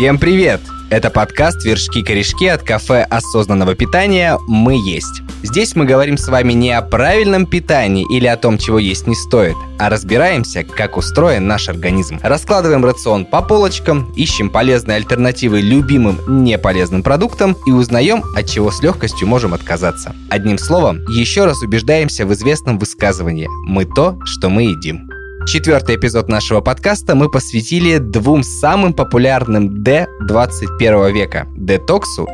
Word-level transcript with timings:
Всем 0.00 0.16
привет! 0.16 0.62
Это 0.88 1.10
подкаст 1.10 1.62
«Вершки-корешки» 1.62 2.46
от 2.46 2.62
кафе 2.62 3.02
осознанного 3.02 3.74
питания 3.74 4.38
«Мы 4.48 4.72
есть». 4.82 5.20
Здесь 5.42 5.76
мы 5.76 5.84
говорим 5.84 6.16
с 6.16 6.26
вами 6.28 6.54
не 6.54 6.72
о 6.72 6.80
правильном 6.80 7.44
питании 7.44 8.06
или 8.10 8.26
о 8.26 8.38
том, 8.38 8.56
чего 8.56 8.78
есть 8.78 9.06
не 9.06 9.14
стоит, 9.14 9.56
а 9.78 9.90
разбираемся, 9.90 10.64
как 10.64 10.96
устроен 10.96 11.46
наш 11.46 11.68
организм. 11.68 12.18
Раскладываем 12.22 12.82
рацион 12.82 13.26
по 13.26 13.42
полочкам, 13.42 14.10
ищем 14.16 14.48
полезные 14.48 14.96
альтернативы 14.96 15.60
любимым 15.60 16.18
неполезным 16.44 17.02
продуктам 17.02 17.54
и 17.66 17.70
узнаем, 17.70 18.24
от 18.34 18.48
чего 18.48 18.70
с 18.70 18.82
легкостью 18.82 19.28
можем 19.28 19.52
отказаться. 19.52 20.16
Одним 20.30 20.56
словом, 20.56 21.04
еще 21.08 21.44
раз 21.44 21.60
убеждаемся 21.60 22.24
в 22.24 22.32
известном 22.32 22.78
высказывании 22.78 23.48
«Мы 23.66 23.84
то, 23.84 24.18
что 24.24 24.48
мы 24.48 24.62
едим». 24.62 25.09
Четвертый 25.46 25.96
эпизод 25.96 26.28
нашего 26.28 26.60
подкаста 26.60 27.14
мы 27.14 27.30
посвятили 27.30 27.98
двум 27.98 28.42
самым 28.42 28.92
популярным 28.92 29.82
D 29.82 30.06
21 30.26 31.12
века– 31.12 31.48
детоксу 31.56 32.28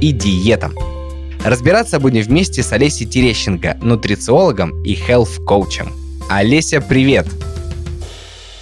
и 0.00 0.12
диетам. 0.12 0.74
Разбираться 1.44 2.00
будем 2.00 2.22
вместе 2.22 2.62
с 2.62 2.72
Олесей 2.72 3.06
Терещенко, 3.06 3.78
нутрициологом 3.80 4.82
и 4.82 4.94
health-коучем. 4.94 5.92
Олеся, 6.28 6.80
привет! 6.80 7.26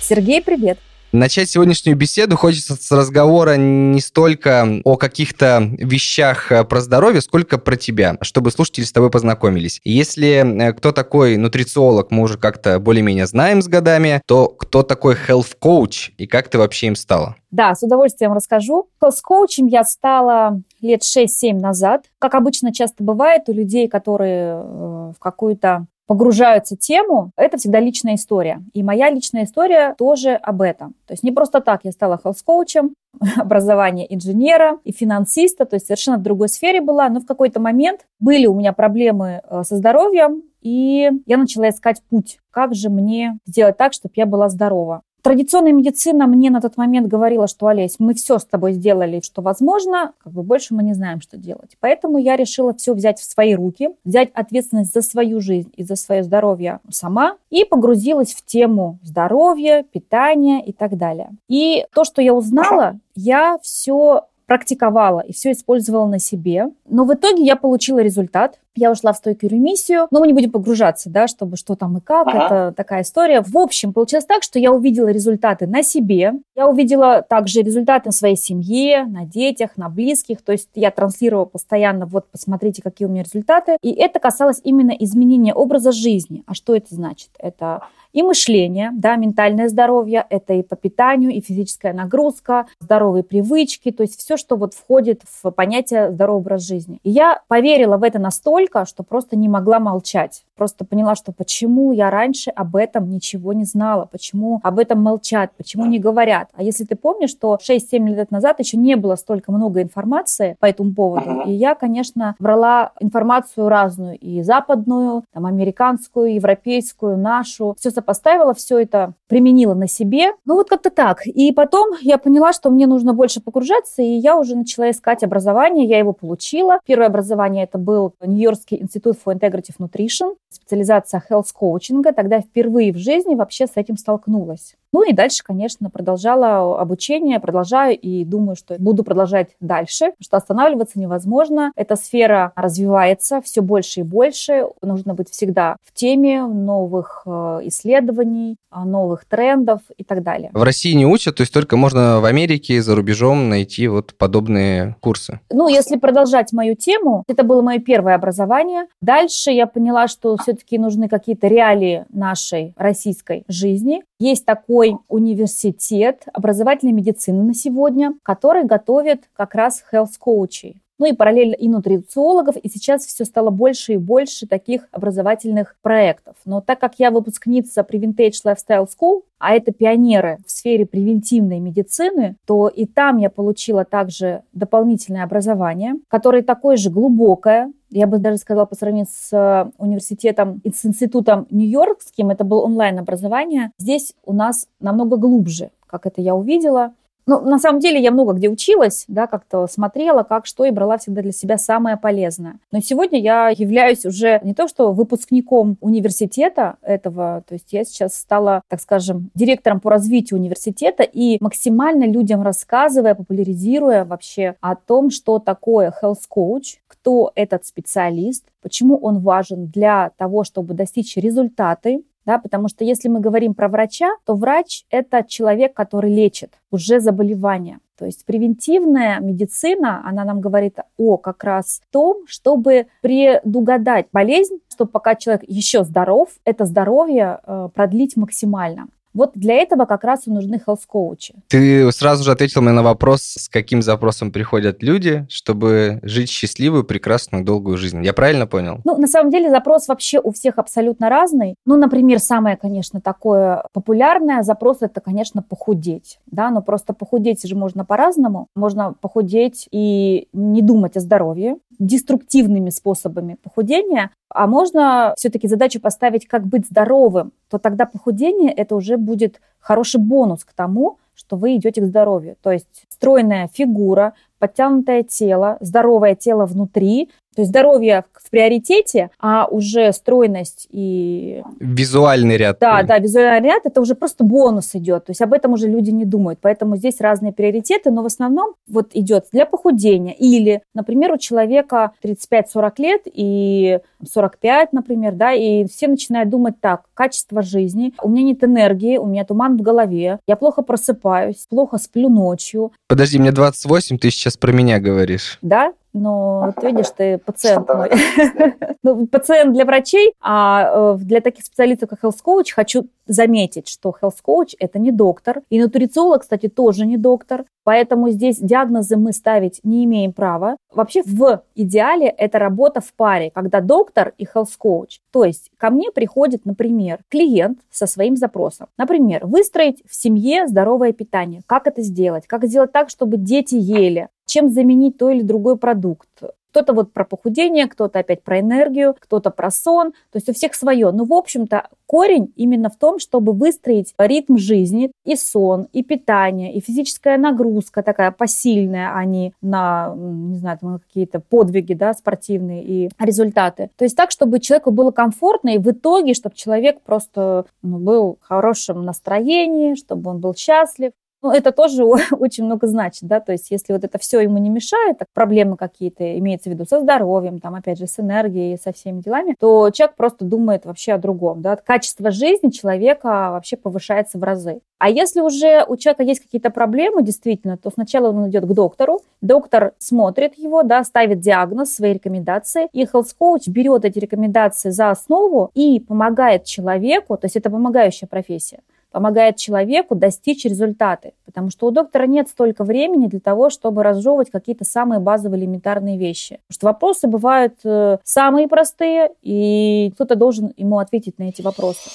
Сергей, 0.00 0.42
привет! 0.42 0.78
Начать 1.12 1.48
сегодняшнюю 1.48 1.96
беседу 1.96 2.36
хочется 2.36 2.74
с 2.74 2.92
разговора 2.92 3.56
не 3.56 3.98
столько 3.98 4.82
о 4.84 4.96
каких-то 4.98 5.62
вещах 5.78 6.52
э, 6.52 6.64
про 6.64 6.82
здоровье, 6.82 7.22
сколько 7.22 7.56
про 7.56 7.76
тебя, 7.76 8.18
чтобы 8.20 8.50
слушатели 8.50 8.84
с 8.84 8.92
тобой 8.92 9.10
познакомились. 9.10 9.80
Если 9.84 10.68
э, 10.68 10.72
кто 10.74 10.92
такой 10.92 11.38
нутрициолог, 11.38 12.10
мы 12.10 12.24
уже 12.24 12.36
как-то 12.36 12.78
более-менее 12.78 13.26
знаем 13.26 13.62
с 13.62 13.68
годами, 13.68 14.20
то 14.26 14.48
кто 14.48 14.82
такой 14.82 15.14
health 15.14 15.56
coach 15.58 16.10
и 16.18 16.26
как 16.26 16.48
ты 16.48 16.58
вообще 16.58 16.88
им 16.88 16.96
стала? 16.96 17.36
Да, 17.50 17.74
с 17.74 17.82
удовольствием 17.82 18.34
расскажу. 18.34 18.90
С 19.02 19.22
коучем 19.22 19.66
я 19.66 19.84
стала 19.84 20.60
лет 20.82 21.00
6-7 21.00 21.54
назад. 21.54 22.04
Как 22.18 22.34
обычно 22.34 22.74
часто 22.74 23.02
бывает 23.02 23.44
у 23.48 23.54
людей, 23.54 23.88
которые 23.88 24.56
э, 24.56 25.12
в 25.16 25.18
какую-то 25.18 25.86
погружаются 26.08 26.74
в 26.74 26.78
тему, 26.78 27.32
это 27.36 27.58
всегда 27.58 27.80
личная 27.80 28.14
история. 28.14 28.62
И 28.72 28.82
моя 28.82 29.10
личная 29.10 29.44
история 29.44 29.94
тоже 29.98 30.30
об 30.30 30.62
этом. 30.62 30.94
То 31.06 31.12
есть 31.12 31.22
не 31.22 31.30
просто 31.32 31.60
так 31.60 31.82
я 31.84 31.92
стала 31.92 32.18
хелс-коучем, 32.18 32.94
образование 33.36 34.12
инженера 34.12 34.78
и 34.84 34.92
финансиста, 34.92 35.66
то 35.66 35.76
есть 35.76 35.86
совершенно 35.86 36.16
в 36.16 36.22
другой 36.22 36.48
сфере 36.48 36.80
была, 36.80 37.10
но 37.10 37.20
в 37.20 37.26
какой-то 37.26 37.60
момент 37.60 38.06
были 38.20 38.46
у 38.46 38.54
меня 38.54 38.72
проблемы 38.72 39.42
э, 39.44 39.62
со 39.64 39.76
здоровьем, 39.76 40.42
и 40.62 41.10
я 41.26 41.36
начала 41.36 41.68
искать 41.68 42.02
путь, 42.08 42.38
как 42.50 42.74
же 42.74 42.88
мне 42.88 43.38
сделать 43.46 43.76
так, 43.76 43.92
чтобы 43.92 44.14
я 44.16 44.24
была 44.24 44.48
здорова. 44.48 45.02
Традиционная 45.28 45.74
медицина 45.74 46.26
мне 46.26 46.48
на 46.48 46.62
тот 46.62 46.78
момент 46.78 47.06
говорила, 47.06 47.46
что, 47.48 47.66
Олесь, 47.66 47.96
мы 47.98 48.14
все 48.14 48.38
с 48.38 48.46
тобой 48.46 48.72
сделали, 48.72 49.20
что 49.22 49.42
возможно, 49.42 50.14
как 50.24 50.32
бы 50.32 50.42
больше 50.42 50.72
мы 50.72 50.82
не 50.82 50.94
знаем, 50.94 51.20
что 51.20 51.36
делать. 51.36 51.76
Поэтому 51.80 52.16
я 52.16 52.34
решила 52.34 52.72
все 52.72 52.94
взять 52.94 53.18
в 53.18 53.30
свои 53.30 53.54
руки, 53.54 53.90
взять 54.06 54.30
ответственность 54.32 54.94
за 54.94 55.02
свою 55.02 55.42
жизнь 55.42 55.70
и 55.76 55.84
за 55.84 55.96
свое 55.96 56.22
здоровье 56.22 56.80
сама 56.88 57.36
и 57.50 57.66
погрузилась 57.66 58.32
в 58.32 58.42
тему 58.42 59.00
здоровья, 59.02 59.82
питания 59.82 60.64
и 60.64 60.72
так 60.72 60.96
далее. 60.96 61.28
И 61.46 61.84
то, 61.92 62.04
что 62.04 62.22
я 62.22 62.32
узнала, 62.32 62.98
я 63.14 63.58
все 63.60 64.28
практиковала 64.48 65.20
и 65.20 65.34
все 65.34 65.52
использовала 65.52 66.06
на 66.06 66.18
себе. 66.18 66.70
Но 66.88 67.04
в 67.04 67.12
итоге 67.12 67.44
я 67.44 67.54
получила 67.54 67.98
результат. 67.98 68.58
Я 68.78 68.92
ушла 68.92 69.12
в 69.12 69.16
стойкую 69.16 69.50
ремиссию, 69.50 70.06
но 70.12 70.20
мы 70.20 70.28
не 70.28 70.32
будем 70.32 70.52
погружаться, 70.52 71.10
да, 71.10 71.26
чтобы 71.26 71.56
что 71.56 71.74
там 71.74 71.98
и 71.98 72.00
как, 72.00 72.28
ага. 72.28 72.44
это 72.44 72.74
такая 72.76 73.02
история. 73.02 73.42
В 73.42 73.58
общем, 73.58 73.92
получилось 73.92 74.24
так, 74.24 74.44
что 74.44 74.60
я 74.60 74.72
увидела 74.72 75.08
результаты 75.08 75.66
на 75.66 75.82
себе, 75.82 76.34
я 76.54 76.68
увидела 76.68 77.22
также 77.22 77.62
результаты 77.62 78.06
на 78.06 78.12
своей 78.12 78.36
семье, 78.36 79.04
на 79.04 79.24
детях, 79.24 79.76
на 79.76 79.88
близких, 79.88 80.42
то 80.42 80.52
есть 80.52 80.68
я 80.74 80.92
транслировала 80.92 81.44
постоянно, 81.44 82.06
вот 82.06 82.30
посмотрите, 82.30 82.82
какие 82.82 83.08
у 83.08 83.10
меня 83.10 83.24
результаты, 83.24 83.78
и 83.82 83.90
это 83.92 84.20
касалось 84.20 84.60
именно 84.62 84.92
изменения 84.92 85.54
образа 85.54 85.90
жизни. 85.90 86.44
А 86.46 86.54
что 86.54 86.76
это 86.76 86.94
значит? 86.94 87.30
Это 87.38 87.82
и 88.12 88.22
мышление, 88.22 88.90
да, 88.94 89.16
ментальное 89.16 89.68
здоровье, 89.68 90.24
это 90.30 90.54
и 90.54 90.62
по 90.62 90.76
питанию, 90.76 91.30
и 91.30 91.40
физическая 91.40 91.92
нагрузка, 91.92 92.66
здоровые 92.80 93.22
привычки, 93.22 93.90
то 93.90 94.02
есть 94.02 94.18
все, 94.18 94.36
что 94.36 94.56
вот 94.56 94.74
входит 94.74 95.22
в 95.42 95.50
понятие 95.50 96.10
здоровый 96.12 96.40
образ 96.40 96.66
жизни. 96.66 97.00
И 97.02 97.10
я 97.10 97.42
поверила 97.48 97.96
в 97.96 98.02
это 98.02 98.18
настолько, 98.18 98.67
что 98.84 99.02
просто 99.02 99.36
не 99.36 99.48
могла 99.48 99.78
молчать. 99.78 100.44
Просто 100.56 100.84
поняла, 100.84 101.14
что 101.14 101.32
почему 101.32 101.92
я 101.92 102.10
раньше 102.10 102.50
об 102.50 102.76
этом 102.76 103.08
ничего 103.10 103.52
не 103.52 103.64
знала, 103.64 104.06
почему 104.10 104.60
об 104.62 104.78
этом 104.78 105.00
молчат, 105.00 105.52
почему 105.56 105.86
не 105.86 105.98
говорят. 105.98 106.48
А 106.54 106.62
если 106.62 106.84
ты 106.84 106.96
помнишь, 106.96 107.30
что 107.30 107.56
6-7 107.56 108.08
лет 108.08 108.30
назад 108.30 108.58
еще 108.58 108.76
не 108.76 108.96
было 108.96 109.14
столько 109.14 109.52
много 109.52 109.82
информации 109.82 110.56
по 110.58 110.66
этому 110.66 110.94
поводу, 110.94 111.42
и 111.46 111.52
я, 111.52 111.74
конечно, 111.74 112.34
брала 112.38 112.92
информацию 113.00 113.68
разную, 113.68 114.18
и 114.18 114.42
западную, 114.42 115.24
там, 115.32 115.46
американскую, 115.46 116.34
европейскую, 116.34 117.16
нашу, 117.16 117.76
все 117.78 117.90
сопоставила, 117.90 118.54
все 118.54 118.78
это 118.78 119.12
применила 119.28 119.74
на 119.74 119.86
себе. 119.86 120.32
Ну 120.44 120.54
вот 120.54 120.68
как-то 120.68 120.90
так. 120.90 121.26
И 121.26 121.52
потом 121.52 121.94
я 122.00 122.18
поняла, 122.18 122.52
что 122.52 122.70
мне 122.70 122.86
нужно 122.86 123.12
больше 123.12 123.40
погружаться, 123.40 124.02
и 124.02 124.10
я 124.10 124.36
уже 124.36 124.56
начала 124.56 124.90
искать 124.90 125.22
образование, 125.22 125.86
я 125.86 125.98
его 125.98 126.12
получила. 126.12 126.80
Первое 126.84 127.08
образование 127.08 127.64
это 127.64 127.78
был 127.78 128.14
Нью-Йоркский 128.58 128.82
институт 128.82 129.18
for 129.24 129.34
Integrative 129.34 129.76
Nutrition, 129.78 130.36
специализация 130.50 131.22
health 131.30 131.52
коучинга. 131.52 132.12
Тогда 132.12 132.40
впервые 132.40 132.92
в 132.92 132.96
жизни 132.96 133.34
вообще 133.34 133.66
с 133.66 133.72
этим 133.76 133.96
столкнулась. 133.96 134.76
Ну 134.92 135.08
и 135.08 135.12
дальше, 135.12 135.42
конечно, 135.44 135.90
продолжала 135.90 136.80
обучение, 136.80 137.40
продолжаю 137.40 137.98
и 137.98 138.24
думаю, 138.24 138.56
что 138.56 138.76
буду 138.78 139.04
продолжать 139.04 139.50
дальше, 139.60 140.12
что 140.20 140.38
останавливаться 140.38 140.98
невозможно. 140.98 141.72
Эта 141.76 141.96
сфера 141.96 142.52
развивается 142.56 143.42
все 143.42 143.60
больше 143.60 144.00
и 144.00 144.02
больше. 144.02 144.64
Нужно 144.80 145.14
быть 145.14 145.30
всегда 145.30 145.76
в 145.84 145.92
теме 145.92 146.46
новых 146.46 147.22
э, 147.26 147.60
исследований, 147.64 148.56
э, 148.72 148.78
новых 148.80 149.26
трендов 149.26 149.82
и 149.96 150.04
так 150.04 150.22
далее. 150.22 150.50
В 150.54 150.62
России 150.62 150.92
не 150.92 151.06
учат, 151.06 151.36
то 151.36 151.42
есть 151.42 151.52
только 151.52 151.76
можно 151.76 152.20
в 152.20 152.24
Америке, 152.24 152.80
за 152.80 152.94
рубежом 152.94 153.48
найти 153.48 153.88
вот 153.88 154.14
подобные 154.14 154.96
курсы? 155.00 155.40
Ну, 155.50 155.68
если 155.68 155.96
продолжать 155.96 156.52
мою 156.52 156.74
тему, 156.74 157.24
это 157.28 157.42
было 157.42 157.60
мое 157.60 157.78
первое 157.78 158.14
образование. 158.14 158.86
Дальше 159.02 159.50
я 159.50 159.66
поняла, 159.66 160.08
что 160.08 160.36
все-таки 160.38 160.78
нужны 160.78 161.08
какие-то 161.08 161.46
реалии 161.46 162.06
нашей 162.10 162.72
российской 162.76 163.44
жизни. 163.48 164.02
Есть 164.18 164.46
такой 164.46 164.77
университет 165.08 166.24
образовательной 166.32 166.92
медицины 166.92 167.42
на 167.42 167.54
сегодня, 167.54 168.14
который 168.22 168.64
готовит 168.64 169.28
как 169.34 169.54
раз 169.54 169.84
health-коучей 169.92 170.80
ну 170.98 171.06
и 171.06 171.12
параллельно 171.12 171.54
и 171.54 171.68
нутрициологов, 171.68 172.56
и 172.56 172.68
сейчас 172.68 173.04
все 173.06 173.24
стало 173.24 173.50
больше 173.50 173.94
и 173.94 173.96
больше 173.96 174.46
таких 174.46 174.88
образовательных 174.90 175.76
проектов. 175.82 176.36
Но 176.44 176.60
так 176.60 176.78
как 176.78 176.94
я 176.98 177.10
выпускница 177.10 177.86
Preventage 177.88 178.42
Lifestyle 178.44 178.88
School, 178.88 179.22
а 179.38 179.54
это 179.54 179.72
пионеры 179.72 180.38
в 180.46 180.50
сфере 180.50 180.84
превентивной 180.84 181.60
медицины, 181.60 182.36
то 182.44 182.68
и 182.68 182.86
там 182.86 183.18
я 183.18 183.30
получила 183.30 183.84
также 183.84 184.42
дополнительное 184.52 185.22
образование, 185.24 185.94
которое 186.08 186.42
такое 186.42 186.76
же 186.76 186.90
глубокое, 186.90 187.72
я 187.90 188.06
бы 188.06 188.18
даже 188.18 188.38
сказала, 188.38 188.66
по 188.66 188.74
сравнению 188.74 189.06
с 189.10 189.32
э, 189.32 189.70
университетом, 189.78 190.60
с 190.64 190.84
институтом 190.84 191.46
Нью-Йоркским, 191.50 192.30
это 192.30 192.44
было 192.44 192.62
онлайн-образование, 192.62 193.70
здесь 193.78 194.14
у 194.24 194.32
нас 194.32 194.66
намного 194.80 195.16
глубже, 195.16 195.70
как 195.86 196.06
это 196.06 196.20
я 196.20 196.34
увидела. 196.34 196.92
Ну, 197.28 197.42
на 197.42 197.58
самом 197.58 197.78
деле 197.78 198.00
я 198.00 198.10
много 198.10 198.32
где 198.32 198.48
училась, 198.48 199.04
да, 199.06 199.26
как-то 199.26 199.66
смотрела, 199.66 200.22
как 200.22 200.46
что, 200.46 200.64
и 200.64 200.70
брала 200.70 200.96
всегда 200.96 201.20
для 201.20 201.32
себя 201.32 201.58
самое 201.58 201.98
полезное. 201.98 202.58
Но 202.72 202.80
сегодня 202.80 203.20
я 203.20 203.50
являюсь 203.50 204.06
уже 204.06 204.40
не 204.42 204.54
то 204.54 204.66
что 204.66 204.92
выпускником 204.92 205.76
университета 205.82 206.76
этого, 206.80 207.44
то 207.46 207.52
есть 207.52 207.70
я 207.70 207.84
сейчас 207.84 208.14
стала, 208.14 208.62
так 208.68 208.80
скажем, 208.80 209.30
директором 209.34 209.80
по 209.80 209.90
развитию 209.90 210.40
университета 210.40 211.02
и 211.02 211.36
максимально 211.42 212.04
людям 212.04 212.40
рассказывая, 212.40 213.14
популяризируя 213.14 214.06
вообще 214.06 214.54
о 214.62 214.74
том, 214.74 215.10
что 215.10 215.38
такое 215.38 215.92
health 216.02 216.22
coach, 216.34 216.78
кто 216.86 217.30
этот 217.34 217.66
специалист, 217.66 218.44
почему 218.62 218.96
он 218.96 219.18
важен 219.18 219.66
для 219.66 220.12
того, 220.16 220.44
чтобы 220.44 220.72
достичь 220.72 221.14
результаты, 221.18 222.04
да, 222.28 222.36
потому 222.36 222.68
что 222.68 222.84
если 222.84 223.08
мы 223.08 223.20
говорим 223.20 223.54
про 223.54 223.68
врача, 223.68 224.10
то 224.26 224.34
врач– 224.34 224.84
это 224.90 225.24
человек, 225.26 225.72
который 225.72 226.14
лечит 226.14 226.50
уже 226.70 227.00
заболевания. 227.00 227.78
То 227.96 228.04
есть 228.04 228.26
превентивная 228.26 229.18
медицина, 229.18 230.06
она 230.06 230.24
нам 230.24 230.42
говорит 230.42 230.76
о 230.98 231.16
как 231.16 231.42
раз 231.42 231.80
том, 231.90 232.26
чтобы 232.26 232.88
предугадать 233.00 234.08
болезнь, 234.12 234.58
чтобы 234.68 234.90
пока 234.90 235.14
человек 235.14 235.42
еще 235.48 235.84
здоров, 235.84 236.28
это 236.44 236.66
здоровье 236.66 237.40
э, 237.46 237.70
продлить 237.74 238.14
максимально. 238.18 238.88
Вот 239.14 239.32
для 239.34 239.54
этого 239.54 239.84
как 239.84 240.04
раз 240.04 240.26
и 240.26 240.30
нужны 240.30 240.60
health-коучи. 240.66 241.34
Ты 241.48 241.90
сразу 241.92 242.24
же 242.24 242.32
ответил 242.32 242.62
мне 242.62 242.72
на 242.72 242.82
вопрос, 242.82 243.22
с 243.22 243.48
каким 243.48 243.82
запросом 243.82 244.30
приходят 244.30 244.82
люди, 244.82 245.26
чтобы 245.28 246.00
жить 246.02 246.30
счастливую, 246.30 246.84
прекрасную, 246.84 247.44
долгую 247.44 247.78
жизнь. 247.78 248.04
Я 248.04 248.12
правильно 248.12 248.46
понял? 248.46 248.80
Ну, 248.84 248.96
на 248.96 249.06
самом 249.06 249.30
деле 249.30 249.50
запрос 249.50 249.88
вообще 249.88 250.20
у 250.20 250.32
всех 250.32 250.58
абсолютно 250.58 251.08
разный. 251.08 251.54
Ну, 251.64 251.76
например, 251.76 252.18
самое, 252.18 252.56
конечно, 252.56 253.00
такое 253.00 253.64
популярное 253.72 254.42
запрос– 254.42 254.78
это, 254.80 255.00
конечно, 255.00 255.42
похудеть. 255.42 256.18
Да, 256.26 256.50
но 256.50 256.62
просто 256.62 256.92
похудеть 256.92 257.46
же 257.46 257.56
можно 257.56 257.84
по-разному. 257.84 258.48
Можно 258.54 258.94
похудеть 259.00 259.68
и 259.70 260.28
не 260.32 260.62
думать 260.62 260.96
о 260.96 261.00
здоровье 261.00 261.56
деструктивными 261.78 262.70
способами 262.70 263.36
похудения, 263.42 264.10
а 264.28 264.46
можно 264.46 265.14
все-таки 265.16 265.48
задачу 265.48 265.80
поставить, 265.80 266.26
как 266.26 266.46
быть 266.46 266.66
здоровым, 266.66 267.32
то 267.48 267.58
тогда 267.58 267.86
похудение 267.86 268.52
это 268.52 268.74
уже 268.74 268.96
будет 268.96 269.40
хороший 269.60 270.00
бонус 270.00 270.44
к 270.44 270.52
тому, 270.52 270.98
что 271.14 271.36
вы 271.36 271.56
идете 271.56 271.80
к 271.80 271.86
здоровью. 271.86 272.36
То 272.42 272.52
есть 272.52 272.66
стройная 272.88 273.48
фигура, 273.52 274.14
подтянутое 274.38 275.02
тело, 275.02 275.56
здоровое 275.60 276.14
тело 276.14 276.46
внутри, 276.46 277.10
то 277.38 277.42
есть 277.42 277.50
здоровье 277.50 278.04
в 278.14 278.30
приоритете, 278.30 279.10
а 279.20 279.46
уже 279.48 279.92
стройность 279.92 280.66
и... 280.72 281.44
Визуальный 281.60 282.36
ряд. 282.36 282.58
Да, 282.58 282.82
да, 282.82 282.98
визуальный 282.98 283.48
ряд, 283.48 283.64
это 283.64 283.80
уже 283.80 283.94
просто 283.94 284.24
бонус 284.24 284.74
идет. 284.74 285.04
То 285.04 285.12
есть 285.12 285.22
об 285.22 285.32
этом 285.32 285.52
уже 285.52 285.68
люди 285.68 285.90
не 285.90 286.04
думают. 286.04 286.40
Поэтому 286.42 286.76
здесь 286.76 287.00
разные 287.00 287.32
приоритеты, 287.32 287.92
но 287.92 288.02
в 288.02 288.06
основном 288.06 288.54
вот 288.66 288.90
идет 288.94 289.26
для 289.30 289.46
похудения. 289.46 290.14
Или, 290.14 290.62
например, 290.74 291.12
у 291.12 291.16
человека 291.16 291.92
35-40 292.02 292.72
лет 292.78 293.02
и 293.04 293.78
45, 294.04 294.72
например, 294.72 295.12
да, 295.12 295.32
и 295.32 295.64
все 295.66 295.86
начинают 295.86 296.28
думать 296.28 296.60
так, 296.60 296.86
качество 296.94 297.40
жизни, 297.40 297.94
у 298.02 298.08
меня 298.08 298.24
нет 298.24 298.42
энергии, 298.42 298.96
у 298.96 299.06
меня 299.06 299.24
туман 299.24 299.56
в 299.56 299.62
голове, 299.62 300.18
я 300.26 300.34
плохо 300.34 300.62
просыпаюсь, 300.62 301.46
плохо 301.48 301.78
сплю 301.78 302.08
ночью. 302.08 302.72
Подожди, 302.88 303.20
мне 303.20 303.30
28, 303.30 303.98
ты 303.98 304.10
сейчас 304.10 304.36
про 304.36 304.50
меня 304.50 304.80
говоришь. 304.80 305.38
Да, 305.40 305.72
но 305.98 306.46
вот 306.46 306.64
видишь, 306.64 306.90
ты 306.96 307.18
пациент 307.18 307.68
мой. 307.68 307.90
ну, 308.82 309.06
пациент 309.06 309.52
для 309.52 309.64
врачей, 309.64 310.14
а 310.20 310.94
э, 310.94 310.98
для 310.98 311.20
таких 311.20 311.44
специалистов, 311.44 311.90
как 311.90 312.04
health 312.04 312.18
coach, 312.24 312.52
хочу 312.54 312.88
заметить, 313.06 313.68
что 313.68 313.94
health 314.00 314.18
coach 314.24 314.54
это 314.58 314.78
не 314.78 314.92
доктор, 314.92 315.42
и 315.50 315.60
нутрициолог, 315.60 316.22
кстати, 316.22 316.48
тоже 316.48 316.86
не 316.86 316.96
доктор, 316.96 317.44
поэтому 317.64 318.10
здесь 318.10 318.38
диагнозы 318.38 318.96
мы 318.96 319.12
ставить 319.12 319.60
не 319.64 319.84
имеем 319.84 320.12
права. 320.12 320.56
Вообще 320.72 321.02
в 321.02 321.42
идеале 321.54 322.08
это 322.08 322.38
работа 322.38 322.80
в 322.80 322.92
паре, 322.94 323.30
когда 323.34 323.60
доктор 323.60 324.12
и 324.18 324.24
health 324.24 324.56
coach. 324.62 324.98
То 325.10 325.24
есть 325.24 325.50
ко 325.56 325.70
мне 325.70 325.90
приходит, 325.90 326.44
например, 326.44 327.00
клиент 327.08 327.58
со 327.70 327.86
своим 327.86 328.16
запросом. 328.16 328.68
Например, 328.76 329.26
выстроить 329.26 329.82
в 329.88 329.94
семье 329.94 330.46
здоровое 330.46 330.92
питание. 330.92 331.42
Как 331.46 331.66
это 331.66 331.82
сделать? 331.82 332.26
Как 332.26 332.44
сделать 332.44 332.72
так, 332.72 332.90
чтобы 332.90 333.16
дети 333.16 333.54
ели? 333.54 334.08
Чем 334.28 334.50
заменить 334.50 334.98
то 334.98 335.10
или 335.10 335.22
другой 335.22 335.56
продукт. 335.56 336.08
Кто-то 336.50 336.72
вот 336.72 336.92
про 336.92 337.04
похудение, 337.04 337.66
кто-то 337.66 337.98
опять 337.98 338.22
про 338.22 338.40
энергию, 338.40 338.96
кто-то 338.98 339.30
про 339.30 339.50
сон. 339.50 339.92
То 340.10 340.16
есть 340.16 340.28
у 340.28 340.32
всех 340.32 340.54
свое. 340.54 340.90
Но, 340.92 341.04
в 341.04 341.12
общем-то, 341.12 341.68
корень 341.86 342.32
именно 342.36 342.70
в 342.70 342.76
том, 342.76 342.98
чтобы 342.98 343.32
выстроить 343.32 343.92
ритм 343.98 344.38
жизни, 344.38 344.90
и 345.04 345.14
сон, 345.14 345.68
и 345.72 345.82
питание, 345.82 346.54
и 346.54 346.60
физическая 346.60 347.18
нагрузка 347.18 347.82
такая 347.82 348.10
посильная, 348.12 348.92
а 348.94 349.04
не 349.04 349.34
на, 349.42 349.94
не 349.94 350.38
знаю, 350.38 350.58
там, 350.58 350.78
какие-то 350.80 351.20
подвиги, 351.20 351.74
да, 351.74 351.92
спортивные 351.92 352.64
и 352.64 352.90
результаты. 352.98 353.70
То 353.76 353.84
есть 353.84 353.96
так, 353.96 354.10
чтобы 354.10 354.40
человеку 354.40 354.70
было 354.70 354.90
комфортно, 354.90 355.50
и 355.50 355.58
в 355.58 355.70
итоге, 355.70 356.14
чтобы 356.14 356.34
человек 356.34 356.80
просто 356.80 357.44
ну, 357.62 357.78
был 357.78 358.18
в 358.22 358.26
хорошем 358.26 358.84
настроении, 358.84 359.74
чтобы 359.74 360.10
он 360.10 360.18
был 360.18 360.34
счастлив. 360.34 360.92
Ну, 361.20 361.32
это 361.32 361.50
тоже 361.50 361.84
очень 362.12 362.44
много 362.44 362.66
значит, 362.66 363.02
да, 363.02 363.20
то 363.20 363.32
есть 363.32 363.50
если 363.50 363.72
вот 363.72 363.84
это 363.84 363.98
все 363.98 364.20
ему 364.20 364.38
не 364.38 364.50
мешает, 364.50 364.98
так 364.98 365.08
проблемы 365.12 365.56
какие-то, 365.56 366.18
имеется 366.18 366.48
в 366.48 366.52
виду 366.52 366.64
со 366.64 366.80
здоровьем, 366.80 367.40
там, 367.40 367.56
опять 367.56 367.78
же, 367.78 367.86
с 367.86 367.98
энергией, 367.98 368.56
со 368.56 368.72
всеми 368.72 369.00
делами, 369.00 369.34
то 369.38 369.70
человек 369.70 369.96
просто 369.96 370.24
думает 370.24 370.64
вообще 370.64 370.92
о 370.92 370.98
другом, 370.98 371.42
да, 371.42 371.56
качество 371.56 372.10
жизни 372.10 372.50
человека 372.50 373.30
вообще 373.32 373.56
повышается 373.56 374.18
в 374.18 374.22
разы. 374.22 374.60
А 374.78 374.90
если 374.90 375.20
уже 375.20 375.64
у 375.66 375.76
человека 375.76 376.04
есть 376.04 376.20
какие-то 376.20 376.50
проблемы, 376.50 377.02
действительно, 377.02 377.56
то 377.56 377.70
сначала 377.70 378.10
он 378.10 378.28
идет 378.28 378.44
к 378.44 378.52
доктору, 378.52 379.00
доктор 379.20 379.72
смотрит 379.78 380.38
его, 380.38 380.62
да, 380.62 380.84
ставит 380.84 381.18
диагноз, 381.18 381.74
свои 381.74 381.94
рекомендации, 381.94 382.68
и 382.72 382.84
health 382.84 383.16
coach 383.20 383.48
берет 383.48 383.84
эти 383.84 383.98
рекомендации 383.98 384.70
за 384.70 384.90
основу 384.90 385.50
и 385.54 385.80
помогает 385.80 386.44
человеку, 386.44 387.16
то 387.16 387.24
есть 387.24 387.34
это 387.34 387.50
помогающая 387.50 388.06
профессия, 388.06 388.60
помогает 388.90 389.36
человеку 389.36 389.94
достичь 389.94 390.44
результаты. 390.44 391.12
Потому 391.24 391.50
что 391.50 391.66
у 391.66 391.70
доктора 391.70 392.06
нет 392.06 392.28
столько 392.28 392.64
времени 392.64 393.06
для 393.06 393.20
того, 393.20 393.50
чтобы 393.50 393.82
разжевывать 393.82 394.30
какие-то 394.30 394.64
самые 394.64 395.00
базовые 395.00 395.40
элементарные 395.42 395.98
вещи. 395.98 396.40
Потому 396.48 396.54
что 396.54 396.66
вопросы 396.66 397.06
бывают 397.08 397.54
э, 397.64 397.98
самые 398.04 398.48
простые, 398.48 399.10
и 399.22 399.92
кто-то 399.94 400.14
должен 400.14 400.52
ему 400.56 400.78
ответить 400.78 401.18
на 401.18 401.24
эти 401.24 401.42
вопросы. 401.42 401.90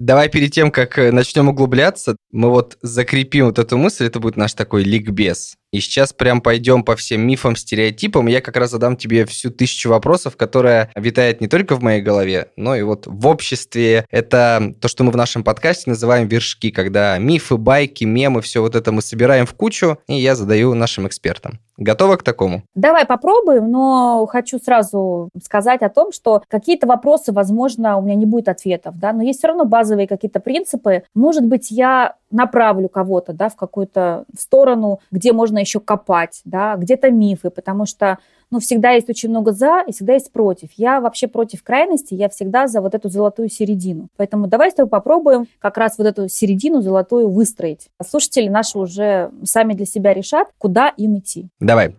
Давай 0.00 0.30
перед 0.30 0.50
тем, 0.50 0.70
как 0.70 0.98
э, 0.98 1.12
начнем 1.12 1.48
углубляться, 1.50 2.16
мы 2.32 2.48
вот 2.48 2.78
закрепим 2.80 3.46
вот 3.46 3.58
эту 3.58 3.76
мысль, 3.76 4.06
это 4.06 4.18
будет 4.18 4.36
наш 4.36 4.54
такой 4.54 4.82
ликбез. 4.82 5.56
И 5.72 5.80
сейчас 5.80 6.12
прям 6.12 6.40
пойдем 6.40 6.82
по 6.82 6.96
всем 6.96 7.20
мифам, 7.20 7.54
стереотипам. 7.54 8.26
Я 8.26 8.40
как 8.40 8.56
раз 8.56 8.70
задам 8.70 8.96
тебе 8.96 9.24
всю 9.24 9.50
тысячу 9.50 9.88
вопросов, 9.88 10.36
которые 10.36 10.90
витают 10.96 11.40
не 11.40 11.48
только 11.48 11.76
в 11.76 11.82
моей 11.82 12.02
голове, 12.02 12.48
но 12.56 12.74
и 12.74 12.82
вот 12.82 13.06
в 13.06 13.26
обществе. 13.26 14.04
Это 14.10 14.74
то, 14.80 14.88
что 14.88 15.04
мы 15.04 15.12
в 15.12 15.16
нашем 15.16 15.44
подкасте 15.44 15.90
называем 15.90 16.26
вершки, 16.26 16.70
когда 16.70 17.18
мифы, 17.18 17.56
байки, 17.56 18.04
мемы, 18.04 18.42
все 18.42 18.60
вот 18.60 18.74
это 18.74 18.90
мы 18.90 19.00
собираем 19.00 19.46
в 19.46 19.54
кучу, 19.54 19.98
и 20.08 20.14
я 20.14 20.34
задаю 20.34 20.74
нашим 20.74 21.06
экспертам. 21.06 21.60
Готова 21.76 22.16
к 22.16 22.22
такому? 22.22 22.62
Давай 22.74 23.06
попробуем, 23.06 23.70
но 23.70 24.26
хочу 24.26 24.58
сразу 24.58 25.30
сказать 25.42 25.80
о 25.80 25.88
том, 25.88 26.12
что 26.12 26.42
какие-то 26.48 26.86
вопросы, 26.86 27.32
возможно, 27.32 27.96
у 27.96 28.02
меня 28.02 28.16
не 28.16 28.26
будет 28.26 28.48
ответов, 28.48 28.98
да, 28.98 29.14
но 29.14 29.22
есть 29.22 29.38
все 29.38 29.48
равно 29.48 29.64
базовые 29.64 30.06
какие-то 30.06 30.40
принципы. 30.40 31.04
Может 31.14 31.46
быть, 31.46 31.70
я 31.70 32.16
направлю 32.30 32.88
кого-то, 32.88 33.32
да, 33.32 33.48
в 33.48 33.56
какую-то 33.56 34.24
сторону, 34.36 35.00
где 35.10 35.32
можно 35.32 35.58
еще 35.58 35.80
копать, 35.80 36.40
да, 36.44 36.76
где-то 36.76 37.10
мифы, 37.10 37.50
потому 37.50 37.86
что 37.86 38.18
ну, 38.50 38.58
всегда 38.58 38.90
есть 38.90 39.08
очень 39.08 39.28
много 39.28 39.52
за 39.52 39.84
и 39.86 39.92
всегда 39.92 40.14
есть 40.14 40.32
против. 40.32 40.70
Я 40.76 41.00
вообще 41.00 41.28
против 41.28 41.62
крайности, 41.62 42.14
я 42.14 42.28
всегда 42.28 42.66
за 42.66 42.80
вот 42.80 42.94
эту 42.94 43.08
золотую 43.08 43.48
середину. 43.48 44.08
Поэтому 44.16 44.48
давай 44.48 44.70
с 44.70 44.74
тобой 44.74 44.90
попробуем 44.90 45.46
как 45.60 45.78
раз 45.78 45.98
вот 45.98 46.06
эту 46.06 46.28
середину 46.28 46.82
золотую 46.82 47.28
выстроить. 47.28 47.88
Слушатели 48.04 48.48
наши 48.48 48.78
уже 48.78 49.30
сами 49.44 49.74
для 49.74 49.86
себя 49.86 50.12
решат, 50.12 50.48
куда 50.58 50.88
им 50.88 51.18
идти. 51.18 51.48
Давай. 51.60 51.96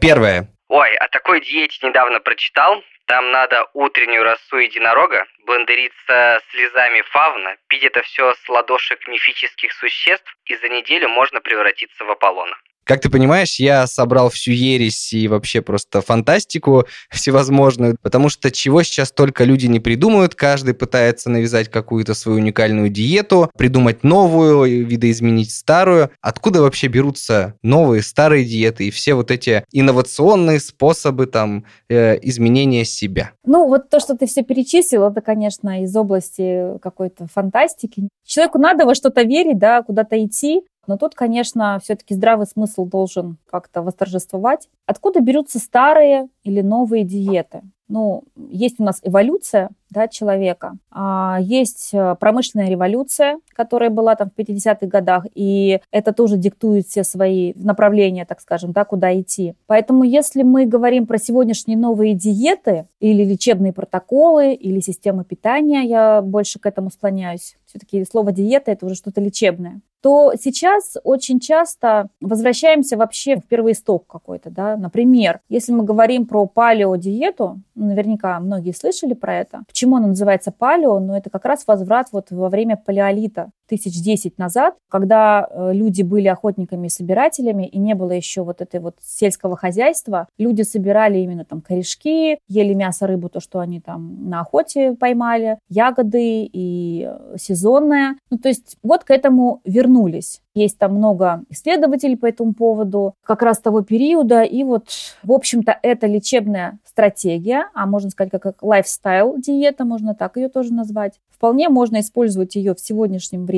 Первое. 0.00 0.48
Ой, 0.68 0.88
о 0.98 1.08
такой 1.08 1.40
диете 1.40 1.86
недавно 1.86 2.20
прочитал. 2.20 2.74
Там 3.06 3.30
надо 3.30 3.68
утреннюю 3.72 4.24
росу 4.24 4.56
единорога, 4.56 5.26
блендериться 5.44 6.40
слезами 6.50 7.02
фавна, 7.02 7.56
пить 7.68 7.84
это 7.84 8.02
все 8.02 8.34
с 8.34 8.48
ладошек 8.48 9.06
мифических 9.06 9.72
существ, 9.72 10.36
и 10.46 10.56
за 10.56 10.68
неделю 10.68 11.08
можно 11.08 11.40
превратиться 11.40 12.04
в 12.04 12.10
Аполлона. 12.10 12.56
Как 12.86 13.00
ты 13.00 13.10
понимаешь, 13.10 13.58
я 13.58 13.84
собрал 13.88 14.30
всю 14.30 14.52
ересь 14.52 15.12
и 15.12 15.26
вообще 15.26 15.60
просто 15.60 16.00
фантастику 16.00 16.86
всевозможную, 17.10 17.96
потому 18.00 18.28
что 18.28 18.52
чего 18.52 18.84
сейчас 18.84 19.10
только 19.10 19.42
люди 19.42 19.66
не 19.66 19.80
придумают, 19.80 20.36
каждый 20.36 20.72
пытается 20.72 21.28
навязать 21.28 21.68
какую-то 21.68 22.14
свою 22.14 22.38
уникальную 22.38 22.88
диету, 22.88 23.50
придумать 23.58 24.04
новую, 24.04 24.86
видоизменить 24.86 25.50
старую. 25.50 26.10
Откуда 26.20 26.62
вообще 26.62 26.86
берутся 26.86 27.54
новые, 27.64 28.02
старые 28.02 28.44
диеты 28.44 28.86
и 28.86 28.90
все 28.92 29.14
вот 29.14 29.32
эти 29.32 29.64
инновационные 29.72 30.60
способы 30.60 31.26
там 31.26 31.64
э, 31.88 32.16
изменения 32.22 32.84
себя? 32.84 33.32
Ну, 33.44 33.66
вот 33.66 33.90
то, 33.90 33.98
что 33.98 34.16
ты 34.16 34.26
все 34.26 34.44
перечислил, 34.44 35.08
это, 35.08 35.20
конечно, 35.22 35.82
из 35.82 35.96
области 35.96 36.78
какой-то 36.80 37.26
фантастики. 37.26 38.08
Человеку 38.24 38.58
надо 38.58 38.86
во 38.86 38.94
что-то 38.94 39.22
верить, 39.22 39.58
да, 39.58 39.82
куда-то 39.82 40.24
идти, 40.24 40.62
но 40.86 40.96
тут, 40.96 41.14
конечно, 41.14 41.78
все-таки 41.82 42.14
здравый 42.14 42.46
смысл 42.46 42.84
должен 42.84 43.38
как-то 43.50 43.82
восторжествовать. 43.82 44.68
Откуда 44.86 45.20
берутся 45.20 45.58
старые 45.58 46.28
или 46.44 46.60
новые 46.60 47.04
диеты? 47.04 47.62
Ну, 47.88 48.24
есть 48.50 48.80
у 48.80 48.84
нас 48.84 49.00
эволюция 49.04 49.70
да, 49.90 50.08
человека, 50.08 50.76
а 50.90 51.38
есть 51.40 51.90
э, 51.92 52.16
промышленная 52.18 52.68
революция, 52.68 53.38
которая 53.54 53.90
была 53.90 54.16
там 54.16 54.30
в 54.30 54.38
50-х 54.38 54.86
годах, 54.86 55.24
и 55.34 55.80
это 55.92 56.12
тоже 56.12 56.36
диктует 56.36 56.88
все 56.88 57.04
свои 57.04 57.52
направления, 57.54 58.24
так 58.24 58.40
скажем, 58.40 58.72
да, 58.72 58.84
куда 58.84 59.18
идти. 59.18 59.54
Поэтому 59.66 60.02
если 60.02 60.42
мы 60.42 60.66
говорим 60.66 61.06
про 61.06 61.18
сегодняшние 61.18 61.78
новые 61.78 62.14
диеты 62.14 62.88
или 62.98 63.22
лечебные 63.22 63.72
протоколы, 63.72 64.54
или 64.54 64.80
системы 64.80 65.24
питания, 65.24 65.82
я 65.82 66.22
больше 66.22 66.58
к 66.58 66.66
этому 66.66 66.90
склоняюсь. 66.90 67.56
Все-таки 67.66 68.04
слово 68.04 68.32
диета– 68.32 68.70
это 68.72 68.86
уже 68.86 68.96
что-то 68.96 69.20
лечебное 69.20 69.80
то 70.06 70.34
сейчас 70.40 70.96
очень 71.02 71.40
часто 71.40 72.10
возвращаемся 72.20 72.96
вообще 72.96 73.38
в 73.38 73.44
первоисток 73.44 74.06
какой-то, 74.06 74.50
да. 74.50 74.76
Например, 74.76 75.40
если 75.48 75.72
мы 75.72 75.82
говорим 75.82 76.26
про 76.26 76.46
палеодиету, 76.46 77.60
наверняка 77.74 78.38
многие 78.38 78.70
слышали 78.70 79.14
про 79.14 79.34
это. 79.34 79.64
Почему 79.66 79.96
она 79.96 80.06
называется 80.06 80.52
палео? 80.52 81.00
Но 81.00 81.16
это 81.16 81.28
как 81.28 81.44
раз 81.44 81.66
возврат 81.66 82.10
вот 82.12 82.30
во 82.30 82.48
время 82.48 82.76
палеолита 82.76 83.50
тысяч 83.66 84.02
десять 84.02 84.38
назад, 84.38 84.74
когда 84.88 85.46
э, 85.48 85.72
люди 85.72 86.02
были 86.02 86.28
охотниками 86.28 86.86
и 86.86 86.90
собирателями, 86.90 87.66
и 87.66 87.78
не 87.78 87.94
было 87.94 88.12
еще 88.12 88.42
вот 88.42 88.60
этой 88.60 88.80
вот 88.80 88.96
сельского 89.02 89.56
хозяйства. 89.56 90.28
Люди 90.38 90.62
собирали 90.62 91.18
именно 91.18 91.44
там 91.44 91.60
корешки, 91.60 92.38
ели 92.48 92.74
мясо, 92.74 93.06
рыбу, 93.06 93.28
то, 93.28 93.40
что 93.40 93.58
они 93.58 93.80
там 93.80 94.28
на 94.28 94.40
охоте 94.40 94.92
поймали, 94.92 95.58
ягоды 95.68 96.48
и 96.52 97.08
э, 97.08 97.36
сезонное. 97.38 98.16
Ну, 98.30 98.38
то 98.38 98.48
есть 98.48 98.76
вот 98.82 99.04
к 99.04 99.10
этому 99.10 99.60
вернулись. 99.64 100.40
Есть 100.54 100.78
там 100.78 100.94
много 100.94 101.42
исследователей 101.50 102.16
по 102.16 102.24
этому 102.24 102.54
поводу, 102.54 103.14
как 103.22 103.42
раз 103.42 103.58
того 103.58 103.82
периода. 103.82 104.42
И 104.42 104.64
вот, 104.64 104.88
в 105.22 105.32
общем-то, 105.32 105.78
это 105.82 106.06
лечебная 106.06 106.78
стратегия, 106.84 107.68
а 107.74 107.84
можно 107.86 108.08
сказать, 108.08 108.30
как, 108.30 108.42
как 108.42 108.62
лайфстайл 108.62 109.36
диета, 109.36 109.84
можно 109.84 110.14
так 110.14 110.38
ее 110.38 110.48
тоже 110.48 110.72
назвать. 110.72 111.20
Вполне 111.28 111.68
можно 111.68 112.00
использовать 112.00 112.56
ее 112.56 112.74
в 112.74 112.80
сегодняшнем 112.80 113.44
времени, 113.44 113.55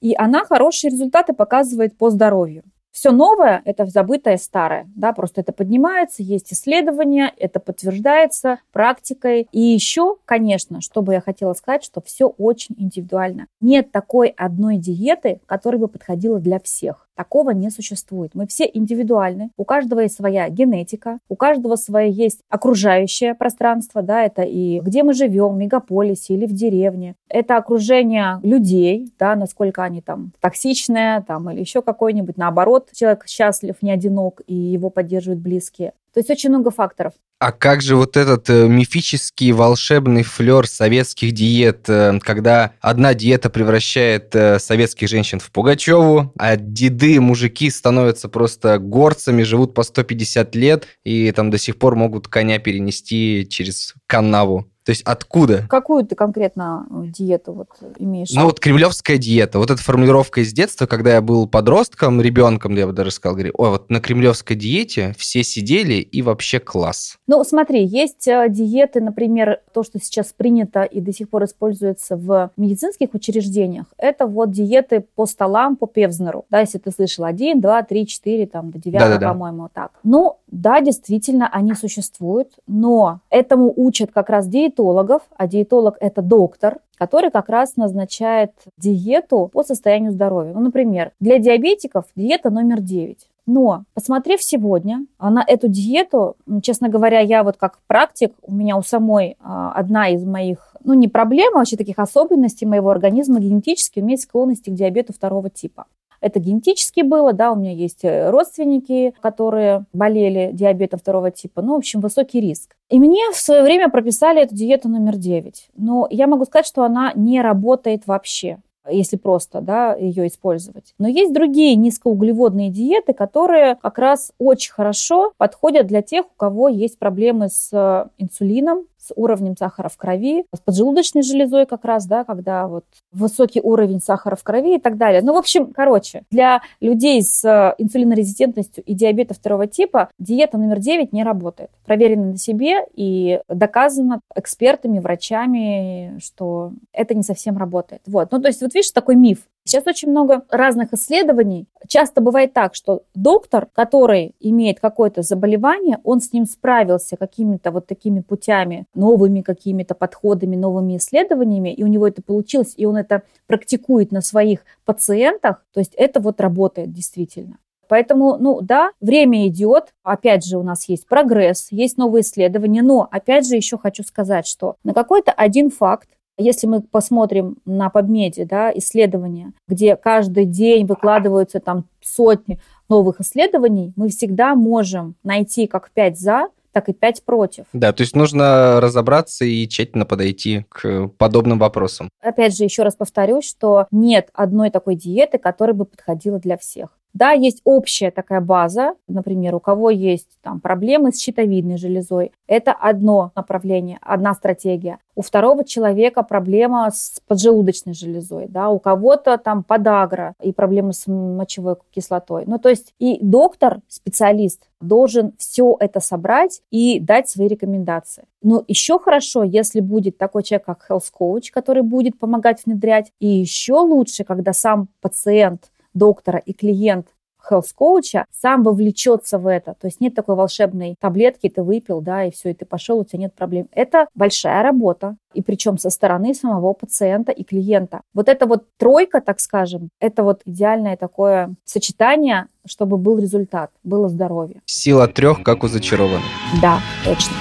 и 0.00 0.14
она 0.16 0.44
хорошие 0.44 0.90
результаты 0.90 1.32
показывает 1.32 1.96
по 1.96 2.10
здоровью. 2.10 2.62
Все 2.94 3.10
новое– 3.10 3.60
это 3.64 3.86
забытое 3.86 4.36
старое, 4.36 4.88
да, 4.94 5.12
просто 5.12 5.40
это 5.40 5.52
поднимается, 5.52 6.22
есть 6.22 6.52
исследования, 6.52 7.34
это 7.38 7.58
подтверждается 7.58 8.60
практикой. 8.70 9.48
И 9.50 9.60
еще, 9.60 10.14
конечно, 10.24 10.80
что 10.80 11.02
бы 11.02 11.14
я 11.14 11.20
хотела 11.20 11.54
сказать, 11.54 11.82
что 11.82 12.00
все 12.00 12.28
очень 12.28 12.76
индивидуально. 12.78 13.48
Нет 13.60 13.90
такой 13.90 14.28
одной 14.28 14.76
диеты, 14.76 15.40
которая 15.46 15.80
бы 15.80 15.88
подходила 15.88 16.38
для 16.38 16.60
всех. 16.60 17.03
Такого 17.14 17.50
не 17.50 17.70
существует. 17.70 18.32
Мы 18.34 18.46
все 18.46 18.68
индивидуальны. 18.72 19.50
У 19.56 19.64
каждого 19.64 20.00
есть 20.00 20.16
своя 20.16 20.48
генетика, 20.48 21.18
у 21.28 21.36
каждого 21.36 21.76
свое 21.76 22.10
есть 22.10 22.40
окружающее 22.48 23.34
пространство, 23.34 24.02
да, 24.02 24.24
это 24.24 24.42
и 24.42 24.80
где 24.80 25.02
мы 25.02 25.14
живем, 25.14 25.54
в 25.54 25.56
мегаполисе 25.56 26.34
или 26.34 26.46
в 26.46 26.52
деревне. 26.52 27.14
Это 27.28 27.56
окружение 27.56 28.40
людей, 28.42 29.12
да, 29.18 29.36
насколько 29.36 29.84
они 29.84 30.00
там 30.00 30.32
токсичные, 30.40 31.22
там, 31.26 31.50
или 31.50 31.60
еще 31.60 31.82
какой-нибудь, 31.82 32.36
наоборот, 32.36 32.90
человек 32.92 33.26
счастлив, 33.26 33.76
не 33.82 33.92
одинок, 33.92 34.42
и 34.46 34.54
его 34.54 34.90
поддерживают 34.90 35.40
близкие. 35.40 35.92
То 36.14 36.20
есть 36.20 36.30
очень 36.30 36.50
много 36.50 36.70
факторов. 36.70 37.12
А 37.40 37.50
как 37.50 37.82
же 37.82 37.96
вот 37.96 38.16
этот 38.16 38.48
э, 38.48 38.68
мифический 38.68 39.50
волшебный 39.50 40.22
флер 40.22 40.68
советских 40.68 41.32
диет, 41.32 41.88
э, 41.88 42.20
когда 42.22 42.72
одна 42.80 43.14
диета 43.14 43.50
превращает 43.50 44.34
э, 44.34 44.60
советских 44.60 45.08
женщин 45.08 45.40
в 45.40 45.50
Пугачеву, 45.50 46.32
а 46.38 46.56
деды, 46.56 47.20
мужики 47.20 47.68
становятся 47.68 48.28
просто 48.28 48.78
горцами, 48.78 49.42
живут 49.42 49.74
по 49.74 49.82
150 49.82 50.54
лет 50.54 50.86
и 51.02 51.32
там 51.32 51.50
до 51.50 51.58
сих 51.58 51.78
пор 51.78 51.96
могут 51.96 52.28
коня 52.28 52.60
перенести 52.60 53.46
через 53.50 53.94
канаву? 54.06 54.70
То 54.84 54.90
есть 54.90 55.02
откуда? 55.02 55.66
Какую 55.68 56.04
ты 56.04 56.14
конкретно 56.14 56.86
э, 56.90 57.06
диету 57.06 57.52
вот 57.52 57.68
имеешь? 57.98 58.30
Ну 58.32 58.44
вот 58.44 58.60
кремлевская 58.60 59.16
диета. 59.16 59.58
Вот 59.58 59.70
эта 59.70 59.82
формулировка 59.82 60.42
из 60.42 60.52
детства, 60.52 60.86
когда 60.86 61.14
я 61.14 61.22
был 61.22 61.48
подростком, 61.48 62.20
ребенком, 62.20 62.74
я 62.74 62.86
бы 62.86 62.92
даже 62.92 63.10
сказал, 63.10 63.34
говорю, 63.34 63.52
ой, 63.56 63.70
вот 63.70 63.90
на 63.90 64.00
кремлевской 64.00 64.56
диете 64.56 65.14
все 65.16 65.42
сидели 65.42 65.94
и 65.94 66.20
вообще 66.20 66.60
класс. 66.60 67.16
Ну 67.26 67.42
смотри, 67.44 67.84
есть 67.84 68.28
э, 68.28 68.46
диеты, 68.50 69.00
например, 69.00 69.60
то, 69.72 69.82
что 69.82 69.98
сейчас 69.98 70.34
принято 70.36 70.82
и 70.82 71.00
до 71.00 71.12
сих 71.12 71.30
пор 71.30 71.44
используется 71.44 72.16
в 72.16 72.50
медицинских 72.56 73.14
учреждениях, 73.14 73.86
это 73.96 74.26
вот 74.26 74.50
диеты 74.50 75.04
по 75.14 75.24
столам, 75.26 75.76
по 75.76 75.86
Певзнеру. 75.86 76.44
Да, 76.50 76.60
если 76.60 76.78
ты 76.78 76.90
слышал, 76.90 77.24
один, 77.24 77.60
два, 77.60 77.82
три, 77.82 78.06
четыре, 78.06 78.46
там, 78.46 78.70
до 78.70 78.78
девятого, 78.78 79.18
по-моему, 79.18 79.70
так. 79.72 79.92
Ну, 80.02 80.38
да, 80.54 80.80
действительно, 80.80 81.48
они 81.48 81.74
существуют, 81.74 82.52
но 82.68 83.18
этому 83.28 83.72
учат 83.74 84.12
как 84.12 84.30
раз 84.30 84.46
диетологов, 84.46 85.22
а 85.36 85.48
диетолог– 85.48 85.96
это 86.00 86.22
доктор, 86.22 86.78
который 86.96 87.32
как 87.32 87.48
раз 87.48 87.76
назначает 87.76 88.52
диету 88.78 89.50
по 89.52 89.64
состоянию 89.64 90.12
здоровья. 90.12 90.52
Ну, 90.52 90.60
например, 90.60 91.10
для 91.18 91.40
диабетиков 91.40 92.04
диета 92.14 92.50
номер 92.50 92.80
9. 92.80 93.18
Но, 93.46 93.82
посмотрев 93.94 94.40
сегодня 94.42 95.04
на 95.18 95.44
эту 95.44 95.66
диету, 95.68 96.36
честно 96.62 96.88
говоря, 96.88 97.18
я 97.18 97.42
вот 97.42 97.56
как 97.56 97.80
практик, 97.88 98.32
у 98.42 98.54
меня 98.54 98.76
у 98.76 98.82
самой 98.82 99.36
а, 99.40 99.72
одна 99.72 100.08
из 100.10 100.24
моих, 100.24 100.76
ну 100.84 100.94
не 100.94 101.08
проблем, 101.08 101.54
а 101.54 101.58
вообще 101.58 101.76
таких 101.76 101.98
особенностей 101.98 102.64
моего 102.64 102.90
организма 102.90 103.40
генетически, 103.40 103.98
у 103.98 104.02
меня 104.02 104.12
есть 104.12 104.22
склонности 104.22 104.70
к 104.70 104.74
диабету 104.74 105.12
второго 105.12 105.50
типа. 105.50 105.86
Это 106.24 106.40
генетически 106.40 107.02
было, 107.02 107.34
да, 107.34 107.52
у 107.52 107.54
меня 107.54 107.72
есть 107.72 108.02
э, 108.02 108.30
родственники, 108.30 109.12
которые 109.20 109.84
болели 109.92 110.52
диабетом 110.54 110.98
второго 110.98 111.30
типа. 111.30 111.60
Ну, 111.60 111.74
в 111.74 111.76
общем, 111.76 112.00
высокий 112.00 112.40
риск. 112.40 112.76
И 112.88 112.98
мне 112.98 113.30
в 113.30 113.36
свое 113.36 113.62
время 113.62 113.90
прописали 113.90 114.40
эту 114.40 114.54
диету 114.54 114.88
номер 114.88 115.16
9. 115.16 115.68
Но 115.76 116.06
я 116.08 116.26
могу 116.26 116.46
сказать, 116.46 116.64
что 116.64 116.82
она 116.82 117.12
не 117.14 117.42
работает 117.42 118.06
вообще 118.06 118.58
если 118.90 119.16
просто 119.16 119.62
да, 119.62 119.94
ее 119.94 120.26
использовать. 120.26 120.94
Но 120.98 121.08
есть 121.08 121.32
другие 121.32 121.74
низкоуглеводные 121.74 122.68
диеты, 122.68 123.14
которые 123.14 123.76
как 123.76 123.98
раз 123.98 124.32
очень 124.38 124.72
хорошо 124.72 125.32
подходят 125.38 125.86
для 125.86 126.02
тех, 126.02 126.26
у 126.26 126.36
кого 126.36 126.68
есть 126.68 126.98
проблемы 126.98 127.48
с 127.48 127.70
э, 127.72 128.08
инсулином, 128.18 128.84
с 129.04 129.12
уровнем 129.16 129.56
сахара 129.56 129.88
в 129.88 129.96
крови, 129.96 130.44
с 130.54 130.60
поджелудочной 130.60 131.22
железой 131.22 131.66
как 131.66 131.84
раз, 131.84 132.06
да, 132.06 132.24
когда 132.24 132.66
вот 132.66 132.84
высокий 133.12 133.60
уровень 133.60 134.00
сахара 134.00 134.36
в 134.36 134.42
крови 134.42 134.76
и 134.76 134.78
так 134.80 134.96
далее. 134.96 135.20
Ну, 135.22 135.34
в 135.34 135.36
общем, 135.36 135.72
короче, 135.72 136.22
для 136.30 136.62
людей 136.80 137.22
с 137.22 137.44
э, 137.44 137.74
инсулинорезистентностью 137.78 138.82
и 138.84 138.94
диабета 138.94 139.34
второго 139.34 139.66
типа 139.66 140.08
диета 140.18 140.58
номер 140.58 140.78
9 140.78 141.12
не 141.12 141.22
работает. 141.22 141.70
Проверено 141.84 142.32
на 142.32 142.38
себе 142.38 142.86
и 142.94 143.40
доказано 143.48 144.20
экспертами, 144.34 144.98
врачами, 144.98 146.18
что 146.22 146.72
это 146.92 147.14
не 147.14 147.22
совсем 147.22 147.58
работает. 147.58 148.02
Вот. 148.06 148.32
Ну, 148.32 148.40
то 148.40 148.48
есть, 148.48 148.62
вот 148.62 148.74
видишь, 148.74 148.90
такой 148.90 149.16
миф. 149.16 149.38
Сейчас 149.66 149.86
очень 149.86 150.10
много 150.10 150.42
разных 150.50 150.92
исследований. 150.92 151.66
Часто 151.88 152.20
бывает 152.20 152.52
так, 152.52 152.74
что 152.74 153.04
доктор, 153.14 153.68
который 153.72 154.34
имеет 154.38 154.78
какое-то 154.78 155.22
заболевание, 155.22 155.98
он 156.04 156.20
с 156.20 156.34
ним 156.34 156.44
справился 156.44 157.16
какими-то 157.16 157.70
вот 157.70 157.86
такими 157.86 158.20
путями, 158.20 158.84
новыми 158.94 159.40
какими-то 159.40 159.94
подходами, 159.94 160.54
новыми 160.54 160.98
исследованиями, 160.98 161.72
и 161.72 161.82
у 161.82 161.86
него 161.86 162.06
это 162.06 162.20
получилось, 162.20 162.74
и 162.76 162.84
он 162.84 162.98
это 162.98 163.22
практикует 163.46 164.12
на 164.12 164.20
своих 164.20 164.60
пациентах. 164.84 165.64
То 165.72 165.80
есть 165.80 165.94
это 165.94 166.20
вот 166.20 166.42
работает 166.42 166.92
действительно. 166.92 167.56
Поэтому, 167.88 168.36
ну 168.38 168.60
да, 168.60 168.90
время 169.00 169.46
идет, 169.48 169.94
опять 170.02 170.44
же 170.44 170.58
у 170.58 170.62
нас 170.62 170.88
есть 170.88 171.06
прогресс, 171.06 171.68
есть 171.70 171.96
новые 171.96 172.22
исследования, 172.22 172.82
но 172.82 173.08
опять 173.10 173.46
же 173.46 173.56
еще 173.56 173.78
хочу 173.78 174.02
сказать, 174.02 174.46
что 174.46 174.76
на 174.84 174.92
какой-то 174.92 175.32
один 175.32 175.70
факт 175.70 176.08
если 176.36 176.66
мы 176.66 176.82
посмотрим 176.82 177.58
на 177.64 177.90
подмете 177.90 178.44
да, 178.44 178.72
исследования, 178.74 179.52
где 179.68 179.96
каждый 179.96 180.44
день 180.44 180.86
выкладываются 180.86 181.60
там 181.60 181.84
сотни 182.02 182.58
новых 182.88 183.20
исследований, 183.20 183.92
мы 183.96 184.08
всегда 184.08 184.54
можем 184.54 185.14
найти 185.22 185.66
как 185.66 185.90
5 185.90 186.18
за, 186.18 186.48
так 186.72 186.88
и 186.88 186.92
5 186.92 187.24
против. 187.24 187.64
Да, 187.72 187.92
то 187.92 188.02
есть 188.02 188.16
нужно 188.16 188.80
разобраться 188.80 189.44
и 189.44 189.66
тщательно 189.68 190.04
подойти 190.04 190.66
к 190.68 191.08
подобным 191.16 191.58
вопросам. 191.58 192.08
Опять 192.20 192.56
же, 192.56 192.64
еще 192.64 192.82
раз 192.82 192.96
повторюсь, 192.96 193.48
что 193.48 193.86
нет 193.90 194.28
одной 194.34 194.70
такой 194.70 194.96
диеты, 194.96 195.38
которая 195.38 195.74
бы 195.74 195.84
подходила 195.84 196.38
для 196.38 196.58
всех. 196.58 196.88
Да, 197.14 197.30
есть 197.30 197.60
общая 197.62 198.10
такая 198.10 198.40
база, 198.40 198.96
например, 199.06 199.54
у 199.54 199.60
кого 199.60 199.90
есть 199.90 200.28
там 200.42 200.60
проблемы 200.60 201.12
с 201.12 201.20
щитовидной 201.20 201.76
железой, 201.76 202.32
это 202.48 202.72
одно 202.72 203.30
направление, 203.36 203.98
одна 204.02 204.34
стратегия. 204.34 204.98
У 205.14 205.22
второго 205.22 205.64
человека 205.64 206.24
проблема 206.24 206.90
с 206.92 207.20
поджелудочной 207.28 207.94
железой, 207.94 208.46
да, 208.48 208.68
у 208.68 208.80
кого-то 208.80 209.38
там 209.38 209.62
подагра 209.62 210.34
и 210.42 210.52
проблемы 210.52 210.92
с 210.92 211.06
мочевой 211.06 211.76
кислотой. 211.92 212.44
Ну, 212.46 212.58
то 212.58 212.68
есть 212.68 212.92
и 212.98 213.18
доктор, 213.22 213.80
специалист, 213.86 214.68
должен 214.80 215.34
все 215.38 215.76
это 215.78 216.00
собрать 216.00 216.62
и 216.72 216.98
дать 216.98 217.28
свои 217.28 217.46
рекомендации. 217.46 218.24
Но 218.42 218.64
еще 218.66 218.98
хорошо, 218.98 219.44
если 219.44 219.78
будет 219.80 220.18
такой 220.18 220.42
человек, 220.42 220.66
как 220.66 220.86
health 220.90 221.10
coach, 221.18 221.44
который 221.52 221.82
будет 221.82 222.18
помогать 222.18 222.66
внедрять. 222.66 223.12
И 223.20 223.26
еще 223.26 223.74
лучше, 223.74 224.24
когда 224.24 224.52
сам 224.52 224.88
пациент 225.00 225.70
доктора 225.94 226.38
и 226.38 226.52
клиент 226.52 227.08
health-коуча 227.50 228.24
сам 228.30 228.62
вовлечется 228.62 229.38
в 229.38 229.46
это. 229.46 229.74
То 229.80 229.86
есть 229.86 230.00
нет 230.00 230.14
такой 230.14 230.34
волшебной 230.34 230.96
таблетки, 230.98 231.48
ты 231.48 231.62
выпил, 231.62 232.00
да, 232.00 232.24
и 232.24 232.30
все, 232.30 232.50
и 232.50 232.54
ты 232.54 232.64
пошел, 232.64 232.98
у 232.98 233.04
тебя 233.04 233.20
нет 233.20 233.34
проблем. 233.34 233.68
Это 233.72 234.06
большая 234.14 234.62
работа, 234.62 235.16
и 235.32 235.42
причем 235.42 235.78
со 235.78 235.90
стороны 235.90 236.34
самого 236.34 236.72
пациента 236.72 237.32
и 237.32 237.44
клиента. 237.44 238.02
Вот 238.14 238.28
эта 238.28 238.46
вот 238.46 238.64
тройка, 238.76 239.20
так 239.20 239.40
скажем, 239.40 239.90
это 240.00 240.22
вот 240.22 240.42
идеальное 240.44 240.96
такое 240.96 241.54
сочетание, 241.64 242.46
чтобы 242.66 242.96
был 242.96 243.18
результат, 243.18 243.70
было 243.82 244.08
здоровье. 244.08 244.62
Сила 244.64 245.06
трех, 245.08 245.42
как 245.42 245.64
у 245.64 245.68
зачарованных. 245.68 246.24
Да, 246.62 246.80
точно. 247.04 247.34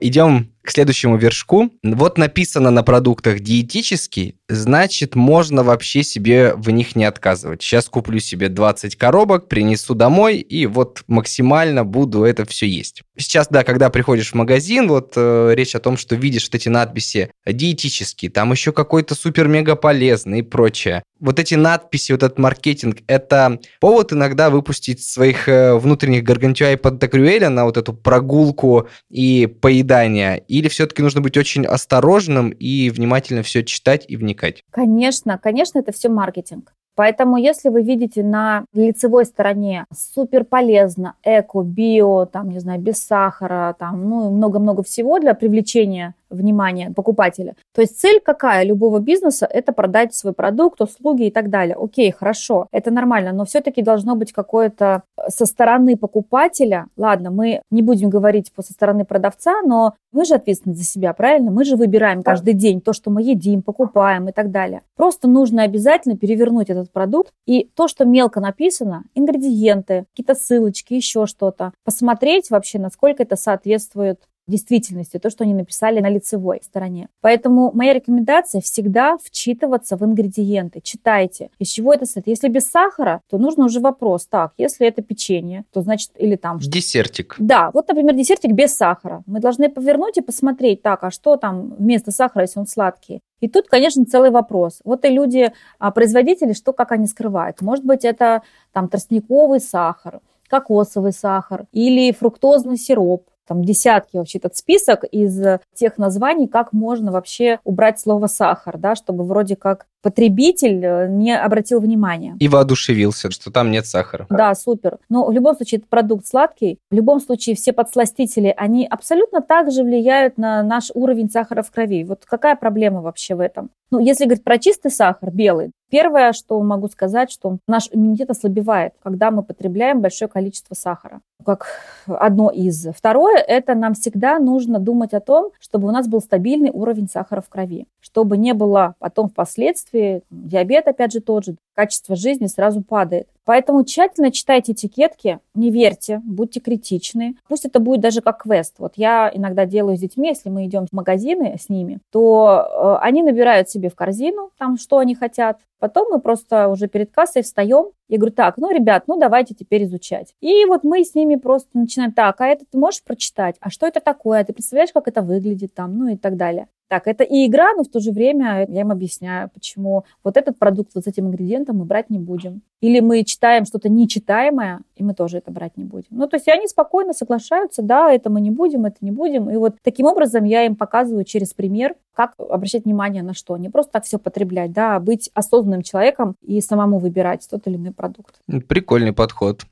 Идем 0.00 0.52
к 0.62 0.70
следующему 0.70 1.16
вершку. 1.16 1.70
Вот 1.82 2.18
написано 2.18 2.70
на 2.70 2.82
продуктах 2.82 3.40
диетический, 3.40 4.36
значит, 4.48 5.14
можно 5.14 5.62
вообще 5.62 6.02
себе 6.02 6.54
в 6.54 6.70
них 6.70 6.94
не 6.96 7.04
отказывать. 7.04 7.62
Сейчас 7.62 7.88
куплю 7.88 8.18
себе 8.20 8.48
20 8.48 8.96
коробок, 8.96 9.48
принесу 9.48 9.94
домой, 9.94 10.38
и 10.38 10.66
вот 10.66 11.02
максимально 11.08 11.84
буду 11.84 12.24
это 12.24 12.44
все 12.44 12.66
есть. 12.66 13.02
Сейчас, 13.16 13.48
да, 13.48 13.64
когда 13.64 13.90
приходишь 13.90 14.32
в 14.32 14.34
магазин, 14.34 14.88
вот 14.88 15.14
э, 15.16 15.52
речь 15.54 15.74
о 15.74 15.80
том, 15.80 15.96
что 15.96 16.14
видишь 16.14 16.44
вот 16.44 16.54
эти 16.54 16.68
надписи 16.68 17.30
диетические, 17.46 18.30
там 18.30 18.52
еще 18.52 18.72
какой-то 18.72 19.14
супер-мега 19.14 19.76
полезный 19.76 20.40
и 20.40 20.42
прочее. 20.42 21.02
Вот 21.20 21.38
эти 21.38 21.54
надписи, 21.54 22.12
вот 22.12 22.22
этот 22.22 22.38
маркетинг, 22.38 22.98
это 23.06 23.60
повод 23.80 24.12
иногда 24.12 24.50
выпустить 24.50 25.02
своих 25.02 25.48
э, 25.48 25.74
внутренних 25.76 26.24
гаргантюа 26.24 26.72
и 26.72 26.76
поддакрюэля 26.76 27.48
на 27.48 27.64
вот 27.64 27.76
эту 27.76 27.92
прогулку 27.92 28.88
и 29.10 29.46
поедание? 29.46 30.42
Или 30.52 30.68
все-таки 30.68 31.00
нужно 31.00 31.22
быть 31.22 31.38
очень 31.38 31.64
осторожным 31.64 32.50
и 32.50 32.90
внимательно 32.90 33.42
все 33.42 33.64
читать 33.64 34.04
и 34.06 34.18
вникать? 34.18 34.62
Конечно, 34.70 35.38
конечно, 35.38 35.78
это 35.78 35.92
все 35.92 36.10
маркетинг. 36.10 36.74
Поэтому, 36.94 37.38
если 37.38 37.70
вы 37.70 37.82
видите 37.82 38.22
на 38.22 38.66
лицевой 38.74 39.24
стороне 39.24 39.86
супер 39.96 40.44
полезно, 40.44 41.14
эко, 41.24 41.62
био, 41.62 42.26
там, 42.26 42.50
не 42.50 42.58
знаю, 42.58 42.82
без 42.82 43.02
сахара, 43.02 43.74
там, 43.78 44.06
ну, 44.06 44.30
много-много 44.30 44.82
всего 44.82 45.18
для 45.18 45.32
привлечения 45.32 46.14
внимания 46.32 46.90
покупателя. 46.94 47.54
То 47.74 47.80
есть 47.80 48.00
цель 48.00 48.20
какая 48.20 48.64
любого 48.64 48.98
бизнеса– 48.98 49.46
это 49.50 49.72
продать 49.72 50.14
свой 50.14 50.32
продукт, 50.32 50.80
услуги 50.80 51.26
и 51.26 51.30
так 51.30 51.50
далее. 51.50 51.76
Окей, 51.78 52.10
хорошо, 52.10 52.66
это 52.72 52.90
нормально, 52.90 53.32
но 53.32 53.44
все-таки 53.44 53.82
должно 53.82 54.16
быть 54.16 54.32
какое-то 54.32 55.02
э, 55.16 55.22
со 55.28 55.46
стороны 55.46 55.96
покупателя. 55.96 56.86
Ладно, 56.96 57.30
мы 57.30 57.62
не 57.70 57.82
будем 57.82 58.10
говорить 58.10 58.52
со 58.58 58.72
стороны 58.72 59.04
продавца, 59.04 59.62
но 59.62 59.94
мы 60.12 60.24
же 60.24 60.34
ответственны 60.34 60.74
за 60.74 60.84
себя, 60.84 61.12
правильно? 61.12 61.50
Мы 61.50 61.64
же 61.64 61.76
выбираем 61.76 62.22
каждый 62.22 62.54
день 62.54 62.80
то, 62.80 62.92
что 62.92 63.10
мы 63.10 63.22
едим, 63.22 63.62
покупаем 63.62 64.28
и 64.28 64.32
так 64.32 64.50
далее. 64.50 64.82
Просто 64.96 65.28
нужно 65.28 65.62
обязательно 65.62 66.16
перевернуть 66.16 66.70
этот 66.70 66.90
продукт 66.92 67.32
и 67.46 67.68
то, 67.74 67.88
что 67.88 68.04
мелко 68.04 68.40
написано, 68.40 69.04
ингредиенты, 69.14 70.04
какие-то 70.10 70.34
ссылочки, 70.34 70.94
еще 70.94 71.26
что-то, 71.26 71.72
посмотреть 71.84 72.50
вообще, 72.50 72.78
насколько 72.78 73.22
это 73.22 73.36
соответствует 73.36 74.20
действительности, 74.46 75.18
то, 75.18 75.30
что 75.30 75.44
они 75.44 75.54
написали 75.54 76.00
на 76.00 76.08
лицевой 76.08 76.60
стороне. 76.62 77.08
Поэтому 77.20 77.70
моя 77.72 77.94
рекомендация 77.94 78.60
всегда 78.60 79.16
вчитываться 79.22 79.96
в 79.96 80.04
ингредиенты. 80.04 80.80
Читайте, 80.80 81.50
из 81.58 81.68
чего 81.68 81.94
это 81.94 82.04
состоит. 82.04 82.26
Если 82.26 82.48
без 82.48 82.68
сахара, 82.68 83.20
то 83.30 83.38
нужно 83.38 83.66
уже 83.66 83.80
вопрос. 83.80 84.26
Так, 84.26 84.52
если 84.58 84.86
это 84.86 85.02
печенье, 85.02 85.64
то 85.72 85.82
значит, 85.82 86.10
или 86.16 86.36
там... 86.36 86.58
Десертик. 86.58 87.36
Да, 87.38 87.70
вот, 87.72 87.88
например, 87.88 88.14
десертик 88.14 88.52
без 88.52 88.74
сахара. 88.74 89.22
Мы 89.26 89.40
должны 89.40 89.68
повернуть 89.68 90.18
и 90.18 90.22
посмотреть, 90.22 90.82
так, 90.82 91.04
а 91.04 91.10
что 91.10 91.36
там 91.36 91.74
вместо 91.78 92.10
сахара, 92.10 92.42
если 92.42 92.58
он 92.58 92.66
сладкий. 92.66 93.20
И 93.40 93.48
тут, 93.48 93.68
конечно, 93.68 94.04
целый 94.04 94.30
вопрос. 94.30 94.80
Вот 94.84 95.04
и 95.04 95.08
люди, 95.08 95.52
а, 95.78 95.90
производители, 95.90 96.52
что, 96.52 96.72
как 96.72 96.92
они 96.92 97.06
скрывают. 97.06 97.60
Может 97.60 97.84
быть, 97.84 98.04
это 98.04 98.42
там 98.72 98.88
тростниковый 98.88 99.60
сахар, 99.60 100.20
кокосовый 100.48 101.12
сахар 101.12 101.66
или 101.72 102.12
фруктозный 102.12 102.76
сироп 102.76 103.26
там 103.46 103.64
десятки 103.64 104.16
вообще 104.16 104.38
этот 104.38 104.56
список 104.56 105.04
из 105.04 105.60
тех 105.74 105.98
названий, 105.98 106.48
как 106.48 106.72
можно 106.72 107.12
вообще 107.12 107.60
убрать 107.64 108.00
слово 108.00 108.26
сахар, 108.26 108.78
да, 108.78 108.94
чтобы 108.94 109.24
вроде 109.24 109.56
как 109.56 109.86
потребитель 110.02 110.84
э, 110.84 111.08
не 111.08 111.36
обратил 111.36 111.80
внимания. 111.80 112.36
И 112.40 112.48
воодушевился, 112.48 113.30
что 113.30 113.50
там 113.50 113.70
нет 113.70 113.86
сахара. 113.86 114.26
Да, 114.28 114.54
супер. 114.54 114.98
Но 115.08 115.24
в 115.26 115.32
любом 115.32 115.56
случае, 115.56 115.78
этот 115.78 115.88
продукт 115.88 116.26
сладкий. 116.26 116.78
В 116.90 116.94
любом 116.94 117.20
случае, 117.20 117.56
все 117.56 117.72
подсластители, 117.72 118.52
они 118.56 118.86
абсолютно 118.86 119.40
так 119.40 119.70
же 119.70 119.82
влияют 119.82 120.38
на 120.38 120.62
наш 120.62 120.90
уровень 120.94 121.30
сахара 121.30 121.62
в 121.62 121.70
крови. 121.70 122.04
Вот 122.04 122.24
какая 122.26 122.56
проблема 122.56 123.00
вообще 123.00 123.34
в 123.34 123.40
этом? 123.40 123.70
Ну, 123.92 123.98
если 123.98 124.24
говорить 124.24 124.42
про 124.42 124.58
чистый 124.58 124.90
сахар, 124.90 125.30
белый, 125.30 125.70
первое, 125.90 126.32
что 126.32 126.58
могу 126.62 126.88
сказать, 126.88 127.30
что 127.30 127.58
наш 127.68 127.90
иммунитет 127.92 128.30
ослабевает, 128.30 128.94
когда 129.02 129.30
мы 129.30 129.42
потребляем 129.42 130.00
большое 130.00 130.30
количество 130.30 130.74
сахара. 130.74 131.20
Как 131.44 131.66
одно 132.06 132.48
из. 132.48 132.86
Второе, 132.96 133.36
это 133.36 133.74
нам 133.74 133.92
всегда 133.92 134.38
нужно 134.38 134.78
думать 134.78 135.12
о 135.12 135.20
том, 135.20 135.50
чтобы 135.60 135.88
у 135.88 135.90
нас 135.90 136.08
был 136.08 136.22
стабильный 136.22 136.70
уровень 136.70 137.06
сахара 137.06 137.42
в 137.42 137.50
крови, 137.50 137.86
чтобы 138.00 138.38
не 138.38 138.54
было 138.54 138.94
потом 138.98 139.28
впоследствии 139.28 139.91
последствий, 139.92 140.22
диабет 140.30 140.88
опять 140.88 141.12
же 141.12 141.20
тот 141.20 141.44
же, 141.44 141.56
качество 141.74 142.16
жизни 142.16 142.46
сразу 142.46 142.82
падает. 142.82 143.28
Поэтому 143.44 143.84
тщательно 143.84 144.30
читайте 144.30 144.72
этикетки, 144.72 145.40
не 145.54 145.70
верьте, 145.70 146.20
будьте 146.24 146.60
критичны. 146.60 147.36
Пусть 147.48 147.64
это 147.64 147.80
будет 147.80 148.00
даже 148.00 148.20
как 148.20 148.42
квест. 148.42 148.74
Вот 148.78 148.92
я 148.96 149.30
иногда 149.32 149.64
делаю 149.64 149.96
с 149.96 150.00
детьми, 150.00 150.28
если 150.28 150.48
мы 150.48 150.66
идем 150.66 150.86
в 150.86 150.92
магазины 150.92 151.56
с 151.58 151.68
ними, 151.68 151.98
то 152.10 152.98
э, 153.00 153.04
они 153.04 153.22
набирают 153.22 153.68
себе 153.70 153.88
в 153.88 153.94
корзину, 153.94 154.50
там, 154.58 154.76
что 154.76 154.98
они 154.98 155.14
хотят. 155.14 155.58
Потом 155.78 156.08
мы 156.12 156.20
просто 156.20 156.68
уже 156.68 156.86
перед 156.86 157.10
кассой 157.10 157.42
встаем 157.42 157.86
и 158.08 158.16
говорю, 158.16 158.32
так, 158.32 158.58
ну, 158.58 158.70
ребят, 158.70 159.04
ну, 159.08 159.18
давайте 159.18 159.54
теперь 159.54 159.84
изучать. 159.84 160.34
И 160.40 160.64
вот 160.66 160.84
мы 160.84 161.02
с 161.02 161.14
ними 161.14 161.34
просто 161.36 161.70
начинаем, 161.74 162.12
так, 162.12 162.40
а 162.40 162.46
это 162.46 162.64
ты 162.70 162.78
можешь 162.78 163.02
прочитать? 163.02 163.56
А 163.60 163.70
что 163.70 163.86
это 163.86 164.00
такое? 164.00 164.40
А 164.40 164.44
ты 164.44 164.52
представляешь, 164.52 164.92
как 164.92 165.08
это 165.08 165.22
выглядит 165.22 165.74
там? 165.74 165.98
Ну, 165.98 166.08
и 166.08 166.16
так 166.16 166.36
далее. 166.36 166.68
Так, 166.92 167.06
это 167.06 167.24
и 167.24 167.46
игра, 167.46 167.72
но 167.72 167.84
в 167.84 167.88
то 167.88 168.00
же 168.00 168.12
время 168.12 168.66
я 168.68 168.82
им 168.82 168.90
объясняю, 168.90 169.48
почему 169.48 170.04
вот 170.22 170.36
этот 170.36 170.58
продукт 170.58 170.94
вот 170.94 171.04
с 171.04 171.06
этим 171.06 171.28
ингредиентом 171.28 171.78
мы 171.78 171.86
брать 171.86 172.10
не 172.10 172.18
будем. 172.18 172.60
Или 172.82 173.00
мы 173.00 173.24
читаем 173.24 173.64
что-то 173.64 173.88
нечитаемое, 173.88 174.80
и 174.96 175.02
мы 175.02 175.14
тоже 175.14 175.38
это 175.38 175.50
брать 175.50 175.78
не 175.78 175.84
будем. 175.84 176.08
Ну, 176.10 176.28
то 176.28 176.36
есть 176.36 176.48
они 176.48 176.68
спокойно 176.68 177.14
соглашаются, 177.14 177.80
да, 177.80 178.12
это 178.12 178.28
мы 178.28 178.42
не 178.42 178.50
будем, 178.50 178.84
это 178.84 178.98
не 179.00 179.10
будем. 179.10 179.48
И 179.48 179.56
вот 179.56 179.76
таким 179.82 180.04
образом 180.04 180.44
я 180.44 180.66
им 180.66 180.76
показываю 180.76 181.24
через 181.24 181.54
пример, 181.54 181.94
как 182.12 182.34
обращать 182.36 182.84
внимание 182.84 183.22
на 183.22 183.32
что. 183.32 183.56
Не 183.56 183.70
просто 183.70 183.92
так 183.92 184.04
все 184.04 184.18
потреблять, 184.18 184.72
да, 184.72 184.96
а 184.96 185.00
быть 185.00 185.30
осознанным 185.32 185.80
человеком 185.80 186.34
и 186.42 186.60
самому 186.60 186.98
выбирать 186.98 187.48
тот 187.50 187.66
или 187.68 187.76
иной 187.76 187.92
продукт. 187.92 188.34
Прикольный 188.68 189.14
подход. 189.14 189.62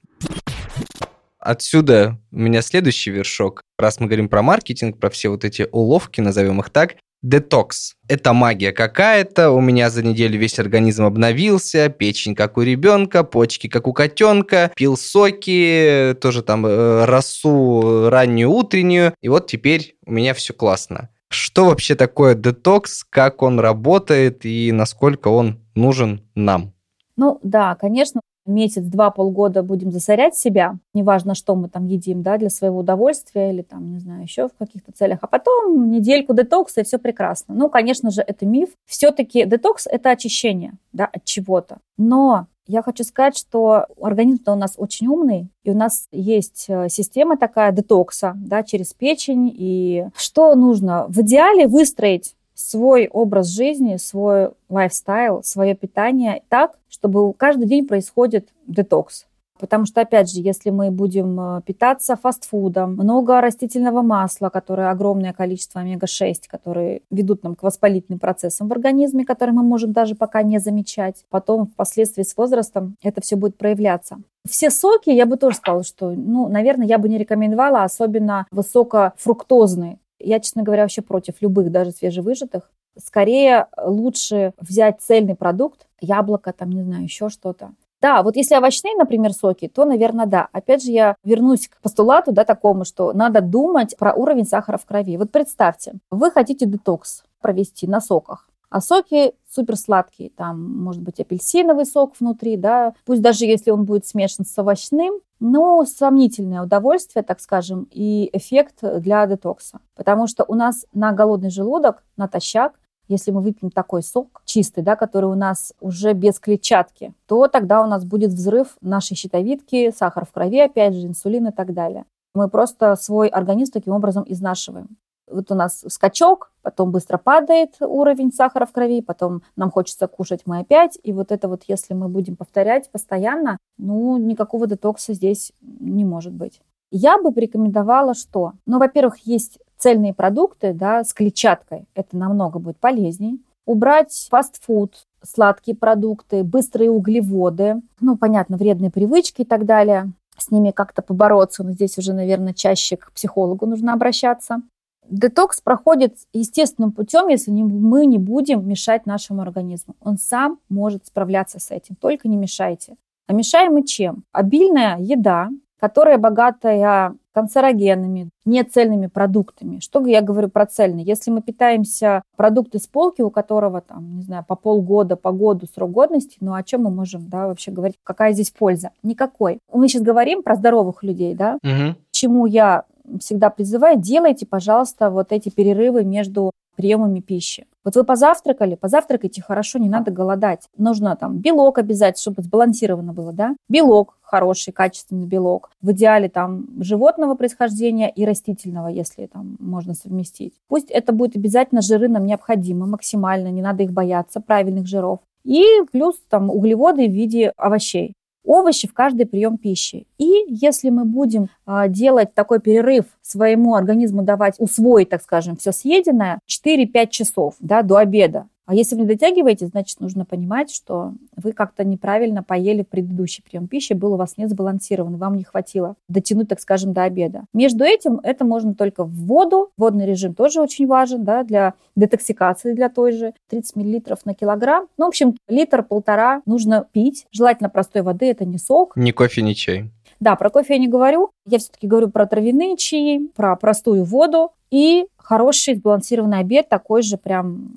Отсюда 1.38 2.18
у 2.33 2.38
меня 2.38 2.61
следующий 2.61 3.11
вершок. 3.11 3.62
Раз 3.78 3.98
мы 3.98 4.06
говорим 4.06 4.28
про 4.28 4.42
маркетинг, 4.42 4.98
про 4.98 5.09
все 5.09 5.30
вот 5.30 5.44
эти 5.44 5.66
уловки, 5.72 6.20
назовем 6.20 6.61
их 6.61 6.68
так, 6.68 6.96
Детокс. 7.22 7.96
Это 8.09 8.33
магия 8.33 8.72
какая-то, 8.72 9.50
у 9.50 9.61
меня 9.61 9.90
за 9.90 10.02
неделю 10.02 10.38
весь 10.38 10.59
организм 10.59 11.04
обновился, 11.04 11.88
печень 11.90 12.35
как 12.35 12.56
у 12.56 12.62
ребенка, 12.62 13.24
почки 13.24 13.68
как 13.68 13.87
у 13.87 13.92
котенка, 13.92 14.72
пил 14.74 14.96
соки, 14.96 16.16
тоже 16.20 16.42
там 16.42 16.64
э, 16.66 17.04
росу 17.04 18.09
раннюю 18.09 18.50
утреннюю, 18.50 19.14
и 19.20 19.28
вот 19.28 19.46
теперь 19.48 19.96
у 20.06 20.12
меня 20.12 20.33
все 20.33 20.54
классно. 20.54 21.11
Что 21.28 21.66
вообще 21.66 21.94
такое 21.94 22.35
детокс, 22.35 23.04
как 23.09 23.42
он 23.42 23.61
работает 23.61 24.44
и 24.44 24.72
насколько 24.72 25.28
он 25.28 25.61
нужен 25.74 26.22
нам? 26.35 26.72
Ну 27.16 27.38
да, 27.42 27.74
конечно, 27.74 28.20
месяц, 28.50 28.82
два, 28.82 29.10
полгода 29.10 29.62
будем 29.62 29.90
засорять 29.90 30.36
себя, 30.36 30.76
неважно, 30.94 31.34
что 31.34 31.54
мы 31.54 31.68
там 31.68 31.86
едим, 31.86 32.22
да, 32.22 32.36
для 32.36 32.50
своего 32.50 32.80
удовольствия 32.80 33.52
или 33.52 33.62
там, 33.62 33.92
не 33.92 33.98
знаю, 33.98 34.22
еще 34.22 34.48
в 34.48 34.52
каких-то 34.58 34.92
целях, 34.92 35.20
а 35.22 35.26
потом 35.26 35.90
недельку 35.90 36.34
детокса 36.34 36.80
и 36.80 36.84
все 36.84 36.98
прекрасно. 36.98 37.54
Ну, 37.54 37.68
конечно 37.68 38.10
же, 38.10 38.22
это 38.22 38.46
миф. 38.46 38.70
Все-таки 38.86 39.44
детокс– 39.44 39.86
это 39.90 40.10
очищение, 40.10 40.74
да, 40.92 41.06
от 41.06 41.24
чего-то. 41.24 41.78
Но 41.96 42.46
я 42.66 42.82
хочу 42.82 43.02
сказать, 43.02 43.36
что 43.36 43.86
организм 44.00 44.42
у 44.46 44.54
нас 44.54 44.74
очень 44.76 45.08
умный, 45.08 45.48
и 45.64 45.70
у 45.70 45.74
нас 45.74 46.06
есть 46.12 46.66
э, 46.68 46.88
система 46.88 47.36
такая 47.36 47.72
детокса, 47.72 48.34
да, 48.36 48.62
через 48.62 48.92
печень. 48.94 49.52
И 49.52 50.06
что 50.14 50.54
нужно? 50.54 51.06
В 51.08 51.20
идеале 51.20 51.66
выстроить 51.66 52.36
свой 52.54 53.08
образ 53.08 53.48
жизни, 53.48 53.96
свой 53.96 54.50
лайфстайл, 54.68 55.42
свое 55.42 55.74
питание 55.74 56.42
так, 56.48 56.78
чтобы 57.00 57.32
каждый 57.32 57.66
день 57.66 57.86
происходит 57.86 58.50
детокс. 58.66 59.26
Потому 59.58 59.84
что, 59.84 60.00
опять 60.00 60.32
же, 60.32 60.40
если 60.40 60.70
мы 60.70 60.90
будем 60.90 61.38
э, 61.38 61.60
питаться 61.62 62.16
фастфудом, 62.16 62.94
много 62.94 63.42
растительного 63.42 64.00
масла, 64.00 64.48
которое 64.48 64.90
огромное 64.90 65.34
количество 65.34 65.82
омега-6, 65.82 66.34
которые 66.48 67.02
ведут 67.10 67.42
нам 67.42 67.54
к 67.54 67.62
воспалительным 67.62 68.18
процессам 68.18 68.68
в 68.68 68.72
организме, 68.72 69.26
которые 69.26 69.54
мы 69.54 69.62
можем 69.62 69.92
даже 69.92 70.14
пока 70.14 70.42
не 70.42 70.58
замечать. 70.58 71.26
Потом, 71.28 71.66
впоследствии 71.66 72.22
с 72.22 72.34
возрастом, 72.38 72.96
это 73.02 73.20
все 73.20 73.36
будет 73.36 73.58
проявляться. 73.58 74.22
Все 74.48 74.70
соки, 74.70 75.10
я 75.10 75.26
бы 75.26 75.36
тоже 75.36 75.56
сказала, 75.56 75.84
что, 75.84 76.10
ну, 76.10 76.48
наверное, 76.48 76.86
я 76.86 76.96
бы 76.96 77.10
не 77.10 77.18
рекомендовала, 77.18 77.84
особенно 77.84 78.46
высокофруктозные. 78.50 79.98
Я, 80.18 80.40
честно 80.40 80.62
говоря, 80.62 80.82
вообще 80.82 81.02
против 81.02 81.34
любых, 81.42 81.70
даже 81.70 81.92
свежевыжатых. 81.92 82.70
Скорее 82.98 83.66
лучше 83.82 84.52
взять 84.58 85.00
цельный 85.00 85.34
продукт, 85.34 85.86
яблоко, 86.00 86.52
там, 86.52 86.70
не 86.70 86.82
знаю, 86.82 87.04
еще 87.04 87.28
что-то. 87.28 87.72
Да, 88.00 88.22
вот 88.22 88.36
если 88.36 88.56
овощные, 88.56 88.96
например, 88.96 89.32
соки, 89.32 89.68
то, 89.68 89.84
наверное, 89.84 90.26
да. 90.26 90.48
Опять 90.52 90.82
же, 90.82 90.90
я 90.90 91.16
вернусь 91.22 91.68
к 91.68 91.80
постулату, 91.82 92.32
да, 92.32 92.44
такому, 92.44 92.84
что 92.84 93.12
надо 93.12 93.42
думать 93.42 93.96
про 93.98 94.14
уровень 94.14 94.46
сахара 94.46 94.78
в 94.78 94.86
крови. 94.86 95.18
Вот 95.18 95.30
представьте, 95.30 95.94
вы 96.10 96.30
хотите 96.30 96.64
детокс 96.64 97.24
провести 97.40 97.86
на 97.86 98.00
соках. 98.00 98.48
А 98.70 98.80
соки 98.80 99.34
супер 99.52 99.76
сладкие, 99.76 100.30
там 100.30 100.62
может 100.84 101.02
быть 101.02 101.18
апельсиновый 101.18 101.84
сок 101.84 102.14
внутри, 102.20 102.56
да, 102.56 102.94
пусть 103.04 103.20
даже 103.20 103.44
если 103.44 103.72
он 103.72 103.84
будет 103.84 104.06
смешан 104.06 104.46
с 104.46 104.56
овощным, 104.56 105.14
но 105.40 105.84
сомнительное 105.84 106.62
удовольствие, 106.62 107.24
так 107.24 107.40
скажем, 107.40 107.88
и 107.90 108.30
эффект 108.32 108.76
для 109.00 109.26
детокса. 109.26 109.80
Потому 109.96 110.28
что 110.28 110.44
у 110.46 110.54
нас 110.54 110.86
на 110.92 111.12
голодный 111.12 111.50
желудок, 111.50 112.04
натощак, 112.16 112.78
Если 113.11 113.33
мы 113.33 113.40
выпьем 113.40 113.73
такой 113.73 114.05
сок 114.05 114.40
чистый, 114.44 114.85
да, 114.85 114.94
который 114.94 115.29
у 115.29 115.35
нас 115.35 115.75
уже 115.81 116.12
без 116.12 116.38
клетчатки, 116.38 117.12
то 117.27 117.49
тогда 117.49 117.83
у 117.83 117.87
нас 117.88 118.05
будет 118.05 118.31
взрыв 118.31 118.77
нашей 118.81 119.16
щитовидки, 119.16 119.90
сахар 119.90 120.25
в 120.25 120.31
крови, 120.31 120.61
опять 120.61 120.94
же, 120.94 121.09
инсулин 121.09 121.49
и 121.49 121.51
так 121.51 121.75
далее. 121.75 122.05
Мы 122.37 122.49
просто 122.49 122.94
свой 122.94 123.27
организм 123.27 123.73
таким 123.73 123.94
образом 123.94 124.23
изнашиваем. 124.29 124.96
Вот 125.29 125.51
у 125.51 125.57
нас 125.57 125.85
скачок, 125.88 126.53
потом 126.62 126.92
быстро 126.92 127.18
падает 127.18 127.75
уровень 127.81 128.33
сахара 128.33 128.64
в 128.64 128.70
крови, 128.70 129.03
потом 129.03 129.42
нам 129.57 129.73
хочется 129.73 130.07
кушать 130.07 130.42
мы 130.46 130.61
опять. 130.61 130.96
И 131.03 131.12
вот 131.12 131.33
это 131.33 131.49
вот, 131.49 131.64
если 131.66 131.94
мы 131.94 132.09
будем 132.09 132.37
повторять 132.37 132.92
постоянно, 132.92 133.59
ну, 133.77 134.18
никакого 134.18 134.68
детокса 134.68 135.14
здесь 135.14 135.53
не 135.61 136.05
может 136.05 136.33
быть. 136.33 136.61
Я 136.92 137.20
бы 137.20 137.33
порекомендовала 137.33 138.14
что? 138.14 138.53
Ну, 138.66 138.79
во-первых, 138.79 139.18
есть 139.18 139.59
цельные 139.80 140.14
продукты 140.14 140.72
да, 140.72 141.02
с 141.02 141.12
клетчаткой. 141.12 141.86
Это 141.94 142.16
намного 142.16 142.60
будет 142.60 142.76
полезнее. 142.76 143.38
Убрать 143.66 144.28
фастфуд, 144.30 145.06
сладкие 145.22 145.76
продукты, 145.76 146.44
быстрые 146.44 146.90
углеводы, 146.90 147.80
ну, 148.00 148.16
понятно, 148.16 148.56
вредные 148.56 148.90
привычки 148.90 149.42
и 149.42 149.44
так 149.44 149.64
далее. 149.64 150.12
С 150.36 150.50
ними 150.50 150.70
как-то 150.70 151.02
побороться, 151.02 151.64
но 151.64 151.72
здесь 151.72 151.98
уже, 151.98 152.12
наверное, 152.12 152.54
чаще 152.54 152.96
к 152.96 153.12
психологу 153.12 153.66
нужно 153.66 153.92
обращаться. 153.92 154.62
Детокс 155.08 155.60
проходит 155.60 156.16
естественным 156.32 156.92
путем, 156.92 157.28
если 157.28 157.50
мы 157.50 158.06
не 158.06 158.18
будем 158.18 158.66
мешать 158.66 159.06
нашему 159.06 159.42
организму. 159.42 159.96
Он 160.00 160.18
сам 160.18 160.60
может 160.68 161.06
справляться 161.06 161.58
с 161.58 161.70
этим, 161.70 161.96
только 161.96 162.28
не 162.28 162.36
мешайте. 162.36 162.96
А 163.26 163.32
мешаем 163.32 163.74
мы 163.74 163.84
чем? 163.84 164.24
Обильная 164.32 164.98
еда, 164.98 165.50
которая 165.78 166.18
богатая 166.18 167.14
канцерогенами, 167.32 168.30
нецельными 168.44 169.06
продуктами. 169.06 169.80
Что 169.80 170.04
я 170.06 170.20
говорю 170.22 170.48
про 170.48 170.66
цельные? 170.66 171.04
Если 171.04 171.30
мы 171.30 171.42
питаемся 171.42 172.22
продукты 172.36 172.78
с 172.78 172.86
полки, 172.86 173.22
у 173.22 173.30
которого 173.30 173.80
там, 173.80 174.16
не 174.16 174.22
знаю, 174.22 174.44
по 174.46 174.56
полгода, 174.56 175.16
по 175.16 175.32
году 175.32 175.66
срок 175.72 175.90
годности, 175.92 176.36
ну 176.40 176.54
о 176.54 176.62
чем 176.62 176.82
мы 176.84 176.90
можем, 176.90 177.28
да, 177.28 177.46
вообще 177.46 177.70
говорить? 177.70 177.96
Какая 178.02 178.32
здесь 178.32 178.50
польза? 178.50 178.90
Никакой. 179.02 179.58
Мы 179.72 179.88
сейчас 179.88 180.02
говорим 180.02 180.42
про 180.42 180.56
здоровых 180.56 181.02
людей, 181.02 181.34
да? 181.34 181.58
Угу. 181.62 181.96
Чему 182.10 182.46
я 182.46 182.84
всегда 183.18 183.50
призываю, 183.50 183.98
делайте, 183.98 184.46
пожалуйста, 184.46 185.10
вот 185.10 185.32
эти 185.32 185.48
перерывы 185.48 186.04
между 186.04 186.52
приемами 186.80 187.20
пищи. 187.20 187.66
Вот 187.84 187.94
вы 187.94 188.04
позавтракали, 188.04 188.74
позавтракайте 188.74 189.42
хорошо, 189.42 189.78
не 189.78 189.88
надо 189.88 190.10
голодать. 190.10 190.68
Нужно 190.76 191.16
там 191.16 191.38
белок 191.38 191.78
обязательно, 191.78 192.20
чтобы 192.20 192.42
сбалансировано 192.42 193.12
было, 193.12 193.32
да? 193.32 193.54
Белок, 193.68 194.18
хороший, 194.22 194.72
качественный 194.72 195.26
белок. 195.26 195.70
В 195.82 195.92
идеале 195.92 196.28
там 196.28 196.66
животного 196.80 197.34
происхождения 197.34 198.10
и 198.10 198.24
растительного, 198.24 198.88
если 198.88 199.26
там 199.26 199.56
можно 199.58 199.94
совместить. 199.94 200.54
Пусть 200.68 200.90
это 200.90 201.12
будет 201.12 201.36
обязательно 201.36 201.82
жиры 201.82 202.08
нам 202.08 202.26
необходимы 202.26 202.86
максимально, 202.86 203.48
не 203.48 203.62
надо 203.62 203.82
их 203.82 203.92
бояться, 203.92 204.40
правильных 204.40 204.86
жиров. 204.86 205.20
И 205.44 205.64
плюс 205.90 206.16
там 206.28 206.50
углеводы 206.50 207.06
в 207.06 207.12
виде 207.12 207.52
овощей 207.56 208.14
овощи 208.44 208.88
в 208.88 208.94
каждый 208.94 209.26
прием 209.26 209.59
пищи. 209.59 210.07
И 210.18 210.44
если 210.48 210.90
мы 210.90 211.05
будем 211.05 211.48
а, 211.66 211.88
делать 211.88 212.35
такой 212.35 212.61
перерыв 212.61 213.05
своему 213.22 213.74
организму 213.74 214.22
давать, 214.22 214.57
усвоить, 214.59 215.09
так 215.09 215.22
скажем, 215.22 215.57
все 215.57 215.72
съеденное 215.72 216.40
4-5 216.48 217.09
часов 217.09 217.55
да, 217.61 217.83
до 217.83 217.96
обеда, 217.96 218.48
а 218.70 218.74
если 218.74 218.94
вы 218.94 219.00
не 219.00 219.09
дотягиваете, 219.09 219.66
значит, 219.66 219.98
нужно 219.98 220.24
понимать, 220.24 220.72
что 220.72 221.14
вы 221.35 221.50
как-то 221.50 221.83
неправильно 221.83 222.44
поели 222.44 222.83
предыдущий 222.88 223.42
прием 223.42 223.66
пищи, 223.66 223.94
был 223.94 224.12
у 224.12 224.16
вас 224.16 224.37
не 224.37 224.46
сбалансирован, 224.46 225.16
вам 225.16 225.35
не 225.35 225.42
хватило 225.42 225.96
дотянуть, 226.09 226.48
так 226.48 226.61
скажем, 226.61 226.92
до 226.92 227.02
обеда. 227.02 227.46
Между 227.52 227.83
этим 227.83 228.20
это 228.22 228.44
можно 228.44 228.76
только 228.76 229.02
в 229.02 229.11
воду. 229.11 229.72
Водный 229.76 230.06
режим 230.06 230.35
тоже 230.35 230.61
очень 230.61 230.87
важен 230.87 231.24
да, 231.24 231.42
для 231.42 231.74
детоксикации, 231.96 232.72
для 232.72 232.88
той 232.88 233.11
же. 233.11 233.35
30 233.48 233.74
мл 233.74 234.02
на 234.24 234.35
килограмм. 234.35 234.87
Ну, 234.98 235.06
в 235.06 235.09
общем, 235.09 235.35
литр-полтора 235.48 236.42
нужно 236.46 236.87
пить. 236.92 237.26
Желательно 237.33 237.70
простой 237.70 238.02
воды, 238.02 238.26
это 238.26 238.44
не 238.44 238.59
сок. 238.59 238.92
Ни 238.94 239.11
кофе, 239.11 239.42
ни 239.42 239.54
чай. 239.54 239.90
Да, 240.20 240.37
про 240.37 240.48
кофе 240.48 240.74
я 240.74 240.78
не 240.78 240.87
говорю. 240.87 241.30
Я 241.44 241.59
все-таки 241.59 241.88
говорю 241.88 242.09
про 242.09 242.24
травяные 242.24 242.76
чаи, 242.76 243.18
про 243.35 243.56
простую 243.56 244.04
воду 244.04 244.52
и 244.70 245.06
хороший 245.16 245.74
сбалансированный 245.74 246.38
обед, 246.38 246.68
такой 246.68 247.02
же 247.02 247.16
прям 247.16 247.74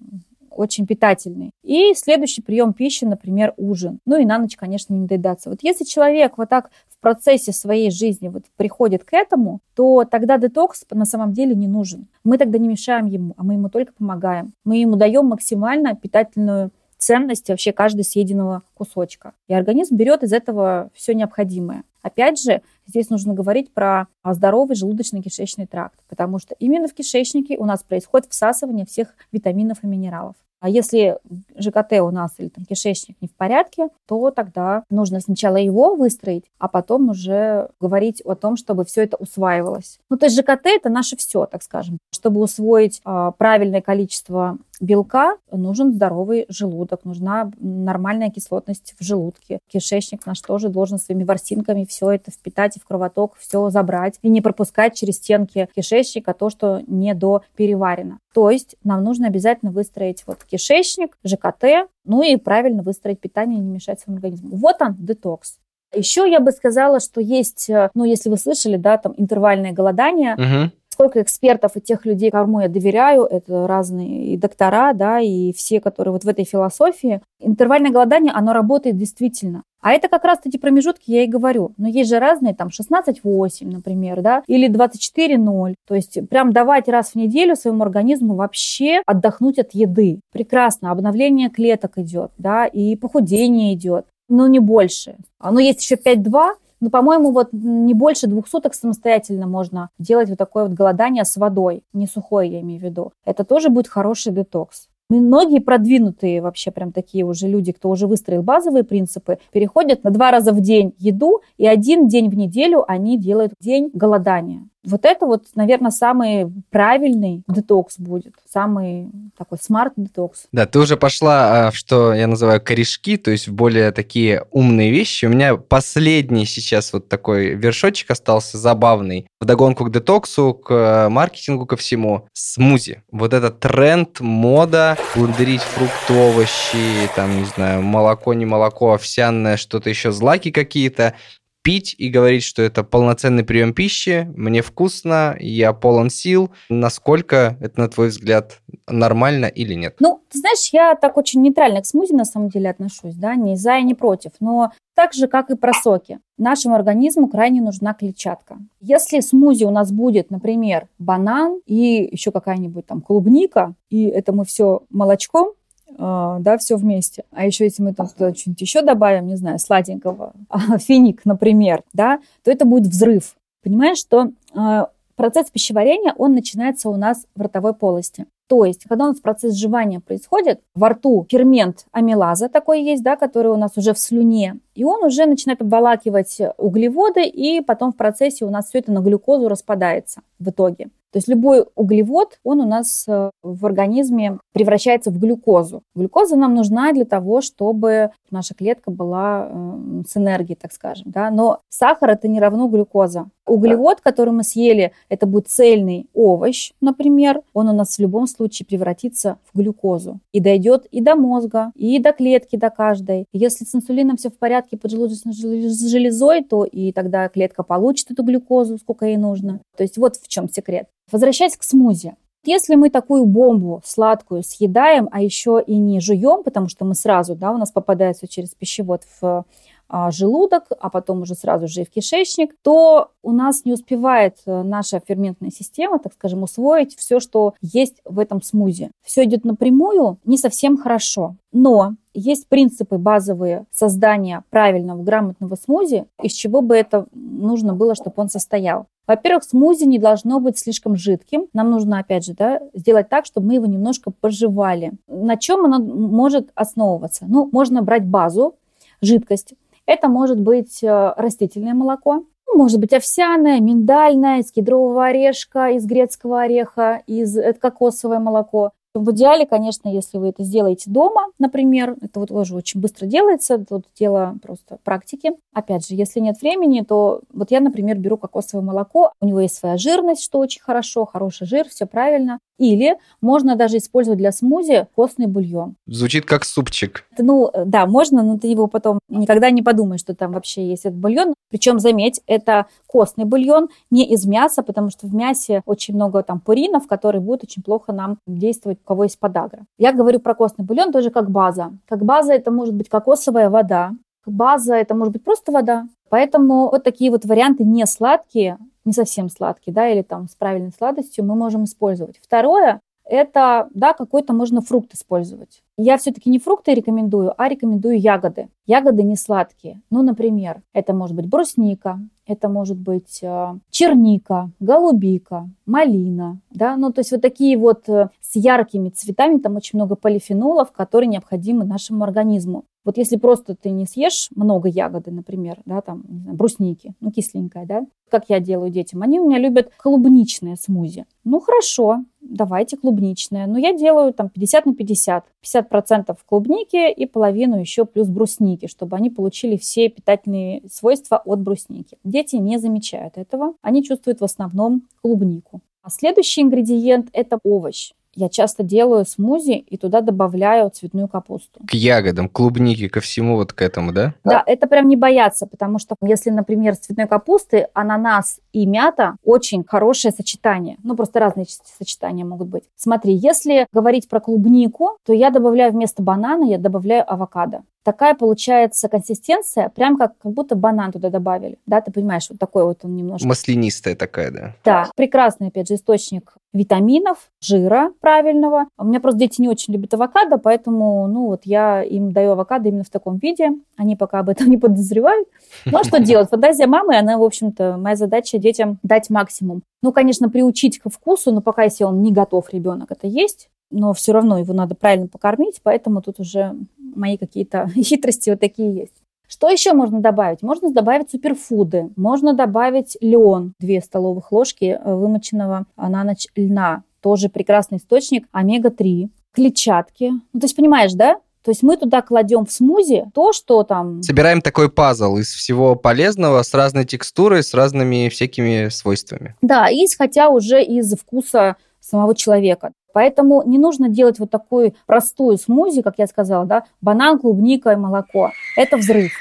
очень 0.55 0.85
питательный. 0.87 1.51
И 1.63 1.93
следующий 1.95 2.41
прием 2.41 2.73
пищи, 2.73 3.05
например, 3.05 3.53
ужин. 3.57 3.99
Ну 4.05 4.19
и 4.19 4.25
на 4.25 4.37
ночь, 4.37 4.55
конечно, 4.55 4.93
не 4.93 5.07
доедаться. 5.07 5.49
Вот 5.49 5.59
если 5.61 5.83
человек 5.83 6.37
вот 6.37 6.49
так 6.49 6.69
в 6.89 6.99
процессе 6.99 7.51
своей 7.51 7.91
жизни 7.91 8.29
вот 8.29 8.43
приходит 8.55 9.03
к 9.03 9.13
этому, 9.13 9.59
то 9.75 10.05
тогда 10.05 10.37
детокс 10.37 10.85
на 10.91 11.05
самом 11.05 11.33
деле 11.33 11.55
не 11.55 11.67
нужен. 11.67 12.07
Мы 12.23 12.37
тогда 12.37 12.57
не 12.57 12.67
мешаем 12.67 13.05
ему, 13.05 13.33
а 13.37 13.43
мы 13.43 13.53
ему 13.53 13.69
только 13.69 13.93
помогаем. 13.93 14.53
Мы 14.63 14.77
ему 14.77 14.95
даем 14.95 15.25
максимально 15.25 15.95
питательную 15.95 16.71
ценность 16.97 17.49
вообще 17.49 17.73
каждого 17.73 18.03
съеденного 18.03 18.63
кусочка. 18.75 19.33
И 19.49 19.53
организм 19.53 19.97
берет 19.97 20.23
из 20.23 20.31
этого 20.31 20.89
все 20.93 21.13
необходимое. 21.13 21.83
Опять 22.01 22.41
же, 22.41 22.61
здесь 22.85 23.09
нужно 23.09 23.33
говорить 23.33 23.73
про 23.73 24.07
здоровый 24.25 24.75
желудочно-кишечный 24.75 25.67
тракт, 25.67 25.99
потому 26.07 26.39
что 26.39 26.55
именно 26.59 26.87
в 26.87 26.93
кишечнике 26.93 27.57
у 27.57 27.65
нас 27.65 27.83
происходит 27.83 28.29
всасывание 28.29 28.85
всех 28.85 29.15
витаминов 29.31 29.83
и 29.83 29.87
минералов. 29.87 30.35
А 30.63 30.69
если 30.69 31.17
ЖКТ 31.57 31.99
у 31.99 32.09
нас 32.09 32.35
или 32.37 32.47
там 32.47 32.63
кишечник 32.63 33.17
не 33.19 33.27
в 33.27 33.35
порядке, 33.35 33.89
то 34.07 34.31
тогда 34.31 34.85
нужно 34.89 35.19
сначала 35.19 35.57
его 35.57 35.95
выстроить, 35.95 36.45
а 36.57 36.69
потом 36.69 37.09
уже 37.09 37.67
говорить 37.81 38.21
о 38.21 38.33
том, 38.35 38.55
чтобы 38.55 38.85
все 38.85 39.03
это 39.03 39.17
усваивалось. 39.17 39.99
Ну, 40.09 40.15
то 40.15 40.27
есть 40.27 40.37
ЖКТ 40.37 40.67
это 40.67 40.87
наше 40.87 41.17
все, 41.17 41.45
так 41.47 41.63
скажем. 41.63 41.97
Чтобы 42.13 42.39
усвоить 42.39 43.01
а, 43.03 43.31
правильное 43.31 43.81
количество 43.81 44.57
белка, 44.83 45.37
нужен 45.51 45.93
здоровый 45.93 46.45
желудок, 46.49 47.05
нужна 47.05 47.51
нормальная 47.59 48.29
кислотность 48.29 48.95
в 48.99 49.03
желудке. 49.03 49.59
Кишечник 49.67 50.25
наш 50.25 50.41
тоже 50.41 50.69
должен 50.69 50.97
своими 50.97 51.23
ворсинками 51.23 51.85
все 51.85 52.11
это 52.11 52.31
впитать 52.31 52.77
и 52.77 52.79
в 52.79 52.85
кровоток 52.85 53.35
все 53.37 53.69
забрать 53.69 54.19
и 54.21 54.29
не 54.29 54.41
пропускать 54.41 54.95
через 54.95 55.15
стенки 55.15 55.69
кишечника 55.75 56.33
то, 56.33 56.49
что 56.49 56.81
не 56.85 57.13
до 57.13 57.43
переварено. 57.55 58.19
То 58.33 58.49
есть 58.49 58.75
нам 58.83 59.03
нужно 59.03 59.27
обязательно 59.27 59.71
выстроить 59.71 60.23
вот 60.27 60.43
кишечник, 60.43 61.17
ЖКТ, 61.23 61.89
ну 62.05 62.21
и 62.21 62.35
правильно 62.35 62.83
выстроить 62.83 63.19
питание 63.19 63.59
и 63.59 63.61
не 63.61 63.69
мешать 63.69 64.01
своему 64.01 64.17
организму. 64.17 64.55
Вот 64.57 64.81
он, 64.81 64.95
детокс. 64.97 65.57
Еще 65.95 66.29
я 66.29 66.39
бы 66.39 66.51
сказала, 66.51 66.99
что 66.99 67.21
есть, 67.21 67.69
э, 67.69 67.91
ну, 67.93 68.03
если 68.03 68.29
вы 68.29 68.37
слышали, 68.37 68.77
да, 68.77 68.97
там 68.97 69.13
интервальное 69.15 69.73
голодание, 69.73 70.33
угу 70.33 70.71
сколько 70.93 71.21
экспертов 71.21 71.75
и 71.75 71.81
тех 71.81 72.05
людей, 72.05 72.31
кому 72.31 72.61
я 72.61 72.69
доверяю, 72.69 73.23
это 73.23 73.67
разные 73.67 74.27
и 74.27 74.37
доктора, 74.37 74.93
да, 74.93 75.19
и 75.19 75.51
все, 75.53 75.81
которые 75.81 76.13
вот 76.13 76.23
в 76.23 76.27
этой 76.27 76.45
философии. 76.45 77.21
Интервальное 77.41 77.91
голодание, 77.91 78.31
оно 78.33 78.53
работает 78.53 78.95
действительно. 78.95 79.63
А 79.81 79.91
это 79.91 80.07
как 80.07 80.23
раз 80.23 80.39
эти 80.45 80.55
промежутки 80.55 81.11
я 81.11 81.23
и 81.25 81.27
говорю. 81.27 81.73
Но 81.77 81.89
есть 81.89 82.09
же 82.09 82.19
разные, 82.19 82.55
там 82.55 82.69
16-8, 82.69 83.65
например, 83.65 84.21
да, 84.21 84.41
или 84.47 84.69
24-0. 84.69 85.75
То 85.85 85.95
есть 85.95 86.29
прям 86.29 86.53
давать 86.53 86.87
раз 86.87 87.09
в 87.09 87.15
неделю 87.15 87.57
своему 87.57 87.83
организму 87.83 88.35
вообще 88.35 89.01
отдохнуть 89.05 89.59
от 89.59 89.73
еды. 89.73 90.21
Прекрасно, 90.31 90.91
обновление 90.91 91.49
клеток 91.49 91.97
идет, 91.97 92.31
да, 92.37 92.65
и 92.65 92.95
похудение 92.95 93.73
идет 93.73 94.05
но 94.29 94.47
не 94.47 94.59
больше. 94.59 95.15
Оно 95.37 95.59
есть 95.59 95.81
еще 95.81 95.95
5-2, 95.95 96.53
ну, 96.83 96.89
по-моему, 96.89 97.31
вот 97.31 97.53
не 97.53 97.93
больше 97.93 98.27
двух 98.27 98.45
суток 98.45 98.73
самостоятельно 98.73 99.47
можно 99.47 99.89
делать 99.97 100.27
вот 100.27 100.37
такое 100.37 100.65
вот 100.65 100.73
голодание 100.73 101.23
с 101.23 101.37
водой, 101.37 101.83
не 101.93 102.07
сухое, 102.07 102.51
я 102.51 102.59
имею 102.59 102.81
в 102.81 102.83
виду. 102.83 103.13
Это 103.23 103.45
тоже 103.45 103.69
будет 103.69 103.87
хороший 103.87 104.33
детокс. 104.33 104.89
Многие 105.09 105.59
продвинутые 105.59 106.41
вообще 106.41 106.71
прям 106.71 106.91
такие 106.91 107.23
уже 107.23 107.47
люди, 107.47 107.71
кто 107.71 107.89
уже 107.89 108.05
выстроил 108.05 108.43
базовые 108.43 108.83
принципы, 108.83 109.37
переходят 109.53 110.03
на 110.03 110.11
два 110.11 110.31
раза 110.31 110.51
в 110.51 110.59
день 110.59 110.93
еду, 110.97 111.39
и 111.57 111.65
один 111.65 112.09
день 112.09 112.29
в 112.29 112.35
неделю 112.35 112.83
они 112.85 113.17
делают 113.17 113.53
день 113.61 113.89
голодания. 113.93 114.67
Вот 114.83 115.05
это 115.05 115.25
вот, 115.25 115.45
наверное, 115.55 115.91
самый 115.91 116.51
правильный 116.69 117.43
детокс 117.47 117.97
будет, 117.97 118.33
самый 118.51 119.09
такой 119.37 119.57
смарт-детокс. 119.61 120.45
Да, 120.51 120.65
ты 120.65 120.79
уже 120.79 120.97
пошла 120.97 121.71
в 121.71 121.75
что 121.75 122.13
я 122.13 122.27
называю 122.27 122.61
корешки, 122.61 123.17
то 123.17 123.31
есть 123.31 123.47
в 123.47 123.53
более 123.53 123.91
такие 123.91 124.45
умные 124.51 124.91
вещи. 124.91 125.25
У 125.25 125.29
меня 125.29 125.55
последний 125.55 126.45
сейчас 126.45 126.93
вот 126.93 127.09
такой 127.09 127.55
вершочек 127.55 128.11
остался 128.11 128.57
забавный. 128.57 129.27
Вдогонку 129.41 129.85
к 129.85 129.91
детоксу, 129.91 130.53
к 130.53 131.09
маркетингу, 131.09 131.65
ко 131.65 131.75
всему. 131.75 132.27
Смузи. 132.33 133.03
Вот 133.11 133.33
этот 133.33 133.59
тренд, 133.59 134.19
мода, 134.19 134.97
блендерить 135.15 135.61
фрукты, 135.61 136.13
овощи, 136.13 137.09
там, 137.15 137.37
не 137.37 137.45
знаю, 137.45 137.81
молоко, 137.81 138.33
не 138.33 138.45
молоко, 138.45 138.93
овсяное, 138.93 139.57
что-то 139.57 139.89
еще, 139.89 140.11
злаки 140.11 140.51
какие-то 140.51 141.15
пить 141.63 141.95
и 141.97 142.09
говорить, 142.09 142.43
что 142.43 142.61
это 142.61 142.83
полноценный 142.83 143.43
прием 143.43 143.73
пищи, 143.73 144.29
мне 144.35 144.61
вкусно, 144.61 145.35
я 145.39 145.73
полон 145.73 146.09
сил. 146.09 146.51
Насколько 146.69 147.57
это, 147.61 147.79
на 147.79 147.87
твой 147.87 148.09
взгляд, 148.09 148.59
нормально 148.87 149.45
или 149.45 149.73
нет? 149.73 149.95
Ну, 149.99 150.21
ты 150.29 150.39
знаешь, 150.39 150.69
я 150.71 150.95
так 150.95 151.17
очень 151.17 151.41
нейтрально 151.41 151.81
к 151.81 151.85
смузи 151.85 152.13
на 152.13 152.25
самом 152.25 152.49
деле 152.49 152.69
отношусь, 152.69 153.15
да, 153.15 153.35
не 153.35 153.55
за 153.55 153.77
и 153.77 153.83
не 153.83 153.95
против, 153.95 154.33
но 154.39 154.71
так 154.95 155.13
же, 155.13 155.27
как 155.27 155.49
и 155.49 155.55
про 155.55 155.73
соки. 155.73 156.19
Нашему 156.37 156.75
организму 156.75 157.27
крайне 157.27 157.61
нужна 157.61 157.93
клетчатка. 157.93 158.57
Если 158.79 159.21
смузи 159.21 159.63
у 159.63 159.71
нас 159.71 159.91
будет, 159.91 160.29
например, 160.29 160.87
банан 160.99 161.61
и 161.65 162.09
еще 162.11 162.31
какая-нибудь 162.31 162.85
там 162.85 163.01
клубника, 163.01 163.73
и 163.89 164.03
это 164.05 164.33
мы 164.33 164.45
все 164.45 164.83
молочком, 164.89 165.53
да, 165.97 166.57
все 166.57 166.77
вместе. 166.77 167.23
А 167.31 167.45
еще 167.45 167.65
если 167.65 167.83
мы 167.83 167.93
там 167.93 168.07
что-нибудь 168.07 168.61
еще 168.61 168.81
добавим, 168.81 169.27
не 169.27 169.35
знаю, 169.35 169.59
сладенького, 169.59 170.33
финик, 170.77 171.21
например, 171.25 171.83
да, 171.93 172.19
то 172.43 172.51
это 172.51 172.65
будет 172.65 172.87
взрыв. 172.87 173.35
Понимаешь, 173.63 173.97
что 173.97 174.31
а, 174.55 174.89
процесс 175.15 175.49
пищеварения, 175.49 176.13
он 176.17 176.33
начинается 176.33 176.89
у 176.89 176.97
нас 176.97 177.25
в 177.35 177.41
ротовой 177.41 177.73
полости. 177.73 178.25
То 178.47 178.65
есть, 178.65 178.83
когда 178.87 179.05
у 179.05 179.07
нас 179.07 179.19
процесс 179.19 179.55
сживания 179.55 179.99
происходит, 179.99 180.61
во 180.75 180.89
рту 180.89 181.25
фермент 181.29 181.85
амилаза 181.91 182.49
такой 182.49 182.83
есть, 182.83 183.01
да, 183.01 183.15
который 183.15 183.51
у 183.51 183.57
нас 183.57 183.77
уже 183.77 183.93
в 183.93 183.99
слюне, 183.99 184.59
и 184.75 184.83
он 184.83 185.03
уже 185.03 185.25
начинает 185.25 185.61
обволакивать 185.61 186.39
углеводы, 186.57 187.23
и 187.23 187.61
потом 187.61 187.93
в 187.93 187.95
процессе 187.95 188.45
у 188.45 188.49
нас 188.49 188.67
все 188.67 188.79
это 188.79 188.91
на 188.91 188.99
глюкозу 188.99 189.47
распадается 189.47 190.21
в 190.39 190.49
итоге. 190.49 190.89
То 191.13 191.17
есть 191.17 191.27
любой 191.27 191.65
углевод, 191.75 192.39
он 192.43 192.59
у 192.59 192.65
нас 192.65 193.05
э, 193.07 193.29
в 193.43 193.65
организме 193.67 194.39
превращается 194.51 195.11
в 195.11 195.19
глюкозу. 195.19 195.83
Глюкоза 195.93 196.35
нам 196.35 196.55
нужна 196.55 196.91
для 196.91 197.05
того, 197.05 197.41
чтобы 197.41 198.09
наша 198.31 198.55
клетка 198.55 198.89
была 198.89 199.47
э, 199.47 200.01
с 200.07 200.17
энергией, 200.17 200.57
так 200.59 200.73
скажем. 200.73 201.11
Да? 201.11 201.29
Но 201.29 201.59
сахар 201.69 202.09
это 202.09 202.27
не 202.27 202.39
равно 202.39 202.67
глюкоза. 202.67 203.29
Углевод, 203.45 204.01
который 204.01 204.33
мы 204.33 204.43
съели, 204.43 204.93
это 205.09 205.27
будет 205.27 205.49
цельный 205.49 206.07
овощ, 206.13 206.71
например, 206.81 207.41
он 207.53 207.69
у 207.69 207.73
нас 207.73 207.97
в 207.97 207.99
любом 207.99 208.25
случае 208.25 208.65
превратится 208.65 209.37
в 209.51 209.57
глюкозу. 209.57 210.19
И 210.31 210.39
дойдет 210.39 210.85
и 210.91 211.01
до 211.01 211.15
мозга, 211.15 211.71
и 211.75 211.99
до 211.99 212.13
клетки, 212.13 212.55
до 212.55 212.69
каждой. 212.69 213.25
Если 213.33 213.65
с 213.65 213.75
инсулином 213.75 214.17
все 214.17 214.29
в 214.29 214.37
порядке 214.37 214.77
поджелудочной 214.77 215.33
железой, 215.33 216.43
то 216.43 216.63
и 216.63 216.91
тогда 216.91 217.27
клетка 217.27 217.63
получит 217.63 218.09
эту 218.11 218.23
глюкозу, 218.23 218.77
сколько 218.77 219.05
ей 219.05 219.17
нужно. 219.17 219.59
То 219.75 219.83
есть 219.83 219.97
вот 219.97 220.15
в 220.15 220.27
чем 220.27 220.49
секрет. 220.49 220.87
Возвращаясь 221.13 221.55
к 221.55 221.63
смузи. 221.63 222.15
Если 222.43 222.73
мы 222.73 222.89
такую 222.89 223.25
бомбу 223.25 223.81
сладкую 223.85 224.43
съедаем, 224.43 225.07
а 225.11 225.21
еще 225.21 225.63
и 225.65 225.77
не 225.77 226.01
жуем, 226.01 226.43
потому 226.43 226.67
что 226.67 226.83
мы 226.85 226.95
сразу, 226.95 227.35
да, 227.35 227.51
у 227.51 227.57
нас 227.57 227.71
попадает 227.71 228.17
все 228.17 228.27
через 228.27 228.55
пищевод 228.55 229.03
в 229.21 229.45
желудок, 229.89 230.65
а 230.79 230.89
потом 230.89 231.21
уже 231.21 231.35
сразу 231.35 231.67
же 231.67 231.81
и 231.81 231.85
в 231.85 231.89
кишечник, 231.89 232.55
то 232.61 233.11
у 233.21 233.31
нас 233.31 233.65
не 233.65 233.73
успевает 233.73 234.37
э, 234.45 234.63
наша 234.63 234.99
ферментная 234.99 235.51
система, 235.51 235.99
так 235.99 236.13
скажем, 236.13 236.43
усвоить 236.43 236.95
все, 236.95 237.19
что 237.19 237.53
есть 237.61 238.01
в 238.03 238.19
этом 238.19 238.41
смузи. 238.41 238.91
Все 239.03 239.23
идет 239.23 239.45
напрямую, 239.45 240.17
не 240.25 240.37
совсем 240.37 240.77
хорошо. 240.77 241.35
Но 241.51 241.95
есть 242.13 242.47
принципы 242.47 242.97
базовые 242.97 243.65
создания 243.71 244.43
правильного, 244.49 245.01
грамотного 245.03 245.55
смузи, 245.55 246.05
из 246.21 246.33
чего 246.33 246.61
бы 246.61 246.75
это 246.75 247.07
нужно 247.13 247.73
было, 247.73 247.95
чтобы 247.95 248.15
он 248.17 248.29
состоял. 248.29 248.87
Во-первых, 249.05 249.43
смузи 249.43 249.83
не 249.83 249.99
должно 249.99 250.39
быть 250.39 250.57
слишком 250.57 250.95
жидким. 250.95 251.47
Нам 251.53 251.71
нужно, 251.71 251.99
опять 251.99 252.25
же, 252.25 252.33
да, 252.33 252.61
сделать 252.73 253.09
так, 253.09 253.25
чтобы 253.25 253.47
мы 253.47 253.53
его 253.55 253.65
немножко 253.65 254.11
пожевали. 254.11 254.93
На 255.07 255.37
чем 255.37 255.65
оно 255.65 255.79
может 255.79 256.51
основываться? 256.55 257.25
Ну, 257.27 257.49
можно 257.51 257.81
брать 257.81 258.05
базу, 258.05 258.55
жидкость. 259.01 259.55
Это 259.85 260.07
может 260.07 260.39
быть 260.39 260.83
э, 260.83 261.13
растительное 261.17 261.73
молоко, 261.73 262.25
может 262.53 262.79
быть 262.79 262.93
овсяное, 262.93 263.59
миндальное, 263.59 264.39
из 264.39 264.51
кедрового 264.51 265.05
орешка, 265.05 265.71
из 265.71 265.85
грецкого 265.85 266.41
ореха, 266.41 267.01
из 267.07 267.35
это 267.37 267.59
кокосовое 267.59 268.19
молоко. 268.19 268.71
В 268.95 269.11
идеале, 269.11 269.47
конечно, 269.47 269.89
если 269.89 270.19
вы 270.19 270.29
это 270.29 270.43
сделаете 270.43 270.91
дома, 270.91 271.25
например, 271.39 271.95
это 272.01 272.19
вот 272.19 272.29
тоже 272.29 272.55
очень 272.55 272.79
быстро 272.79 273.07
делается, 273.07 273.57
тут 273.57 273.85
дело 273.97 274.37
просто 274.43 274.77
практики. 274.83 275.31
Опять 275.51 275.87
же, 275.87 275.95
если 275.95 276.19
нет 276.19 276.39
времени, 276.39 276.81
то 276.81 277.21
вот 277.33 277.49
я, 277.49 277.59
например, 277.59 277.97
беру 277.97 278.17
кокосовое 278.17 278.63
молоко, 278.63 279.11
у 279.19 279.25
него 279.25 279.39
есть 279.39 279.55
своя 279.55 279.77
жирность, 279.77 280.23
что 280.23 280.37
очень 280.37 280.61
хорошо, 280.61 281.05
хороший 281.05 281.47
жир, 281.47 281.67
все 281.69 281.87
правильно. 281.87 282.37
Или 282.59 282.97
можно 283.19 283.55
даже 283.55 283.77
использовать 283.77 284.19
для 284.19 284.31
смузи 284.31 284.85
костный 284.95 285.25
бульон. 285.25 285.75
Звучит 285.87 286.25
как 286.25 286.45
супчик. 286.45 287.03
Ну, 287.17 287.51
да, 287.65 287.87
можно, 287.87 288.21
но 288.21 288.37
ты 288.37 288.47
его 288.47 288.67
потом 288.67 288.99
никогда 289.09 289.49
не 289.49 289.63
подумаешь, 289.63 290.01
что 290.01 290.15
там 290.15 290.33
вообще 290.33 290.67
есть 290.67 290.85
этот 290.85 290.99
бульон. 290.99 291.33
Причем, 291.49 291.79
заметь, 291.79 292.21
это 292.27 292.67
костный 292.85 293.25
бульон, 293.25 293.69
не 293.89 294.05
из 294.05 294.25
мяса, 294.25 294.61
потому 294.61 294.91
что 294.91 295.07
в 295.07 295.15
мясе 295.15 295.63
очень 295.65 295.95
много 295.95 296.21
там 296.21 296.39
пуринов, 296.39 296.87
которые 296.87 297.21
будут 297.21 297.43
очень 297.43 297.63
плохо 297.63 297.91
нам 297.91 298.19
действовать, 298.27 298.82
у 298.83 298.87
кого 298.87 299.03
есть 299.03 299.19
подагра. 299.19 299.65
Я 299.77 299.93
говорю 299.93 300.19
про 300.19 300.35
костный 300.35 300.65
бульон 300.65 300.91
тоже 300.91 301.09
как 301.09 301.29
база. 301.29 301.71
Как 301.87 302.03
база 302.03 302.33
это 302.33 302.51
может 302.51 302.75
быть 302.75 302.89
кокосовая 302.89 303.49
вода, 303.49 303.91
база 304.25 304.75
это 304.75 304.95
может 304.95 305.13
быть 305.13 305.23
просто 305.23 305.51
вода. 305.51 305.87
Поэтому 306.09 306.69
вот 306.69 306.83
такие 306.83 307.09
вот 307.09 307.25
варианты 307.25 307.63
не 307.63 307.85
сладкие, 307.85 308.57
не 308.85 308.93
совсем 308.93 309.29
сладкий, 309.29 309.71
да, 309.71 309.87
или 309.89 310.01
там 310.01 310.27
с 310.27 310.35
правильной 310.35 310.71
сладостью 310.77 311.25
мы 311.25 311.35
можем 311.35 311.63
использовать. 311.63 312.19
Второе, 312.21 312.81
это, 313.05 313.69
да, 313.73 313.93
какой-то 313.93 314.33
можно 314.33 314.61
фрукт 314.61 314.93
использовать. 314.93 315.61
Я 315.77 315.97
все-таки 315.97 316.29
не 316.29 316.39
фрукты 316.39 316.73
рекомендую, 316.73 317.33
а 317.37 317.49
рекомендую 317.49 317.99
ягоды. 317.99 318.49
Ягоды 318.65 319.03
не 319.03 319.15
сладкие. 319.15 319.81
Ну, 319.89 320.03
например, 320.03 320.61
это 320.73 320.93
может 320.93 321.15
быть 321.15 321.27
брусника, 321.27 321.99
это 322.25 322.47
может 322.47 322.77
быть 322.77 323.19
э, 323.21 323.55
черника, 323.69 324.49
голубика, 324.59 325.49
малина, 325.65 326.39
да, 326.51 326.77
ну, 326.77 326.91
то 326.93 326.99
есть 326.99 327.11
вот 327.11 327.21
такие 327.21 327.57
вот 327.57 327.89
э, 327.89 328.09
с 328.21 328.35
яркими 328.35 328.89
цветами, 328.89 329.39
там 329.39 329.57
очень 329.57 329.77
много 329.77 329.95
полифенолов, 329.95 330.71
которые 330.71 331.09
необходимы 331.09 331.65
нашему 331.65 332.03
организму. 332.03 332.63
Вот 332.85 332.97
если 332.97 333.15
просто 333.15 333.55
ты 333.55 333.71
не 333.71 333.85
съешь 333.85 334.29
много 334.35 334.67
ягоды, 334.67 335.11
например, 335.11 335.59
да, 335.65 335.81
там, 335.81 336.03
не 336.07 336.19
знаю, 336.19 336.37
брусники, 336.37 336.93
ну, 336.99 337.11
кисленькая, 337.11 337.65
да, 337.65 337.85
как 338.09 338.25
я 338.27 338.39
делаю 338.39 338.69
детям, 338.69 339.01
они 339.01 339.19
у 339.19 339.27
меня 339.27 339.39
любят 339.39 339.71
клубничное 339.77 340.55
смузи. 340.55 341.05
Ну, 341.23 341.39
хорошо, 341.39 342.03
давайте 342.21 342.77
клубничное. 342.77 343.47
Но 343.47 343.57
я 343.57 343.73
делаю 343.73 344.13
там 344.13 344.29
50 344.29 344.65
на 344.67 344.75
50. 344.75 345.25
50% 345.43 346.17
клубники 346.25 346.91
и 346.91 347.05
половину 347.05 347.59
еще 347.59 347.85
плюс 347.85 348.07
брусники, 348.09 348.67
чтобы 348.67 348.97
они 348.97 349.09
получили 349.09 349.57
все 349.57 349.89
питательные 349.89 350.61
свойства 350.71 351.21
от 351.25 351.41
брусники. 351.41 351.97
Дети 352.03 352.35
не 352.35 352.59
замечают 352.59 353.17
этого. 353.17 353.55
Они 353.61 353.83
чувствуют 353.83 354.21
в 354.21 354.25
основном 354.25 354.83
клубнику. 355.01 355.61
А 355.81 355.89
следующий 355.89 356.41
ингредиент– 356.41 357.09
это 357.13 357.39
овощ 357.43 357.93
я 358.15 358.29
часто 358.29 358.63
делаю 358.63 359.05
смузи 359.05 359.53
и 359.53 359.77
туда 359.77 360.01
добавляю 360.01 360.69
цветную 360.69 361.07
капусту. 361.07 361.59
К 361.67 361.73
ягодам, 361.73 362.29
клубнике, 362.29 362.89
ко 362.89 363.01
всему 363.01 363.35
вот 363.35 363.53
к 363.53 363.61
этому, 363.61 363.91
да? 363.91 364.13
Да, 364.23 364.43
это 364.45 364.67
прям 364.67 364.87
не 364.87 364.95
бояться, 364.95 365.47
потому 365.47 365.79
что 365.79 365.95
если, 366.01 366.29
например, 366.29 366.75
с 366.75 366.79
цветной 366.79 367.07
капусты 367.07 367.67
ананас 367.73 368.39
и 368.51 368.65
мята 368.65 369.15
очень 369.23 369.63
хорошее 369.65 370.13
сочетание. 370.13 370.77
Ну, 370.83 370.95
просто 370.95 371.19
разные 371.19 371.45
сочетания 371.77 372.25
могут 372.25 372.47
быть. 372.47 372.63
Смотри, 372.75 373.13
если 373.13 373.67
говорить 373.71 374.07
про 374.09 374.19
клубнику, 374.19 374.97
то 375.05 375.13
я 375.13 375.29
добавляю 375.29 375.71
вместо 375.71 376.03
банана, 376.03 376.45
я 376.45 376.57
добавляю 376.57 377.11
авокадо 377.11 377.63
такая 377.83 378.15
получается 378.15 378.87
консистенция, 378.89 379.69
прям 379.69 379.97
как, 379.97 380.17
как 380.17 380.31
будто 380.31 380.55
банан 380.55 380.91
туда 380.91 381.09
добавили. 381.09 381.57
Да, 381.65 381.81
ты 381.81 381.91
понимаешь, 381.91 382.27
вот 382.29 382.39
такой 382.39 382.63
вот 382.63 382.79
он 382.83 382.95
немножко. 382.95 383.27
Маслянистая 383.27 383.95
такая, 383.95 384.31
да. 384.31 384.55
Да, 384.63 384.89
прекрасный, 384.95 385.47
опять 385.47 385.67
же, 385.67 385.75
источник 385.75 386.35
витаминов, 386.53 387.17
жира 387.41 387.91
правильного. 387.99 388.67
У 388.77 388.85
меня 388.85 388.99
просто 388.99 389.19
дети 389.19 389.41
не 389.41 389.49
очень 389.49 389.73
любят 389.73 389.93
авокадо, 389.93 390.37
поэтому, 390.37 391.07
ну, 391.07 391.27
вот 391.27 391.41
я 391.45 391.83
им 391.83 392.11
даю 392.11 392.31
авокадо 392.31 392.69
именно 392.69 392.83
в 392.83 392.89
таком 392.89 393.17
виде. 393.17 393.49
Они 393.75 393.95
пока 393.95 394.19
об 394.19 394.29
этом 394.29 394.47
не 394.49 394.57
подозревают. 394.57 395.27
Ну, 395.65 395.79
а 395.79 395.83
что 395.83 395.99
делать? 396.03 396.29
Фантазия 396.29 396.67
мамы, 396.67 396.97
она, 396.97 397.17
в 397.17 397.23
общем-то, 397.23 397.77
моя 397.77 397.95
задача 397.95 398.37
детям 398.37 398.79
дать 398.83 399.09
максимум. 399.09 399.63
Ну, 399.81 399.91
конечно, 399.91 400.29
приучить 400.29 400.79
к 400.79 400.89
вкусу, 400.89 401.31
но 401.31 401.41
пока 401.41 401.63
если 401.63 401.83
он 401.83 402.01
не 402.01 402.11
готов, 402.11 402.53
ребенок 402.53 402.91
это 402.91 403.07
есть, 403.07 403.49
но 403.73 403.93
все 403.93 404.13
равно 404.13 404.37
его 404.37 404.53
надо 404.53 404.75
правильно 404.75 405.07
покормить, 405.07 405.59
поэтому 405.63 406.01
тут 406.01 406.19
уже 406.19 406.55
мои 406.95 407.17
какие-то 407.17 407.69
хитрости 407.75 408.29
вот 408.29 408.39
такие 408.39 408.73
есть. 408.73 408.93
Что 409.27 409.49
еще 409.49 409.73
можно 409.73 409.99
добавить? 409.99 410.41
Можно 410.43 410.71
добавить 410.71 411.09
суперфуды. 411.09 411.89
Можно 411.95 412.33
добавить 412.33 412.97
лен, 413.01 413.53
2 413.59 413.81
столовых 413.81 414.31
ложки 414.31 414.79
э, 414.79 414.95
вымоченного 414.95 415.65
на 415.75 416.03
ночь 416.03 416.27
льна. 416.35 416.83
Тоже 417.01 417.29
прекрасный 417.29 417.79
источник 417.79 418.27
омега-3. 418.31 419.09
Клетчатки. 419.33 420.11
Ну, 420.33 420.39
то 420.39 420.45
есть, 420.45 420.55
понимаешь, 420.55 420.93
да? 420.93 421.17
То 421.43 421.51
есть 421.51 421.61
мы 421.61 421.75
туда 421.77 422.01
кладем 422.01 422.45
в 422.45 422.51
смузи 422.51 423.05
то, 423.13 423.33
что 423.33 423.63
там... 423.63 424.01
Собираем 424.01 424.41
такой 424.41 424.69
пазл 424.71 425.17
из 425.17 425.33
всего 425.33 425.75
полезного 425.75 426.41
с 426.41 426.53
разной 426.53 426.85
текстурой, 426.85 427.43
с 427.43 427.53
разными 427.53 428.07
всякими 428.09 428.69
свойствами. 428.69 429.35
Да, 429.41 429.67
и 429.69 429.85
хотя 429.97 430.29
уже 430.29 430.63
из 430.63 430.95
вкуса 430.95 431.57
самого 431.81 432.15
человека. 432.15 432.71
Поэтому 432.93 433.43
не 433.45 433.57
нужно 433.57 433.89
делать 433.89 434.19
вот 434.19 434.29
такую 434.29 434.75
простую 434.85 435.37
смузи, 435.37 435.81
как 435.81 435.95
я 435.97 436.07
сказала, 436.07 436.45
да, 436.45 436.63
банан, 436.81 437.19
клубника 437.19 437.71
и 437.71 437.75
молоко. 437.75 438.31
Это 438.55 438.77
взрыв. 438.77 439.11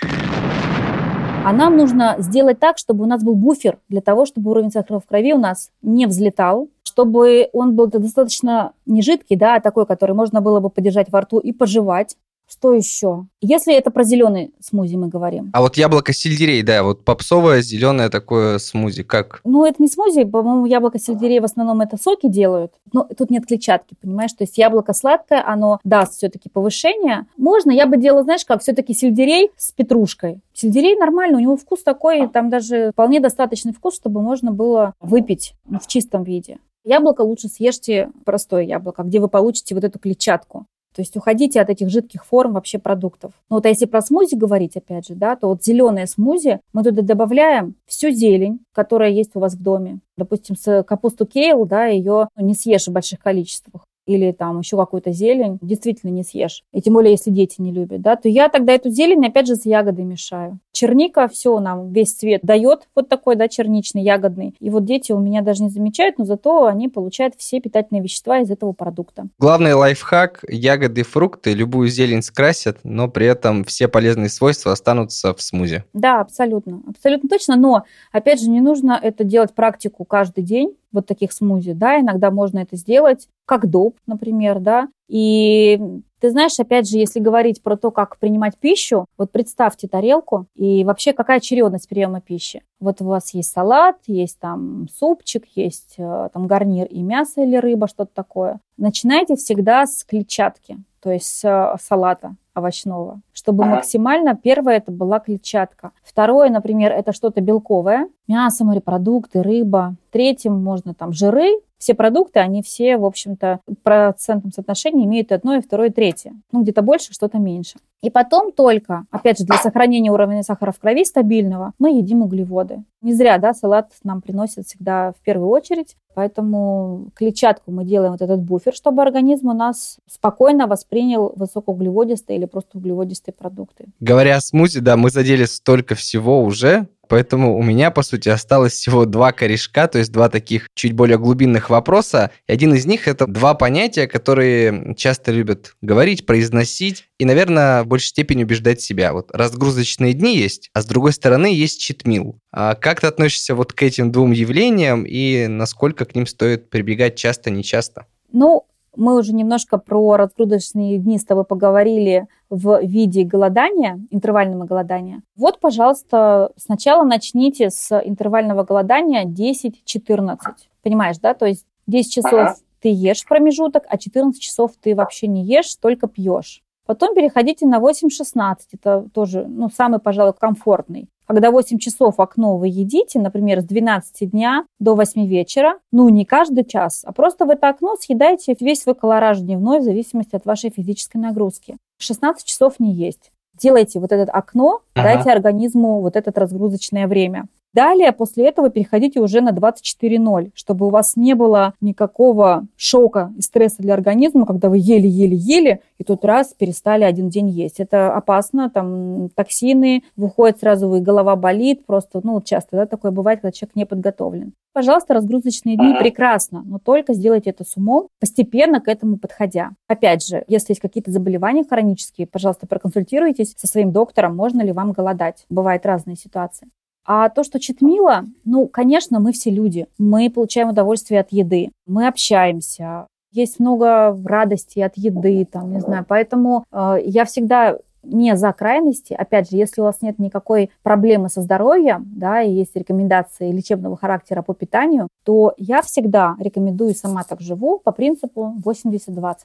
А 1.44 1.52
нам 1.52 1.76
нужно 1.76 2.14
сделать 2.18 2.60
так, 2.60 2.78
чтобы 2.78 3.02
у 3.02 3.06
нас 3.06 3.24
был 3.24 3.34
буфер 3.34 3.78
для 3.88 4.00
того, 4.00 4.26
чтобы 4.26 4.52
уровень 4.52 4.70
сахара 4.70 5.00
в 5.00 5.06
крови 5.06 5.34
у 5.34 5.38
нас 5.38 5.70
не 5.82 6.06
взлетал, 6.06 6.68
чтобы 6.84 7.48
он 7.52 7.74
был 7.74 7.88
достаточно 7.88 8.74
не 8.86 9.02
жидкий, 9.02 9.34
да, 9.34 9.56
а 9.56 9.60
такой, 9.60 9.84
который 9.86 10.14
можно 10.14 10.40
было 10.40 10.60
бы 10.60 10.70
подержать 10.70 11.10
во 11.10 11.22
рту 11.22 11.38
и 11.38 11.52
пожевать, 11.52 12.16
что 12.52 12.74
еще? 12.74 13.26
Если 13.40 13.74
это 13.74 13.90
про 13.90 14.04
зеленый 14.04 14.52
смузи 14.60 14.96
мы 14.96 15.08
говорим. 15.08 15.50
А 15.54 15.62
вот 15.62 15.76
яблоко 15.76 16.12
сельдерей, 16.12 16.62
да, 16.62 16.82
вот 16.82 17.02
попсовое 17.04 17.62
зеленое 17.62 18.10
такое 18.10 18.58
смузи, 18.58 19.02
как? 19.02 19.40
Ну, 19.44 19.64
это 19.64 19.82
не 19.82 19.88
смузи, 19.88 20.24
по-моему, 20.24 20.66
яблоко 20.66 20.98
сельдерей 20.98 21.40
в 21.40 21.44
основном 21.44 21.80
это 21.80 21.96
соки 21.96 22.28
делают, 22.28 22.72
но 22.92 23.08
тут 23.16 23.30
нет 23.30 23.46
клетчатки, 23.46 23.96
понимаешь? 24.00 24.32
То 24.32 24.44
есть 24.44 24.58
яблоко 24.58 24.92
сладкое, 24.92 25.42
оно 25.44 25.80
даст 25.82 26.14
все-таки 26.14 26.50
повышение. 26.50 27.26
Можно, 27.38 27.70
я 27.70 27.86
бы 27.86 27.96
делала, 27.96 28.22
знаешь, 28.22 28.44
как 28.44 28.60
все-таки 28.60 28.92
сельдерей 28.92 29.50
с 29.56 29.72
петрушкой. 29.72 30.40
Сельдерей 30.52 30.96
нормально, 30.96 31.38
у 31.38 31.40
него 31.40 31.56
вкус 31.56 31.82
такой, 31.82 32.28
там 32.28 32.50
даже 32.50 32.90
вполне 32.92 33.20
достаточный 33.20 33.72
вкус, 33.72 33.96
чтобы 33.96 34.20
можно 34.20 34.52
было 34.52 34.94
выпить 35.00 35.54
в 35.66 35.86
чистом 35.86 36.22
виде. 36.22 36.58
Яблоко 36.84 37.20
лучше 37.22 37.48
съешьте 37.48 38.10
простое 38.24 38.62
яблоко, 38.62 39.04
где 39.04 39.20
вы 39.20 39.28
получите 39.28 39.74
вот 39.74 39.84
эту 39.84 40.00
клетчатку. 40.00 40.66
То 40.94 41.00
есть 41.00 41.16
уходите 41.16 41.60
от 41.60 41.70
этих 41.70 41.88
жидких 41.88 42.24
форм 42.24 42.52
вообще 42.52 42.78
продуктов. 42.78 43.32
Ну 43.48 43.56
вот 43.56 43.66
а 43.66 43.68
если 43.68 43.86
про 43.86 44.02
смузи 44.02 44.34
говорить, 44.34 44.76
опять 44.76 45.08
же, 45.08 45.14
да, 45.14 45.36
то 45.36 45.48
вот 45.48 45.64
зеленое 45.64 46.06
смузи, 46.06 46.60
мы 46.72 46.84
туда 46.84 47.02
добавляем 47.02 47.74
всю 47.86 48.10
зелень, 48.10 48.60
которая 48.72 49.10
есть 49.10 49.34
у 49.34 49.40
вас 49.40 49.54
в 49.54 49.62
доме. 49.62 50.00
Допустим, 50.16 50.56
с 50.56 50.82
капусту 50.82 51.26
кейл, 51.26 51.64
да, 51.64 51.86
ее 51.86 52.28
не 52.36 52.54
съешь 52.54 52.86
в 52.86 52.92
больших 52.92 53.20
количествах 53.20 53.84
или 54.06 54.32
там 54.32 54.58
еще 54.58 54.76
какую-то 54.76 55.12
зелень, 55.12 55.58
действительно 55.60 56.10
не 56.10 56.24
съешь. 56.24 56.64
И 56.72 56.82
тем 56.82 56.94
более, 56.94 57.12
если 57.12 57.30
дети 57.30 57.60
не 57.60 57.72
любят, 57.72 58.00
да, 58.00 58.16
то 58.16 58.28
я 58.28 58.48
тогда 58.48 58.72
эту 58.72 58.90
зелень 58.90 59.24
опять 59.24 59.46
же 59.46 59.56
с 59.56 59.64
ягодой 59.64 60.04
мешаю. 60.04 60.58
Черника 60.82 61.28
все 61.28 61.60
нам 61.60 61.92
весь 61.92 62.12
цвет 62.12 62.40
дает, 62.42 62.88
вот 62.96 63.08
такой, 63.08 63.36
да, 63.36 63.46
черничный, 63.46 64.02
ягодный. 64.02 64.56
И 64.58 64.68
вот 64.68 64.84
дети 64.84 65.12
у 65.12 65.20
меня 65.20 65.40
даже 65.40 65.62
не 65.62 65.68
замечают, 65.68 66.18
но 66.18 66.24
зато 66.24 66.66
они 66.66 66.88
получают 66.88 67.34
все 67.38 67.60
питательные 67.60 68.02
вещества 68.02 68.40
из 68.40 68.50
этого 68.50 68.72
продукта. 68.72 69.28
Главный 69.38 69.74
лайфхак– 69.74 70.44
ягоды, 70.48 71.04
фрукты, 71.04 71.52
любую 71.52 71.86
зелень 71.86 72.20
скрасят, 72.20 72.78
но 72.82 73.06
при 73.06 73.26
этом 73.26 73.62
все 73.62 73.86
полезные 73.86 74.28
свойства 74.28 74.72
останутся 74.72 75.32
в 75.34 75.40
смузи. 75.40 75.84
Да, 75.92 76.20
абсолютно, 76.20 76.82
абсолютно 76.88 77.28
точно, 77.28 77.54
но, 77.54 77.84
опять 78.10 78.40
же, 78.40 78.50
не 78.50 78.60
нужно 78.60 78.98
это 79.00 79.22
делать 79.22 79.54
практику 79.54 80.04
каждый 80.04 80.42
день, 80.42 80.74
вот 80.90 81.06
таких 81.06 81.32
смузи, 81.32 81.74
да, 81.74 82.00
иногда 82.00 82.32
можно 82.32 82.58
это 82.58 82.74
сделать 82.74 83.28
как 83.46 83.70
доп, 83.70 83.94
например, 84.06 84.58
да, 84.58 84.88
и 85.08 85.80
ты 86.22 86.30
знаешь, 86.30 86.56
опять 86.60 86.88
же, 86.88 86.98
если 86.98 87.18
говорить 87.18 87.64
про 87.64 87.76
то, 87.76 87.90
как 87.90 88.16
принимать 88.16 88.56
пищу, 88.56 89.06
вот 89.18 89.32
представьте 89.32 89.88
тарелку 89.88 90.46
и 90.54 90.84
вообще 90.84 91.12
какая 91.12 91.38
очередность 91.38 91.88
приема 91.88 92.20
пищи. 92.20 92.62
Вот 92.78 93.02
у 93.02 93.06
вас 93.06 93.34
есть 93.34 93.50
салат, 93.50 93.96
есть 94.06 94.38
там 94.38 94.86
супчик, 94.96 95.44
есть 95.56 95.96
э, 95.98 96.28
там 96.32 96.46
гарнир 96.46 96.86
и 96.86 97.02
мясо 97.02 97.42
или 97.42 97.56
рыба, 97.56 97.88
что-то 97.88 98.12
такое. 98.14 98.60
Начинайте 98.76 99.34
всегда 99.34 99.84
с 99.84 100.04
клетчатки, 100.04 100.78
то 101.02 101.10
есть 101.10 101.26
с 101.26 101.44
э, 101.44 101.76
салата 101.82 102.36
овощного, 102.54 103.20
чтобы 103.32 103.64
максимально 103.64 104.36
первое 104.36 104.76
это 104.76 104.92
была 104.92 105.18
клетчатка. 105.18 105.90
Второе, 106.04 106.50
например, 106.50 106.92
это 106.92 107.12
что-то 107.12 107.40
белковое, 107.40 108.08
мясо, 108.28 108.64
морепродукты, 108.64 109.42
рыба. 109.42 109.96
Третьим 110.10 110.62
можно 110.62 110.94
там 110.94 111.12
жиры, 111.12 111.60
все 111.82 111.94
продукты, 111.94 112.38
они 112.38 112.62
все, 112.62 112.96
в 112.96 113.04
общем-то, 113.04 113.58
в 113.66 113.74
процентном 113.74 114.52
соотношении 114.52 115.04
имеют 115.04 115.32
одно, 115.32 115.56
и 115.56 115.60
второе, 115.60 115.88
и 115.88 115.92
третье. 115.92 116.32
Ну, 116.52 116.62
где-то 116.62 116.80
больше, 116.80 117.12
что-то 117.12 117.38
меньше. 117.38 117.78
И 118.02 118.10
потом 118.10 118.52
только, 118.52 119.04
опять 119.10 119.38
же, 119.38 119.44
для 119.44 119.56
сохранения 119.56 120.12
уровня 120.12 120.44
сахара 120.44 120.70
в 120.70 120.78
крови 120.78 121.04
стабильного, 121.04 121.72
мы 121.80 121.98
едим 121.98 122.22
углеводы. 122.22 122.84
Не 123.00 123.14
зря, 123.14 123.38
да, 123.38 123.52
салат 123.52 123.90
нам 124.04 124.22
приносит 124.22 124.66
всегда 124.66 125.12
в 125.12 125.24
первую 125.24 125.48
очередь. 125.48 125.96
Поэтому 126.14 127.08
клетчатку 127.14 127.72
мы 127.72 127.84
делаем 127.84 128.12
вот 128.12 128.22
этот 128.22 128.40
буфер, 128.40 128.74
чтобы 128.74 129.02
организм 129.02 129.48
у 129.48 129.54
нас 129.54 129.98
спокойно 130.08 130.66
воспринял 130.66 131.32
высокоуглеводистые 131.34 132.38
или 132.38 132.44
просто 132.44 132.78
углеводистые 132.78 133.34
продукты. 133.34 133.86
Говоря 133.98 134.36
о 134.36 134.40
смузи, 134.40 134.80
да, 134.80 134.96
мы 134.96 135.10
задели 135.10 135.46
столько 135.46 135.94
всего 135.94 136.42
уже, 136.42 136.86
Поэтому 137.12 137.58
у 137.58 137.62
меня, 137.62 137.90
по 137.90 138.00
сути, 138.00 138.30
осталось 138.30 138.72
всего 138.72 139.04
два 139.04 139.32
корешка, 139.32 139.86
то 139.86 139.98
есть 139.98 140.10
два 140.12 140.30
таких 140.30 140.70
чуть 140.74 140.94
более 140.94 141.18
глубинных 141.18 141.68
вопроса. 141.68 142.30
И 142.46 142.52
один 142.54 142.72
из 142.72 142.86
них— 142.86 143.06
это 143.06 143.26
два 143.26 143.52
понятия, 143.52 144.06
которые 144.06 144.94
часто 144.96 145.30
любят 145.30 145.76
говорить, 145.82 146.24
произносить 146.24 147.10
и, 147.18 147.26
наверное, 147.26 147.82
в 147.82 147.86
большей 147.86 148.06
степени 148.06 148.44
убеждать 148.44 148.80
себя. 148.80 149.12
Вот 149.12 149.30
разгрузочные 149.30 150.14
дни 150.14 150.38
есть, 150.38 150.70
а 150.72 150.80
с 150.80 150.86
другой 150.86 151.12
стороны 151.12 151.52
есть 151.52 151.82
читмил. 151.82 152.38
А 152.50 152.76
как 152.76 153.02
ты 153.02 153.08
относишься 153.08 153.54
вот 153.54 153.74
к 153.74 153.82
этим 153.82 154.10
двум 154.10 154.32
явлениям 154.32 155.04
и 155.04 155.48
насколько 155.48 156.06
к 156.06 156.14
ним 156.14 156.26
стоит 156.26 156.70
прибегать 156.70 157.16
часто, 157.16 157.50
нечасто? 157.50 158.06
Ну, 158.32 158.64
мы 158.96 159.16
уже 159.16 159.34
немножко 159.34 159.78
про 159.78 160.16
разгрузочные 160.16 160.98
дни 160.98 161.18
с 161.18 161.24
тобой 161.24 161.44
поговорили 161.44 162.26
в 162.50 162.80
виде 162.82 163.24
голодания, 163.24 164.00
интервального 164.10 164.64
голодания. 164.64 165.22
Вот, 165.36 165.60
пожалуйста, 165.60 166.52
сначала 166.56 167.04
начните 167.04 167.70
с 167.70 167.98
интервального 168.04 168.64
голодания 168.64 169.24
10-14. 169.24 170.36
Понимаешь, 170.82 171.18
да? 171.18 171.34
То 171.34 171.46
есть 171.46 171.64
10 171.86 172.12
часов 172.12 172.32
ага. 172.32 172.56
ты 172.80 172.90
ешь 172.92 173.24
промежуток, 173.26 173.84
а 173.88 173.96
14 173.96 174.40
часов 174.40 174.72
ты 174.80 174.94
вообще 174.94 175.26
не 175.26 175.44
ешь, 175.44 175.74
только 175.76 176.06
пьешь. 176.06 176.62
Потом 176.94 177.14
переходите 177.14 177.66
на 177.66 177.78
8-16. 177.78 178.56
Это 178.72 179.06
тоже 179.12 179.44
ну, 179.46 179.68
самый, 179.70 179.98
пожалуй, 180.00 180.34
комфортный 180.38 181.08
когда 181.32 181.50
8 181.50 181.78
часов 181.78 182.20
окно 182.20 182.58
вы 182.58 182.68
едите, 182.68 183.18
например, 183.18 183.60
с 183.60 183.64
12 183.64 184.30
дня 184.30 184.66
до 184.78 184.94
8 184.94 185.26
вечера, 185.26 185.78
ну 185.90 186.10
не 186.10 186.26
каждый 186.26 186.64
час, 186.64 187.04
а 187.06 187.12
просто 187.12 187.46
в 187.46 187.50
это 187.50 187.70
окно 187.70 187.96
съедаете 187.98 188.54
весь 188.60 188.82
свой 188.82 188.94
колораж 188.94 189.38
дневной 189.38 189.80
в 189.80 189.82
зависимости 189.82 190.36
от 190.36 190.44
вашей 190.44 190.68
физической 190.68 191.16
нагрузки. 191.16 191.78
16 191.98 192.44
часов 192.44 192.74
не 192.78 192.92
есть. 192.92 193.32
Делайте 193.58 193.98
вот 193.98 194.12
это 194.12 194.30
окно, 194.30 194.80
ага. 194.94 195.04
дайте 195.04 195.30
организму 195.30 196.00
вот 196.00 196.16
это 196.16 196.38
разгрузочное 196.38 197.06
время. 197.06 197.46
Далее, 197.74 198.12
после 198.12 198.48
этого 198.48 198.68
переходите 198.68 199.20
уже 199.20 199.40
на 199.40 199.50
24.0, 199.50 200.50
чтобы 200.54 200.86
у 200.86 200.90
вас 200.90 201.16
не 201.16 201.34
было 201.34 201.72
никакого 201.80 202.66
шока 202.76 203.32
и 203.38 203.40
стресса 203.40 203.76
для 203.78 203.94
организма, 203.94 204.44
когда 204.44 204.68
вы 204.68 204.76
ели-ели-ели, 204.76 205.80
и 205.96 206.04
тут 206.04 206.22
раз 206.24 206.52
перестали 206.52 207.04
один 207.04 207.30
день 207.30 207.48
есть. 207.48 207.80
Это 207.80 208.14
опасно, 208.14 208.68
там 208.68 209.30
токсины 209.30 210.02
выходят 210.16 210.60
сразу, 210.60 210.94
и 210.96 211.00
голова 211.00 211.34
болит, 211.34 211.86
просто, 211.86 212.20
ну, 212.22 212.42
часто, 212.42 212.76
да, 212.76 212.86
такое 212.86 213.10
бывает, 213.10 213.40
когда 213.40 213.52
человек 213.52 213.74
не 213.74 213.86
подготовлен. 213.86 214.52
Пожалуйста, 214.74 215.14
разгрузочные 215.14 215.76
дни 215.76 215.94
прекрасно, 215.98 216.62
но 216.64 216.78
только 216.78 217.14
сделайте 217.14 217.50
это 217.50 217.64
с 217.64 217.76
умом, 217.76 218.08
постепенно 218.20 218.80
к 218.80 218.88
этому 218.88 219.16
подходя. 219.16 219.70
Опять 219.86 220.26
же, 220.26 220.44
если 220.46 220.72
есть 220.72 220.80
какие-то 220.80 221.10
заболевания 221.10 221.64
хронические, 221.64 222.26
пожалуйста, 222.26 222.66
проконсультируйтесь 222.66 223.54
со 223.56 223.66
своим 223.66 223.92
доктором, 223.92 224.36
можно 224.36 224.62
ли 224.62 224.72
вам 224.72 224.92
голодать. 224.92 225.44
Бывают 225.48 225.86
разные 225.86 226.16
ситуации. 226.16 226.68
А 227.04 227.28
то, 227.28 227.42
что 227.42 227.58
читмило, 227.58 228.24
ну, 228.44 228.68
конечно, 228.68 229.18
мы 229.18 229.32
все 229.32 229.50
люди. 229.50 229.86
Мы 229.98 230.30
получаем 230.30 230.68
удовольствие 230.68 231.20
от 231.20 231.32
еды. 231.32 231.70
Мы 231.86 232.06
общаемся. 232.06 233.06
Есть 233.32 233.58
много 233.58 234.16
радости 234.24 234.80
от 234.80 234.96
еды, 234.96 235.46
там, 235.50 235.72
не 235.72 235.80
знаю. 235.80 236.04
Поэтому 236.06 236.64
э, 236.70 236.98
я 237.04 237.24
всегда 237.24 237.78
не 238.02 238.36
за 238.36 238.52
крайности. 238.52 239.14
Опять 239.14 239.50
же, 239.50 239.56
если 239.56 239.80
у 239.80 239.84
вас 239.84 240.02
нет 240.02 240.18
никакой 240.18 240.70
проблемы 240.82 241.28
со 241.28 241.40
здоровьем, 241.40 242.04
да, 242.14 242.42
и 242.42 242.52
есть 242.52 242.76
рекомендации 242.76 243.50
лечебного 243.50 243.96
характера 243.96 244.42
по 244.42 244.54
питанию, 244.54 245.08
то 245.24 245.54
я 245.56 245.82
всегда 245.82 246.36
рекомендую, 246.38 246.94
сама 246.94 247.22
так 247.22 247.40
живу, 247.40 247.78
по 247.78 247.92
принципу 247.92 248.54
80-20. 248.64 249.36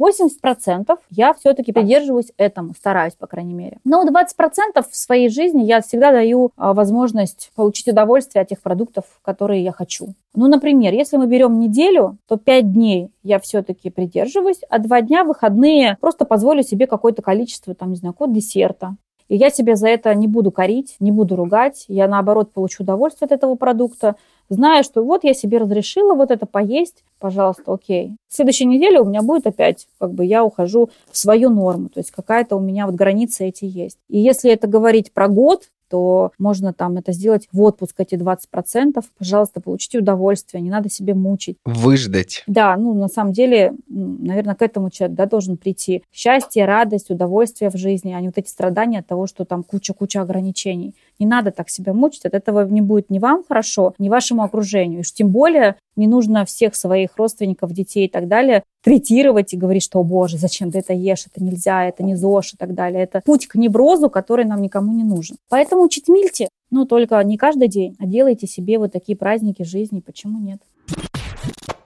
80% 0.00 0.96
я 1.10 1.34
все-таки 1.34 1.72
придерживаюсь 1.72 2.32
этому, 2.36 2.74
стараюсь, 2.74 3.14
по 3.14 3.26
крайней 3.26 3.54
мере. 3.54 3.78
Но 3.84 4.04
20% 4.04 4.84
в 4.88 4.96
своей 4.96 5.28
жизни 5.28 5.64
я 5.64 5.80
всегда 5.80 6.12
даю 6.12 6.52
а, 6.56 6.74
возможность 6.74 7.50
получить 7.54 7.88
удовольствие 7.88 8.42
от 8.42 8.48
тех 8.48 8.60
продуктов, 8.60 9.04
которые 9.22 9.64
я 9.64 9.72
хочу. 9.72 10.08
Ну, 10.34 10.48
например, 10.48 10.92
если 10.92 11.16
мы 11.16 11.26
берем 11.26 11.58
неделю, 11.58 12.18
то 12.28 12.36
5 12.36 12.72
дней 12.72 13.10
я 13.22 13.38
все-таки 13.38 13.90
придерживаюсь, 13.90 14.60
а 14.68 14.78
2 14.78 15.02
дня 15.02 15.24
выходные 15.24 15.96
просто 16.00 16.24
позволю 16.24 16.62
себе 16.62 16.86
какое-то 16.86 17.22
количество, 17.22 17.74
там, 17.74 17.90
не 17.90 17.96
знаю, 17.96 18.14
код 18.14 18.32
десерта, 18.32 18.96
и 19.28 19.36
я 19.36 19.50
себя 19.50 19.76
за 19.76 19.88
это 19.88 20.14
не 20.14 20.28
буду 20.28 20.50
корить, 20.50 20.96
не 21.00 21.12
буду 21.12 21.36
ругать. 21.36 21.84
Я, 21.88 22.08
наоборот, 22.08 22.52
получу 22.52 22.82
удовольствие 22.82 23.26
от 23.26 23.32
этого 23.32 23.54
продукта 23.56 24.16
зная, 24.48 24.82
что 24.82 25.02
вот 25.02 25.24
я 25.24 25.34
себе 25.34 25.58
разрешила 25.58 26.14
вот 26.14 26.30
это 26.30 26.46
поесть, 26.46 27.04
пожалуйста, 27.18 27.72
окей. 27.72 28.16
В 28.28 28.34
следующей 28.34 28.66
неделе 28.66 29.00
у 29.00 29.04
меня 29.04 29.22
будет 29.22 29.46
опять, 29.46 29.88
как 29.98 30.12
бы 30.12 30.24
я 30.24 30.44
ухожу 30.44 30.90
в 31.10 31.18
свою 31.18 31.50
норму, 31.50 31.88
то 31.88 31.98
есть 32.00 32.10
какая-то 32.10 32.56
у 32.56 32.60
меня 32.60 32.86
вот 32.86 32.94
граница 32.94 33.44
эти 33.44 33.64
есть. 33.64 33.98
И 34.08 34.18
если 34.18 34.50
это 34.50 34.66
говорить 34.66 35.12
про 35.12 35.28
год, 35.28 35.64
то 35.88 36.32
можно 36.38 36.72
там 36.72 36.96
это 36.96 37.12
сделать 37.12 37.48
в 37.52 37.60
отпуск, 37.60 37.94
эти 37.98 38.14
20%. 38.14 39.02
Пожалуйста, 39.18 39.60
получите 39.60 39.98
удовольствие, 39.98 40.60
не 40.60 40.70
надо 40.70 40.88
себе 40.88 41.14
мучить. 41.14 41.58
Выждать. 41.64 42.42
Да, 42.46 42.76
ну, 42.76 42.94
на 42.94 43.08
самом 43.08 43.32
деле, 43.32 43.74
наверное, 43.88 44.54
к 44.54 44.62
этому 44.62 44.90
человек 44.90 45.16
да, 45.16 45.26
должен 45.26 45.56
прийти. 45.56 46.02
Счастье, 46.12 46.64
радость, 46.64 47.10
удовольствие 47.10 47.70
в 47.70 47.76
жизни, 47.76 48.12
а 48.12 48.20
не 48.20 48.28
вот 48.28 48.38
эти 48.38 48.48
страдания 48.48 49.00
от 49.00 49.06
того, 49.06 49.26
что 49.26 49.44
там 49.44 49.62
куча-куча 49.62 50.20
ограничений. 50.20 50.94
Не 51.18 51.26
надо 51.26 51.50
так 51.50 51.68
себя 51.68 51.92
мучить, 51.92 52.24
от 52.24 52.34
этого 52.34 52.66
не 52.66 52.80
будет 52.80 53.10
ни 53.10 53.18
вам 53.18 53.44
хорошо, 53.46 53.94
ни 53.98 54.08
вашему 54.08 54.42
окружению. 54.42 54.98
И 54.98 55.00
уж 55.00 55.12
тем 55.12 55.28
более 55.28 55.76
не 55.96 56.06
нужно 56.06 56.44
всех 56.44 56.74
своих 56.74 57.16
родственников, 57.16 57.72
детей 57.72 58.06
и 58.06 58.10
так 58.10 58.28
далее 58.28 58.62
третировать 58.86 59.52
и 59.52 59.56
говорить, 59.56 59.82
что, 59.82 59.98
о 59.98 60.04
боже, 60.04 60.38
зачем 60.38 60.70
ты 60.70 60.78
это 60.78 60.92
ешь, 60.92 61.24
это 61.26 61.42
нельзя, 61.42 61.86
это 61.88 62.04
не 62.04 62.14
ЗОЖ 62.14 62.54
и 62.54 62.56
так 62.56 62.72
далее. 62.72 63.02
Это 63.02 63.20
путь 63.24 63.48
к 63.48 63.56
неврозу, 63.56 64.08
который 64.08 64.44
нам 64.44 64.62
никому 64.62 64.92
не 64.92 65.02
нужен. 65.02 65.38
Поэтому 65.48 65.88
читмильте, 65.88 66.48
но 66.70 66.84
только 66.84 67.20
не 67.24 67.36
каждый 67.36 67.66
день, 67.66 67.96
а 67.98 68.06
делайте 68.06 68.46
себе 68.46 68.78
вот 68.78 68.92
такие 68.92 69.18
праздники 69.18 69.64
жизни. 69.64 69.98
Почему 69.98 70.38
нет? 70.38 70.60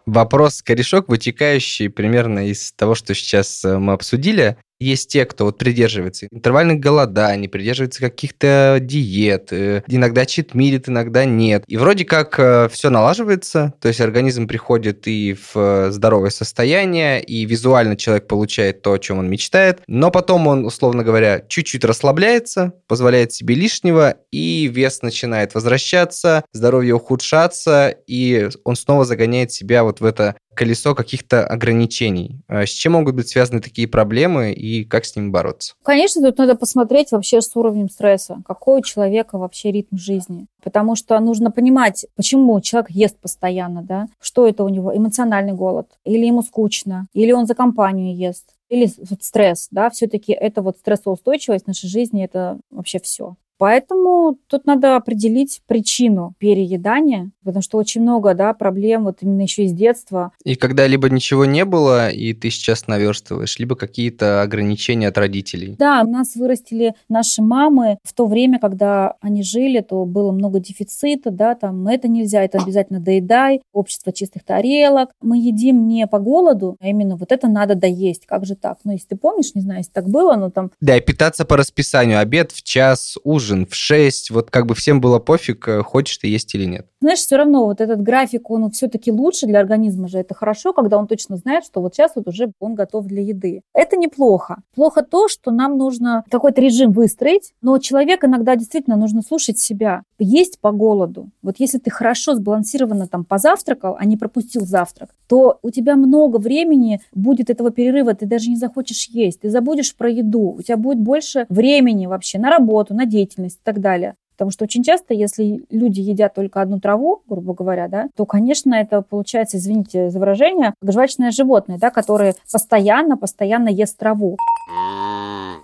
Вопрос 0.05 0.61
корешок, 0.61 1.09
вытекающий 1.09 1.89
примерно 1.89 2.49
из 2.49 2.73
того, 2.73 2.95
что 2.95 3.15
сейчас 3.15 3.65
э, 3.65 3.79
мы 3.79 3.93
обсудили. 3.93 4.59
Есть 4.81 5.11
те, 5.11 5.27
кто 5.27 5.45
вот 5.45 5.59
придерживается 5.59 6.27
интервальных 6.31 6.81
голоданий, 6.81 7.49
придерживается 7.49 8.01
каких-то 8.01 8.79
диет, 8.81 9.53
э, 9.53 9.83
иногда 9.87 10.25
читмилит, 10.25 10.89
иногда 10.89 11.27
нет. 11.27 11.65
И 11.67 11.77
вроде 11.77 12.07
как 12.07 12.39
э, 12.39 12.69
все 12.73 12.89
налаживается, 12.89 13.75
то 13.79 13.89
есть 13.89 14.01
организм 14.01 14.49
приходит 14.49 15.07
и 15.07 15.35
в 15.35 15.53
э, 15.55 15.91
здоровое 15.91 16.31
состояние, 16.31 17.23
и 17.23 17.45
визуально 17.45 17.95
человек 17.97 18.27
получает 18.27 18.81
то, 18.81 18.95
о 18.95 18.99
чем 18.99 19.19
он 19.19 19.29
мечтает, 19.29 19.83
но 19.87 20.11
потом 20.11 20.47
он, 20.47 20.65
условно 20.65 21.05
говоря, 21.05 21.45
чуть-чуть 21.47 21.85
расслабляется, 21.85 22.73
позволяет 22.89 23.33
себе 23.33 23.55
лишнего, 23.55 24.17
и 24.31 24.67
вес 24.67 25.03
начинает 25.03 25.55
возвращаться, 25.55 26.45
здоровье 26.53 26.95
ухудшаться, 26.95 27.95
и 28.07 28.49
он 28.65 28.77
снова 28.77 29.05
загоняет 29.05 29.53
себя 29.53 29.85
вот 29.85 30.01
в 30.01 30.07
это 30.07 30.37
колесо 30.55 30.95
каких-то 30.95 31.47
ограничений. 31.47 32.41
А 32.49 32.67
с 32.67 32.71
чем 32.71 32.93
могут 32.93 33.15
быть 33.15 33.29
связаны 33.29 33.61
такие 33.61 33.89
проблемы 33.89 34.53
и 34.53 34.85
как 34.85 35.05
с 35.05 35.17
ними 35.17 35.31
бороться? 35.31 35.75
Конечно, 35.83 36.23
тут 36.23 36.39
надо 36.39 36.55
посмотреть 36.55 37.13
вообще 37.13 37.41
с 37.41 37.55
уровнем 37.55 37.89
стресса, 37.89 38.43
какой 38.47 38.81
у 38.81 38.83
человека 38.83 39.39
вообще 39.39 39.73
ритм 39.73 39.97
жизни. 39.97 40.47
Потому 40.63 40.97
что 40.97 41.19
нужно 41.21 41.51
понимать, 41.51 42.07
почему 42.17 42.61
человек 42.61 42.91
ест 42.91 43.19
постоянно, 43.19 43.83
да, 43.83 44.07
что 44.21 44.47
это 44.47 44.65
у 44.65 44.69
него, 44.69 44.95
эмоциональный 44.95 45.53
голод, 45.53 45.87
или 46.05 46.27
ему 46.27 46.43
скучно, 46.43 47.07
или 47.15 47.33
он 47.33 47.47
за 47.47 47.55
компанию 47.55 48.15
ест, 48.15 48.51
или 48.69 48.91
стресс, 49.21 49.69
да, 49.71 49.91
все-таки 49.91 50.33
это 50.33 50.63
вот 50.63 50.79
стрессоустойчивость 50.79 51.65
в 51.65 51.69
нашей 51.69 51.89
жизни, 51.89 52.25
это 52.25 52.59
вообще 52.71 52.99
все. 53.01 53.37
Поэтому 53.61 54.39
тут 54.47 54.65
надо 54.65 54.97
определить 54.97 55.61
причину 55.67 56.33
переедания, 56.39 57.31
потому 57.45 57.63
что 57.63 57.77
очень 57.77 58.01
много 58.01 58.33
да, 58.33 58.55
проблем 58.55 59.05
вот 59.05 59.19
именно 59.21 59.43
еще 59.43 59.65
из 59.65 59.75
детства. 59.75 60.33
И 60.45 60.55
когда 60.55 60.87
либо 60.87 61.11
ничего 61.11 61.45
не 61.45 61.67
было, 61.67 62.09
и 62.09 62.33
ты 62.33 62.49
сейчас 62.49 62.89
наверстываешь, 62.89 63.59
либо 63.59 63.77
какие-то 63.77 64.41
ограничения 64.41 65.09
от 65.09 65.19
родителей. 65.19 65.77
Да, 65.79 66.03
у 66.07 66.11
нас 66.11 66.37
вырастили 66.37 66.95
наши 67.11 67.43
мамы 67.43 67.99
в 68.03 68.15
то 68.15 68.25
время, 68.25 68.59
когда 68.59 69.17
они 69.21 69.43
жили, 69.43 69.81
то 69.81 70.07
было 70.07 70.33
много 70.33 70.59
дефицита, 70.59 71.31
да, 71.31 71.55
там 71.55 71.87
это 71.87 72.09
нельзя, 72.09 72.43
это 72.43 72.63
обязательно 72.63 72.99
доедай, 72.99 73.61
общество 73.75 74.11
чистых 74.11 74.43
тарелок. 74.43 75.11
Мы 75.21 75.37
едим 75.37 75.87
не 75.87 76.07
по 76.07 76.19
голоду, 76.19 76.79
а 76.81 76.89
именно 76.89 77.17
вот 77.17 77.31
это 77.31 77.47
надо 77.47 77.75
доесть. 77.75 78.25
Как 78.25 78.47
же 78.47 78.55
так? 78.55 78.79
Ну, 78.85 78.93
если 78.93 79.09
ты 79.09 79.17
помнишь, 79.17 79.55
не 79.55 79.61
знаю, 79.61 79.81
если 79.81 79.93
так 79.93 80.09
было, 80.09 80.37
но 80.37 80.49
там... 80.49 80.71
Да, 80.81 80.99
питаться 81.01 81.45
по 81.45 81.59
расписанию. 81.59 82.21
Обед 82.21 82.53
в 82.53 82.63
час, 82.63 83.19
ужин 83.23 83.50
ужин 83.51 83.67
в 83.67 83.75
6, 83.75 84.31
вот 84.31 84.51
как 84.51 84.67
бы 84.67 84.75
всем 84.75 85.01
было 85.01 85.19
пофиг, 85.19 85.67
э, 85.69 85.83
хочешь 85.83 86.19
ты 86.19 86.29
есть 86.29 86.55
или 86.55 86.65
нет. 86.65 86.87
Знаешь, 87.01 87.21
все 87.21 87.37
равно 87.37 87.65
вот 87.65 87.81
этот 87.81 88.03
график, 88.03 88.51
он 88.51 88.71
все-таки 88.71 89.11
лучше 89.11 89.47
для 89.47 89.61
организма 89.61 90.09
же. 90.09 90.19
Это 90.19 90.35
хорошо, 90.35 90.73
когда 90.73 90.99
он 90.99 91.07
точно 91.07 91.37
знает, 91.37 91.65
что 91.65 91.81
вот 91.81 91.95
сейчас 91.95 92.13
вот 92.15 92.29
уже 92.29 92.53
он 92.61 92.75
готов 92.75 93.07
для 93.07 93.23
еды. 93.23 93.63
Это 93.75 93.97
неплохо. 93.97 94.63
Плохо 94.75 95.03
то, 95.03 95.29
что 95.29 95.51
нам 95.51 95.79
нужно 95.79 96.25
какой-то 96.31 96.61
режим 96.61 96.93
выстроить, 96.93 97.53
но 97.63 97.79
человек 97.79 98.25
иногда 98.25 98.55
действительно 98.55 98.97
нужно 98.97 99.23
слушать 99.23 99.59
себя. 99.59 100.03
Есть 100.19 100.61
по 100.61 100.73
голоду. 100.73 101.31
Вот 101.43 101.57
если 101.59 101.79
ты 101.79 101.91
хорошо 101.91 102.35
сбалансированно 102.35 103.07
там 103.07 103.25
позавтракал, 103.25 103.97
а 103.99 104.05
не 104.05 104.19
пропустил 104.19 104.67
завтрак, 104.67 105.11
то 105.27 105.59
у 105.63 105.71
тебя 105.71 105.97
много 105.97 106.37
времени 106.37 107.01
будет 107.15 107.49
этого 107.49 107.71
перерыва, 107.71 108.15
ты 108.15 108.27
даже 108.27 108.51
не 108.51 108.57
захочешь 108.57 109.09
есть, 109.09 109.41
ты 109.41 109.49
забудешь 109.49 109.97
про 109.97 110.11
еду, 110.11 110.57
у 110.59 110.63
тебя 110.63 110.77
будет 110.77 110.99
больше 110.99 111.47
времени 111.49 112.07
вообще 112.07 112.39
на 112.39 112.51
работу, 112.51 112.95
на 112.95 113.07
деятельность 113.07 113.40
деятельность 113.41 113.59
и 113.59 113.65
так 113.65 113.81
далее. 113.81 114.15
Потому 114.33 114.53
что 114.53 114.65
очень 114.65 114.83
часто, 114.83 115.13
если 115.13 115.67
люди 115.69 116.01
едят 116.01 116.33
только 116.35 116.63
одну 116.63 116.81
траву, 116.81 117.23
грубо 117.29 117.53
говоря, 117.53 117.89
да, 117.89 118.09
то, 118.17 118.25
конечно, 118.25 118.75
это 118.75 119.03
получается, 119.03 119.59
извините 119.59 120.09
за 120.09 120.19
выражение, 120.19 120.73
как 120.81 120.93
жвачное 120.93 121.31
животное, 121.31 121.77
да, 121.77 121.91
которое 121.91 122.35
постоянно, 122.51 123.19
постоянно 123.19 123.69
ест 123.69 123.99
траву. 123.99 124.39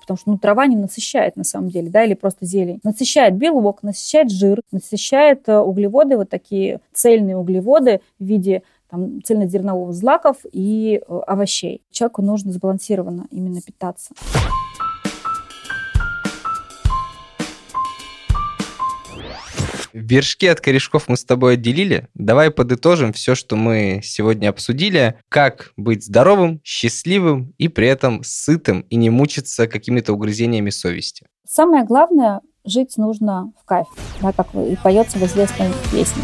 Потому 0.02 0.18
что 0.18 0.30
ну, 0.30 0.38
трава 0.38 0.66
не 0.66 0.76
насыщает 0.76 1.36
на 1.36 1.44
самом 1.44 1.70
деле, 1.70 1.88
да, 1.88 2.04
или 2.04 2.12
просто 2.12 2.44
зелень. 2.44 2.80
Насыщает 2.84 3.34
белок, 3.34 3.82
насыщает 3.82 4.30
жир, 4.30 4.60
насыщает 4.70 5.48
э, 5.48 5.58
углеводы, 5.58 6.18
вот 6.18 6.28
такие 6.28 6.80
цельные 6.92 7.38
углеводы 7.38 8.02
в 8.20 8.24
виде 8.24 8.62
там, 8.90 9.22
цельнозерновых 9.22 9.94
злаков 9.94 10.36
и 10.52 11.00
э, 11.00 11.20
овощей. 11.26 11.80
Человеку 11.90 12.20
нужно 12.20 12.52
сбалансированно 12.52 13.26
именно 13.30 13.62
питаться. 13.62 14.12
Вершки 19.98 20.44
от 20.44 20.60
корешков 20.60 21.08
мы 21.08 21.16
с 21.16 21.24
тобой 21.24 21.54
отделили. 21.54 22.08
Давай 22.12 22.50
подытожим 22.50 23.14
все, 23.14 23.34
что 23.34 23.56
мы 23.56 24.02
сегодня 24.04 24.50
обсудили. 24.50 25.18
Как 25.30 25.72
быть 25.78 26.04
здоровым, 26.04 26.60
счастливым 26.62 27.54
и 27.56 27.68
при 27.68 27.88
этом 27.88 28.22
сытым 28.22 28.82
и 28.90 28.96
не 28.96 29.08
мучиться 29.08 29.66
какими-то 29.66 30.12
угрызениями 30.12 30.68
совести. 30.68 31.26
Самое 31.48 31.82
главное, 31.86 32.42
жить 32.66 32.98
нужно 32.98 33.54
в 33.58 33.64
кайф, 33.64 33.86
да, 34.20 34.32
как 34.32 34.54
и 34.54 34.76
поется 34.76 35.16
в 35.16 35.22
известной 35.22 35.70
песне. 35.90 36.22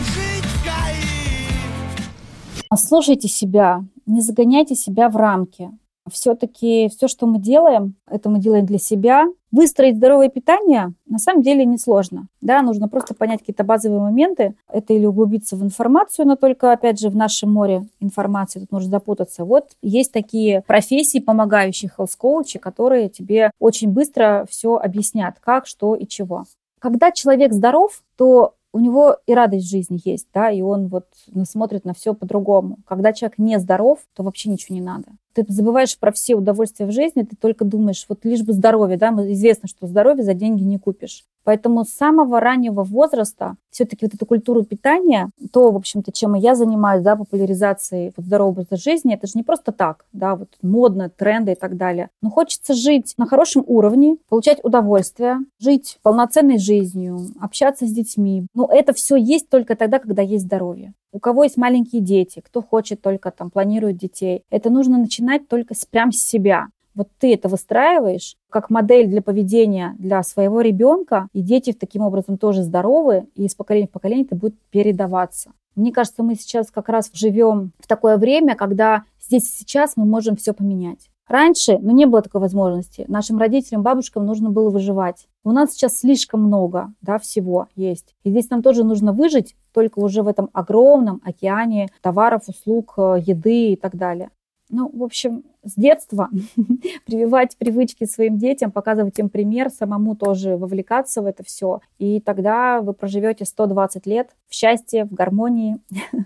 Слушайте 2.77 3.29
себя, 3.29 3.87
не 4.05 4.21
загоняйте 4.21 4.75
себя 4.75 5.09
в 5.09 5.17
рамки. 5.17 5.71
Все-таки 6.11 6.89
все, 6.89 7.07
что 7.07 7.27
мы 7.27 7.39
делаем, 7.39 7.95
это 8.09 8.29
мы 8.29 8.41
делаем 8.41 8.67
для 8.67 8.79
себя. 8.79 9.27
Выстроить 9.53 9.97
здоровое 9.97 10.29
питание 10.29 10.95
на 11.07 11.19
самом 11.19 11.43
деле 11.43 11.65
несложно. 11.65 12.27
Да, 12.41 12.63
нужно 12.63 12.89
просто 12.89 13.15
понять 13.15 13.41
какие-то 13.41 13.65
базовые 13.65 14.01
моменты. 14.01 14.55
Это 14.69 14.95
или 14.95 15.07
углубиться 15.07 15.57
в 15.57 15.63
информацию, 15.63 16.27
но 16.27 16.37
только, 16.37 16.73
опять 16.73 16.99
же, 16.99 17.09
в 17.09 17.17
нашем 17.17 17.53
море 17.53 17.87
информации 18.01 18.61
тут 18.61 18.73
можно 18.73 18.91
запутаться. 18.91 19.45
Вот 19.45 19.77
есть 19.83 20.11
такие 20.11 20.63
профессии, 20.63 21.19
помогающие 21.19 21.91
health 21.97 22.17
coach, 22.21 22.59
которые 22.59 23.09
тебе 23.09 23.51
очень 23.61 23.91
быстро 23.91 24.47
все 24.51 24.77
объяснят, 24.77 25.37
как, 25.41 25.67
что 25.67 25.95
и 25.95 26.07
чего. 26.07 26.45
Когда 26.81 27.13
человек 27.13 27.53
здоров, 27.53 28.03
то 28.17 28.55
у 28.73 28.81
него 28.81 29.19
и 29.27 29.35
радость 29.35 29.67
в 29.67 29.71
жизни 29.71 30.01
есть, 30.03 30.27
да, 30.33 30.51
и 30.51 30.63
он 30.63 30.89
вот 30.89 31.05
смотрит 31.45 31.85
на 31.85 31.93
все 31.93 32.15
по-другому. 32.15 32.79
Когда 32.87 33.13
человек 33.13 33.39
не 33.39 33.61
здоров, 33.61 34.01
то 34.15 34.23
вообще 34.23 34.49
ничего 34.49 34.75
не 34.75 34.81
надо 34.81 35.05
ты 35.35 35.45
забываешь 35.49 35.99
про 35.99 36.13
все 36.13 36.35
удовольствия 36.35 36.87
в 36.87 36.93
жизни, 36.93 37.23
ты 37.23 37.37
только 37.37 37.65
думаешь, 37.65 38.05
вот 38.09 38.25
лишь 38.25 38.43
бы 38.43 38.53
здоровье, 38.53 38.97
да, 38.97 39.09
известно, 39.33 39.69
что 39.69 39.87
здоровье 39.87 40.25
за 40.25 40.35
деньги 40.35 40.63
не 40.63 40.79
купишь. 40.79 41.25
Поэтому 41.45 41.85
с 41.85 41.91
самого 41.91 42.41
раннего 42.41 42.85
возраста 42.85 43.57
все-таки 43.71 44.07
вот 44.07 44.15
эту 44.15 44.27
культуру 44.27 44.63
питания, 44.63 45.31
то, 45.53 45.71
в 45.71 45.77
общем-то, 45.77 46.13
чем 46.13 46.35
я 46.35 46.55
занимаюсь, 46.55 47.03
да, 47.03 47.17
популяризацией 47.17 48.13
вот 48.17 48.27
здорового 48.27 48.53
образа 48.53 48.77
жизни, 48.77 49.15
это 49.15 49.27
же 49.27 49.33
не 49.35 49.43
просто 49.43 49.73
так, 49.73 50.05
да, 50.13 50.37
вот 50.37 50.49
модно, 50.63 51.11
тренды 51.11 51.53
и 51.53 51.57
так 51.57 51.77
далее. 51.77 52.11
Но 52.21 52.31
хочется 52.31 52.75
жить 52.75 53.15
на 53.17 53.27
хорошем 53.27 53.65
уровне, 53.67 54.19
получать 54.29 54.61
удовольствие, 54.63 55.39
жить 55.59 55.99
полноценной 56.03 56.59
жизнью, 56.59 57.19
общаться 57.41 57.87
с 57.87 57.91
детьми. 57.91 58.47
Но 58.55 58.69
это 58.71 58.93
все 58.93 59.17
есть 59.17 59.49
только 59.49 59.75
тогда, 59.75 59.99
когда 59.99 60.23
есть 60.23 60.45
здоровье 60.45 60.95
у 61.13 61.19
кого 61.19 61.45
есть 61.45 61.57
маленькие 61.59 62.01
дети, 62.01 62.41
кто 62.41 62.63
хочет 62.63 63.03
только 63.03 63.31
там, 63.31 63.51
планирует 63.51 63.99
детей. 63.99 64.45
Это 64.51 64.71
нужно 64.71 64.99
начинать 64.99 65.22
только 65.49 65.75
с, 65.75 65.87
прям 65.87 66.13
с 66.13 66.23
себя. 66.23 66.69
Вот 66.95 67.09
ты 67.19 67.33
это 67.33 67.49
выстраиваешь 67.49 68.37
как 68.51 68.69
модель 68.69 69.07
для 69.07 69.23
поведения 69.23 69.97
для 69.99 70.23
своего 70.23 70.61
ребенка, 70.61 71.29
и 71.33 71.41
дети 71.41 71.73
таким 71.73 72.03
образом 72.03 72.37
тоже 72.37 72.63
здоровы, 72.63 73.27
и 73.35 73.47
из 73.47 73.55
поколения 73.55 73.87
в 73.87 73.93
поколение 73.93 74.27
это 74.27 74.37
будет 74.37 74.59
передаваться. 74.71 75.53
Мне 75.75 75.91
кажется, 75.91 76.23
мы 76.23 76.35
сейчас 76.35 76.71
как 76.71 76.91
раз 76.91 77.11
живем 77.15 77.73
в 77.79 77.87
такое 77.87 78.19
время, 78.19 78.57
когда 78.57 79.05
здесь 79.21 79.45
и 79.45 79.59
сейчас 79.59 79.97
мы 79.97 80.05
можем 80.05 80.37
все 80.37 80.53
поменять. 80.53 81.09
Раньше, 81.29 81.79
ну, 81.79 81.93
не 81.93 82.05
было 82.05 82.21
такой 82.21 82.43
возможности. 82.43 83.07
Нашим 83.09 83.39
родителям, 83.39 83.83
бабушкам 83.83 84.27
нужно 84.27 84.51
было 84.51 84.69
выживать. 84.69 85.29
У 85.45 85.53
нас 85.53 85.73
сейчас 85.73 86.01
слишком 86.01 86.43
много, 86.43 86.93
да, 87.01 87.19
всего 87.19 87.69
есть. 87.75 88.15
И 88.23 88.31
здесь 88.31 88.51
нам 88.51 88.63
тоже 88.63 88.85
нужно 88.85 89.15
выжить, 89.15 89.57
только 89.73 90.01
уже 90.01 90.23
в 90.23 90.29
этом 90.29 90.51
огромном 90.53 91.23
океане 91.25 91.89
товаров, 92.03 92.43
услуг, 92.49 92.95
э, 92.99 93.23
еды 93.25 93.73
и 93.73 93.77
так 93.77 93.97
далее. 93.97 94.29
Ну, 94.75 94.91
в 94.91 95.03
общем, 95.03 95.45
с 95.63 95.75
детства 95.75 96.31
прививать 97.07 97.59
привычки 97.59 98.05
своим 98.05 98.39
детям, 98.39 98.73
показывать 98.73 99.19
им 99.19 99.29
пример, 99.29 99.69
самому 99.69 100.17
тоже 100.17 100.57
вовлекаться 100.57 101.21
в 101.21 101.27
это 101.27 101.45
все. 101.45 101.81
И 101.99 102.21
тогда 102.21 102.81
вы 102.81 102.95
проживете 102.95 103.45
120 103.45 104.07
лет 104.07 104.31
в 104.49 104.55
счастье, 104.55 105.05
в 105.05 105.13
гармонии 105.13 105.77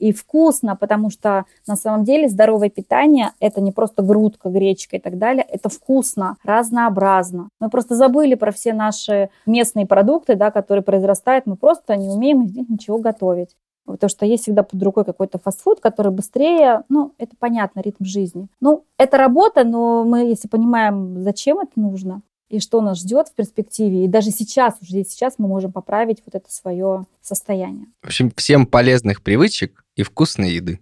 и 0.00 0.12
вкусно, 0.12 0.74
потому 0.74 1.10
что 1.10 1.44
на 1.68 1.76
самом 1.76 2.02
деле 2.02 2.28
здоровое 2.28 2.70
питание– 2.70 3.30
это 3.40 3.60
не 3.60 3.70
просто 3.70 4.02
грудка, 4.02 4.48
гречка 4.48 4.96
и 4.96 5.00
так 5.00 5.16
далее, 5.16 5.46
это 5.48 5.68
вкусно, 5.68 6.38
разнообразно. 6.42 7.50
Мы 7.60 7.70
просто 7.70 7.94
забыли 7.94 8.34
про 8.34 8.50
все 8.50 8.72
наши 8.72 9.30
местные 9.46 9.86
продукты, 9.86 10.34
да, 10.34 10.50
которые 10.50 10.82
произрастают, 10.82 11.46
мы 11.46 11.54
просто 11.54 11.94
не 11.94 12.08
умеем 12.08 12.42
из 12.42 12.56
них 12.56 12.68
ничего 12.68 12.98
готовить. 12.98 13.54
Потому 13.86 14.08
что 14.08 14.26
есть 14.26 14.44
всегда 14.44 14.62
под 14.62 14.82
рукой 14.82 15.04
какой-то 15.04 15.38
фастфуд, 15.38 15.80
который 15.80 16.12
быстрее, 16.12 16.82
ну, 16.88 17.12
это 17.18 17.34
понятно, 17.38 17.80
ритм 17.80 18.04
жизни. 18.04 18.48
Ну, 18.60 18.84
это 18.98 19.16
работа, 19.16 19.64
но 19.64 20.04
мы, 20.04 20.26
если 20.26 20.48
понимаем, 20.48 21.22
зачем 21.22 21.60
это 21.60 21.72
нужно, 21.76 22.22
и 22.48 22.60
что 22.60 22.80
нас 22.80 22.98
ждет 22.98 23.28
в 23.28 23.34
перспективе. 23.34 24.04
И 24.04 24.08
даже 24.08 24.30
сейчас, 24.30 24.74
уже 24.80 24.90
здесь 24.90 25.10
сейчас 25.10 25.34
мы 25.38 25.48
можем 25.48 25.72
поправить 25.72 26.22
вот 26.26 26.34
это 26.34 26.52
свое 26.52 27.06
состояние. 27.20 27.86
В 28.02 28.06
общем, 28.06 28.30
всем 28.36 28.66
полезных 28.66 29.22
привычек 29.22 29.84
и 29.94 30.02
вкусной 30.02 30.52
еды. 30.52 30.80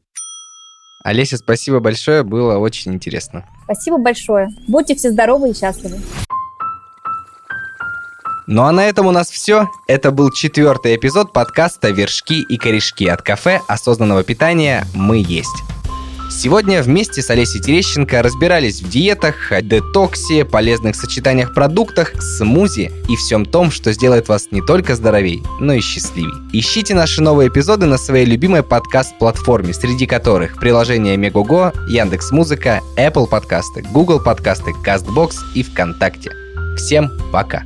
Олеся, 1.05 1.36
спасибо 1.36 1.80
большое, 1.80 2.22
было 2.22 2.57
очень 2.57 2.94
интересно. 2.94 3.44
Спасибо 3.64 3.98
большое. 3.98 4.48
Будьте 4.66 4.94
все 4.94 5.11
здоровы 5.11 5.50
и 5.50 5.55
счастливы. 5.55 5.98
Ну 8.47 8.64
а 8.64 8.72
на 8.72 8.86
этом 8.86 9.07
у 9.07 9.11
нас 9.11 9.30
все. 9.30 9.68
Это 9.86 10.11
был 10.11 10.30
четвертый 10.30 10.97
эпизод 10.97 11.32
подкаста 11.32 11.90
«Вершки 11.90 12.42
и 12.42 12.59
корешки» 12.59 13.07
от 13.07 13.22
кафе 13.22 13.61
осознанного 13.68 14.22
питания 14.22 14.86
«Мы 14.95 15.24
есть». 15.26 15.64
Сегодня 16.30 16.82
вместе 16.82 17.22
с 17.22 17.30
Олесей 17.30 17.61
Терещенко 17.61 18.22
разбирались 18.22 18.82
в 18.82 18.88
диетах, 18.88 19.53
детоксе, 19.62 20.45
полезных 20.45 20.97
сочетаниях 20.97 21.55
продуктах, 21.55 22.20
смузи 22.20 22.90
и 23.09 23.16
всем 23.16 23.45
том, 23.45 23.70
что 23.70 23.92
сделает 23.92 24.28
вас 24.28 24.49
не 24.51 24.61
только 24.61 24.97
здоровей, 24.97 25.42
но 25.61 25.74
и 25.74 25.80
счастливей. 25.80 26.32
Ищите 26.53 26.95
наши 26.95 27.22
новые 27.22 27.49
эпизоды 27.49 27.86
на 27.86 27.99
своей 27.99 28.24
любимой 28.26 28.62
подкаст-платформе, 28.62 29.74
среди 29.74 30.07
которых 30.07 30.59
приложения 30.59 31.16
Мегого, 31.16 31.72
Яндекс 31.88 32.32
Музыка, 32.32 32.80
Apple 32.97 33.28
подкасты, 33.28 33.82
Google 33.92 34.20
подкасты, 34.20 34.72
CastBox 34.84 35.34
и 35.55 35.62
ВКонтакте. 35.62 36.32
Всем 36.76 37.11
пока! 37.32 37.62